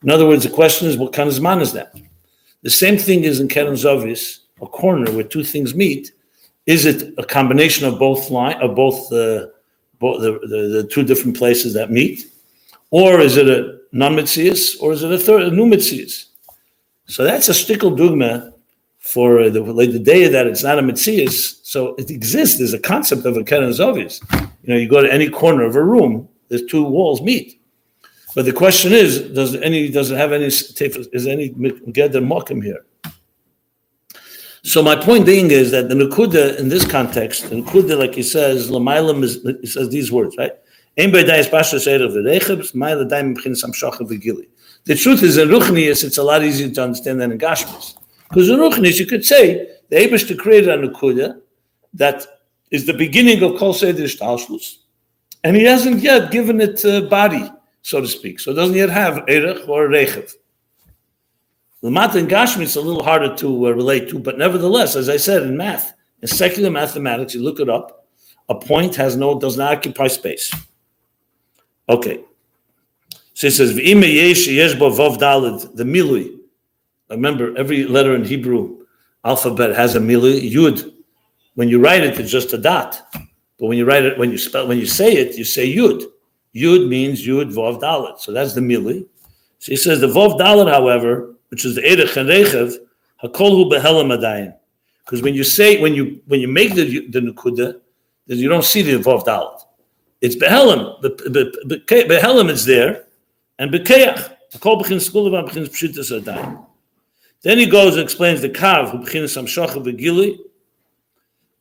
In 0.03 0.09
other 0.09 0.27
words, 0.27 0.43
the 0.43 0.49
question 0.49 0.87
is 0.87 0.97
what 0.97 1.13
kind 1.13 1.29
of 1.29 1.35
zman 1.35 1.61
is 1.61 1.73
that? 1.73 1.93
The 2.63 2.69
same 2.69 2.97
thing 2.97 3.23
is 3.23 3.39
in 3.39 3.47
Keren 3.47 3.73
Zovis, 3.73 4.39
a 4.61 4.67
corner 4.67 5.11
where 5.11 5.23
two 5.23 5.43
things 5.43 5.75
meet. 5.75 6.11
Is 6.65 6.85
it 6.85 7.13
a 7.17 7.23
combination 7.23 7.87
of 7.87 7.97
both 7.99 8.29
line 8.29 8.59
of 8.61 8.75
both 8.75 9.11
uh, 9.11 9.15
the 9.15 9.53
both 9.99 10.21
the, 10.21 10.31
the, 10.47 10.81
the 10.81 10.87
two 10.91 11.03
different 11.03 11.37
places 11.37 11.73
that 11.73 11.91
meet, 11.91 12.25
or 12.91 13.19
is 13.19 13.37
it 13.37 13.47
a 13.47 13.79
non-mitzias, 13.91 14.81
or 14.81 14.91
is 14.91 15.03
it 15.03 15.11
a 15.11 15.17
third 15.17 15.43
a 15.43 15.51
new 15.51 15.65
mitzias? 15.65 16.25
So 17.05 17.23
that's 17.23 17.47
a 17.47 17.53
stickle 17.53 17.95
dogma 17.95 18.53
for 18.99 19.49
the, 19.49 19.61
like 19.61 19.91
the 19.93 19.99
day 19.99 20.27
that 20.27 20.45
it's 20.45 20.63
not 20.63 20.77
a 20.77 20.81
mitzias. 20.81 21.59
So 21.63 21.95
it 21.95 22.11
exists. 22.11 22.57
There's 22.57 22.73
a 22.73 22.79
concept 22.79 23.25
of 23.25 23.37
a 23.37 23.43
keren 23.43 23.69
zovis. 23.69 24.21
You 24.63 24.73
know, 24.73 24.75
you 24.75 24.89
go 24.89 25.01
to 25.01 25.11
any 25.11 25.29
corner 25.29 25.63
of 25.63 25.75
a 25.77 25.83
room, 25.83 26.27
there's 26.49 26.65
two 26.65 26.83
walls 26.83 27.21
meet. 27.21 27.61
But 28.35 28.45
the 28.45 28.53
question 28.53 28.93
is, 28.93 29.21
does 29.31 29.55
any 29.55 29.89
does 29.89 30.11
it 30.11 30.17
have 30.17 30.31
any 30.31 30.45
is 30.45 31.27
any 31.27 31.49
gather 31.91 32.21
mokim 32.21 32.63
here? 32.63 32.85
So 34.63 34.83
my 34.83 34.95
point 34.95 35.25
being 35.25 35.49
is 35.51 35.71
that 35.71 35.87
the 35.87 35.95
Nakuda 35.95 36.59
in 36.59 36.69
this 36.69 36.85
context, 36.85 37.49
the 37.49 37.61
Nakuda, 37.61 37.97
like 37.97 38.15
he 38.15 38.23
says, 38.23 38.69
Lamailam 38.69 39.23
is 39.23 39.41
he 39.61 39.67
says 39.67 39.89
these 39.89 40.11
words, 40.11 40.35
right? 40.37 40.51
The 44.87 44.95
truth 44.95 45.23
is 45.23 45.37
in 45.37 45.49
Ruchnius, 45.49 46.03
it's 46.03 46.17
a 46.17 46.23
lot 46.23 46.43
easier 46.43 46.69
to 46.69 46.83
understand 46.83 47.21
than 47.21 47.31
in 47.31 47.37
Gashmis. 47.37 47.95
Because 48.29 48.49
in 48.49 48.57
Ruchnius, 48.57 48.99
you 48.99 49.05
could 49.05 49.23
say 49.23 49.69
the 49.89 49.95
Abish 49.95 50.27
to 50.27 50.35
create 50.35 50.67
a 50.67 50.77
Nakuda 50.77 51.39
that 51.93 52.25
is 52.71 52.85
the 52.85 52.93
beginning 52.93 53.43
of 53.43 53.57
Kol 53.57 53.73
Seder 53.73 54.03
Shtalshlus, 54.03 54.77
and 55.43 55.55
he 55.55 55.63
hasn't 55.63 56.01
yet 56.01 56.31
given 56.31 56.61
it 56.61 56.83
a 56.85 57.01
body 57.01 57.49
so 57.87 58.01
to 58.01 58.07
speak. 58.07 58.37
So 58.41 58.51
it 58.51 58.55
doesn't 58.55 58.75
yet 58.75 58.89
have 58.89 59.23
Erech 59.29 59.67
or 59.67 59.87
Rechev. 59.87 60.33
The 61.81 61.89
Mat 61.89 62.15
and 62.15 62.29
Gashmi 62.29 62.63
is 62.63 62.75
a 62.75 62.81
little 62.81 63.03
harder 63.03 63.33
to 63.37 63.67
uh, 63.67 63.71
relate 63.71 64.09
to, 64.09 64.19
but 64.19 64.37
nevertheless, 64.37 64.97
as 64.97 65.07
I 65.07 65.15
said 65.15 65.43
in 65.43 65.55
math, 65.55 65.93
in 66.21 66.27
secular 66.27 66.69
mathematics, 66.69 67.33
you 67.33 67.41
look 67.41 67.61
it 67.61 67.69
up, 67.69 68.05
a 68.49 68.55
point 68.55 68.95
has 68.95 69.15
no 69.15 69.39
does 69.39 69.57
not 69.57 69.71
occupy 69.71 70.07
space. 70.07 70.53
Okay. 71.87 72.23
So 73.35 73.47
it 73.47 73.51
says 73.51 73.77
yesh 73.77 74.73
bo 74.73 74.89
dalid, 74.89 75.73
the 75.75 75.85
milui. 75.85 76.37
Remember, 77.09 77.55
every 77.57 77.85
letter 77.85 78.15
in 78.15 78.25
Hebrew 78.25 78.85
alphabet 79.23 79.75
has 79.77 79.95
a 79.95 79.99
milui. 79.99 80.51
Yud. 80.51 80.91
When 81.53 81.69
you 81.69 81.79
write 81.79 82.03
it, 82.03 82.19
it's 82.19 82.31
just 82.31 82.51
a 82.51 82.57
dot. 82.57 83.01
But 83.59 83.67
when 83.67 83.77
you 83.77 83.85
write 83.85 84.05
it, 84.05 84.17
when 84.17 84.31
you 84.31 84.37
spell, 84.37 84.67
when 84.67 84.77
you 84.77 84.85
say 84.85 85.13
it, 85.13 85.37
you 85.37 85.43
say 85.43 85.67
yud. 85.73 86.03
Yud 86.55 86.87
means 86.87 87.25
Yud 87.25 87.53
Vov 87.53 87.81
Dalet. 87.81 88.19
So 88.19 88.31
that's 88.31 88.53
the 88.53 88.61
Mili. 88.61 89.05
So 89.59 89.71
he 89.71 89.75
says 89.75 89.99
the 89.99 90.07
Vov 90.07 90.39
Dalet, 90.39 90.71
however, 90.71 91.35
which 91.49 91.65
is 91.65 91.75
the 91.75 91.81
Erech 91.81 92.15
and 92.17 92.29
Rechev, 92.29 92.75
Hakolhu 93.23 93.71
Behelam 93.71 94.17
Adayin. 94.17 94.55
Because 95.05 95.21
when 95.21 95.33
you 95.33 95.43
say, 95.43 95.81
when 95.81 95.93
you 95.93 96.21
when 96.27 96.39
you 96.39 96.47
make 96.47 96.75
the, 96.75 97.07
the 97.07 97.19
Nukuda, 97.19 97.79
then 98.27 98.37
you 98.37 98.49
don't 98.49 98.65
see 98.65 98.81
the 98.81 98.93
Vov 98.93 99.23
Dalet. 99.25 99.59
It's 100.21 100.35
Behelam. 100.35 101.01
Behelam 101.01 102.49
is 102.49 102.65
there, 102.65 103.05
and 103.59 103.71
Bekeach. 103.71 104.33
Then 107.41 107.57
he 107.57 107.65
goes 107.65 107.93
and 107.95 108.03
explains 108.03 108.41
the 108.41 108.49
Kav, 108.49 108.89
who 108.91 108.99
Bechinas 108.99 109.37
Amshacha 109.37 109.83
Begili, 109.83 110.39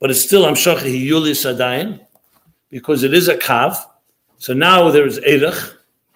but 0.00 0.10
it's 0.10 0.20
still 0.20 0.44
Amshacha 0.44 0.82
Hiyuli 0.82 1.32
Sadayin, 1.32 2.00
because 2.70 3.02
it 3.02 3.14
is 3.14 3.28
a 3.28 3.36
Kav, 3.36 3.76
so 4.38 4.52
now 4.52 4.90
there's 4.90 5.18
Erech, 5.18 5.54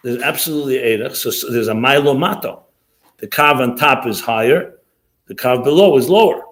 there's 0.03 0.23
absolutely 0.23 0.79
Erech, 0.79 1.15
so, 1.15 1.31
so 1.31 1.51
there's 1.51 1.69
a 1.69 1.75
Milo 1.75 2.15
Mato. 2.15 2.65
The 3.19 3.29
Kav 3.29 3.61
on 3.61 3.77
top 3.77 4.07
is 4.07 4.21
higher, 4.21 4.79
the 5.27 5.35
Kav 5.35 5.65
below 5.65 5.97
is 5.97 6.09
lower. 6.09 6.43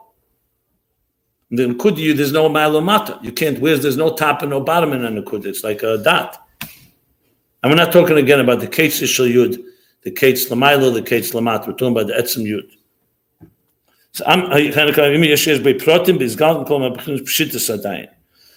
And 1.51 1.59
then 1.59 1.79
Kudi, 1.79 2.14
there's 2.14 2.33
no 2.33 2.49
Milo 2.49 2.81
Mato. 2.81 3.18
You 3.22 3.33
can't, 3.33 3.59
where's 3.59 3.83
there's 3.83 3.97
no 3.97 4.14
top 4.14 4.43
and 4.43 4.51
no 4.51 4.61
bottom 4.61 4.93
in 4.93 5.14
the 5.14 5.22
Kudi, 5.22 5.47
it's 5.47 5.64
like 5.64 5.83
a 5.83 5.99
dot. 5.99 6.47
And 7.62 7.72
we're 7.72 7.76
not 7.76 7.93
talking 7.93 8.18
again 8.18 8.41
about 8.41 8.61
the 8.61 8.68
Kates 8.68 9.01
Ishal 9.01 9.33
Yud, 9.33 9.64
the 10.03 10.11
Kates 10.11 10.49
Lamailo, 10.49 10.93
the 10.93 11.03
Kates 11.03 11.33
Lamat, 11.33 11.66
we're 11.66 11.72
talking 11.72 11.89
about 11.89 12.07
the 12.07 12.14
Etzim 12.14 12.45
Yud. 12.45 12.70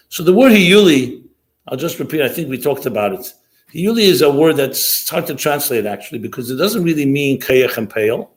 So 0.09 0.23
the 0.23 0.33
word 0.33 0.51
Hiyuli 0.51 1.21
I'll 1.67 1.77
just 1.77 1.99
repeat, 1.99 2.21
I 2.21 2.29
think 2.29 2.49
we 2.49 2.57
talked 2.57 2.85
about 2.85 3.13
it. 3.13 3.33
Hiyuli 3.73 4.01
is 4.01 4.21
a 4.21 4.31
word 4.31 4.57
that's 4.57 5.07
hard 5.09 5.27
to 5.27 5.35
translate 5.35 5.85
actually 5.85 6.19
because 6.19 6.49
it 6.49 6.55
doesn't 6.55 6.83
really 6.83 7.05
mean 7.05 7.39
kayach 7.39 7.77
and 7.77 7.89
pale. 7.89 8.31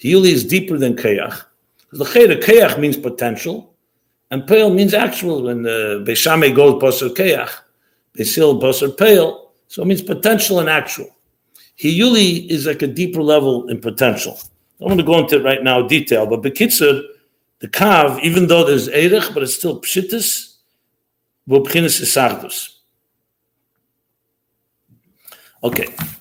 Hiyuli 0.00 0.30
is 0.30 0.44
deeper 0.44 0.78
than 0.78 0.96
kayach. 0.96 1.44
The 1.92 2.04
kayach 2.04 2.78
means 2.78 2.96
potential, 2.96 3.74
and 4.30 4.46
pale 4.46 4.74
means 4.74 4.92
actual. 4.92 5.44
When 5.44 5.62
the 5.62 6.04
Beishame 6.06 6.54
goes 6.54 6.82
basar 6.82 7.14
kayach, 7.14 7.52
Beisil 8.18 8.60
basar 8.60 8.96
pale, 8.96 9.52
so 9.68 9.82
it 9.82 9.86
means 9.86 10.02
potential 10.02 10.58
and 10.58 10.68
actual. 10.68 11.14
Hiyuli 11.78 12.48
is 12.48 12.66
like 12.66 12.82
a 12.82 12.86
deeper 12.88 13.22
level 13.22 13.68
in 13.68 13.80
potential. 13.80 14.38
I 14.78 14.84
don't 14.84 14.88
want 14.90 15.00
to 15.00 15.06
go 15.06 15.18
into 15.18 15.36
it 15.36 15.44
right 15.44 15.62
now 15.62 15.86
detail, 15.86 16.26
but 16.26 16.42
Bekitzer, 16.42 17.02
the 17.60 17.68
Kav, 17.68 18.20
even 18.20 18.46
though 18.46 18.64
there's 18.64 18.88
Erech, 18.88 19.32
but 19.32 19.42
it's 19.42 19.54
still 19.54 19.80
Pshittis, 19.80 20.56
Okay. 25.62 25.86
Let's 25.86 26.14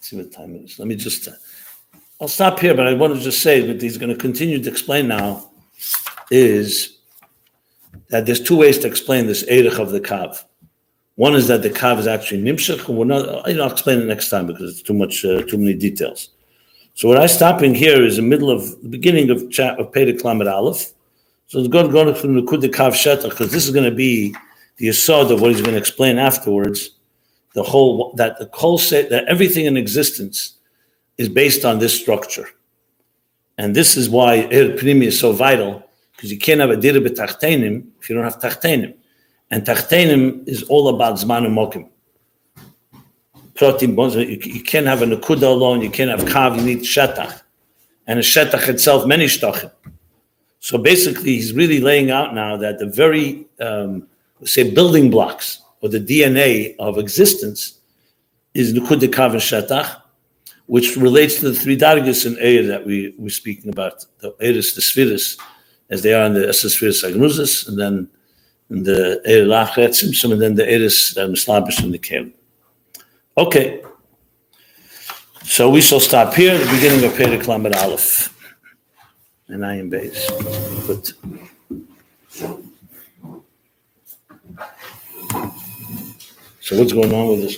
see 0.00 0.16
what 0.16 0.32
time 0.32 0.54
it 0.54 0.62
is. 0.62 0.78
Let 0.78 0.86
me 0.86 0.94
just. 0.94 1.26
Uh, 1.26 1.32
I'll 2.20 2.28
stop 2.28 2.58
here, 2.60 2.74
but 2.74 2.86
I 2.86 2.94
want 2.94 3.14
to 3.14 3.20
just 3.20 3.42
say 3.42 3.60
that 3.60 3.80
he's 3.80 3.98
going 3.98 4.10
to 4.12 4.16
continue 4.16 4.62
to 4.62 4.70
explain 4.70 5.08
now 5.08 5.50
is 6.30 6.98
that 8.10 8.26
there's 8.26 8.40
two 8.40 8.56
ways 8.56 8.78
to 8.78 8.86
explain 8.86 9.26
this 9.26 9.42
Erech 9.44 9.78
of 9.78 9.90
the 9.90 10.00
Kav. 10.00 10.44
One 11.14 11.34
is 11.34 11.48
that 11.48 11.62
the 11.62 11.70
Kav 11.70 11.98
is 11.98 12.06
actually 12.06 12.42
Nimshach, 12.42 12.88
and 12.88 12.98
we're 12.98 13.04
not, 13.04 13.48
I'll 13.48 13.72
explain 13.72 14.00
it 14.00 14.06
next 14.06 14.30
time 14.30 14.46
because 14.46 14.72
it's 14.72 14.82
too 14.82 14.94
much, 14.94 15.24
uh, 15.24 15.42
too 15.42 15.58
many 15.58 15.74
details. 15.74 16.30
So 16.98 17.06
what 17.06 17.16
I'm 17.16 17.28
stopping 17.28 17.76
here 17.76 18.04
is 18.04 18.16
the 18.16 18.22
middle 18.22 18.50
of 18.50 18.82
the 18.82 18.88
beginning 18.88 19.30
of 19.30 19.48
chat 19.52 19.78
of 19.78 19.92
Perek 19.92 20.24
Lamed 20.24 20.48
Aleph. 20.48 20.94
So 21.46 21.60
it's 21.60 21.68
going 21.68 21.86
to 21.86 21.92
go 21.92 22.12
from 22.12 22.34
the 22.34 22.42
Kud 22.42 22.60
Kav 22.72 22.90
Shetach 22.90 23.30
because 23.30 23.52
this 23.52 23.66
is 23.66 23.70
going 23.72 23.88
to 23.88 23.94
be 23.94 24.34
the 24.78 24.88
asad 24.88 25.30
of 25.30 25.40
what 25.40 25.52
he's 25.52 25.60
going 25.60 25.74
to 25.74 25.78
explain 25.78 26.18
afterwards, 26.18 26.96
the 27.54 27.62
whole 27.62 28.12
that 28.16 28.40
the 28.40 28.50
whole 28.52 28.78
set 28.78 29.10
that 29.10 29.26
everything 29.28 29.66
in 29.66 29.76
existence 29.76 30.54
is 31.18 31.28
based 31.28 31.64
on 31.64 31.78
this 31.78 31.96
structure, 31.96 32.48
and 33.58 33.76
this 33.76 33.96
is 33.96 34.10
why 34.10 34.48
Ir 34.50 34.76
Pnimi 34.76 35.04
is 35.04 35.20
so 35.20 35.30
vital 35.30 35.88
because 36.16 36.32
you 36.32 36.38
can't 36.38 36.60
have 36.60 36.70
a 36.70 36.76
dira 36.76 37.00
b'tachtenim 37.00 37.86
if 38.00 38.10
you 38.10 38.16
don't 38.16 38.24
have 38.24 38.40
tachtenim, 38.40 38.92
and 39.52 39.64
tachtenim 39.64 40.48
is 40.48 40.64
all 40.64 40.88
about 40.88 41.14
zman 41.14 41.46
and 41.46 41.56
mokim. 41.56 41.88
You 43.60 44.62
can't 44.62 44.86
have 44.86 45.02
a 45.02 45.06
nakuda 45.06 45.42
alone. 45.42 45.80
You 45.82 45.90
can't 45.90 46.10
have 46.10 46.28
kav. 46.28 46.56
You 46.56 46.62
need 46.62 46.80
shetach, 46.80 47.42
and 48.06 48.18
a 48.18 48.22
shetach 48.22 48.68
itself 48.68 49.06
many 49.06 49.26
shtachim. 49.26 49.72
So 50.60 50.78
basically, 50.78 51.34
he's 51.34 51.52
really 51.52 51.80
laying 51.80 52.10
out 52.10 52.34
now 52.34 52.56
that 52.56 52.78
the 52.78 52.86
very 52.86 53.46
um, 53.60 54.06
say 54.44 54.70
building 54.72 55.10
blocks 55.10 55.62
or 55.80 55.88
the 55.88 56.00
DNA 56.00 56.74
of 56.78 56.98
existence 56.98 57.78
is 58.54 58.74
Nukud 58.74 59.00
Kav 59.08 59.32
and 59.32 59.40
Shatach, 59.40 60.02
which 60.66 60.96
relates 60.96 61.40
to 61.40 61.50
the 61.50 61.54
three 61.54 61.76
dargis 61.76 62.26
in 62.26 62.34
Eir 62.36 62.66
that 62.66 62.84
we 62.84 63.14
were 63.18 63.30
speaking 63.30 63.70
about, 63.70 64.04
the 64.18 64.32
Eiris, 64.40 64.74
the 64.74 64.82
Spheres, 64.82 65.38
as 65.90 66.02
they 66.02 66.12
are 66.12 66.24
in 66.24 66.34
the 66.34 66.40
Esespheres 66.40 67.08
Agnuzis, 67.08 67.68
and 67.68 67.78
then 67.78 68.08
in 68.70 68.82
the 68.82 69.20
Eir 69.26 69.46
Lachet 69.46 70.24
and 70.24 70.42
then 70.42 70.54
the 70.54 70.64
that 70.64 71.30
Mislabish 71.30 71.82
in 71.82 71.92
the 71.92 71.98
Kelim. 71.98 72.32
Okay. 73.38 73.80
So 75.44 75.70
we 75.70 75.80
shall 75.80 76.00
stop 76.00 76.34
here 76.34 76.54
at 76.54 76.60
the 76.60 76.72
beginning 76.74 77.04
of 77.04 77.12
Perek 77.12 77.46
Lamed 77.46 77.72
Aleph. 77.76 78.34
And 79.46 79.64
I 79.64 79.76
am 79.76 79.88
base. 79.88 80.28
But 80.88 81.12
So 86.60 86.76
what's 86.78 86.92
going 86.92 87.14
on 87.14 87.28
with 87.28 87.40
this? 87.42 87.56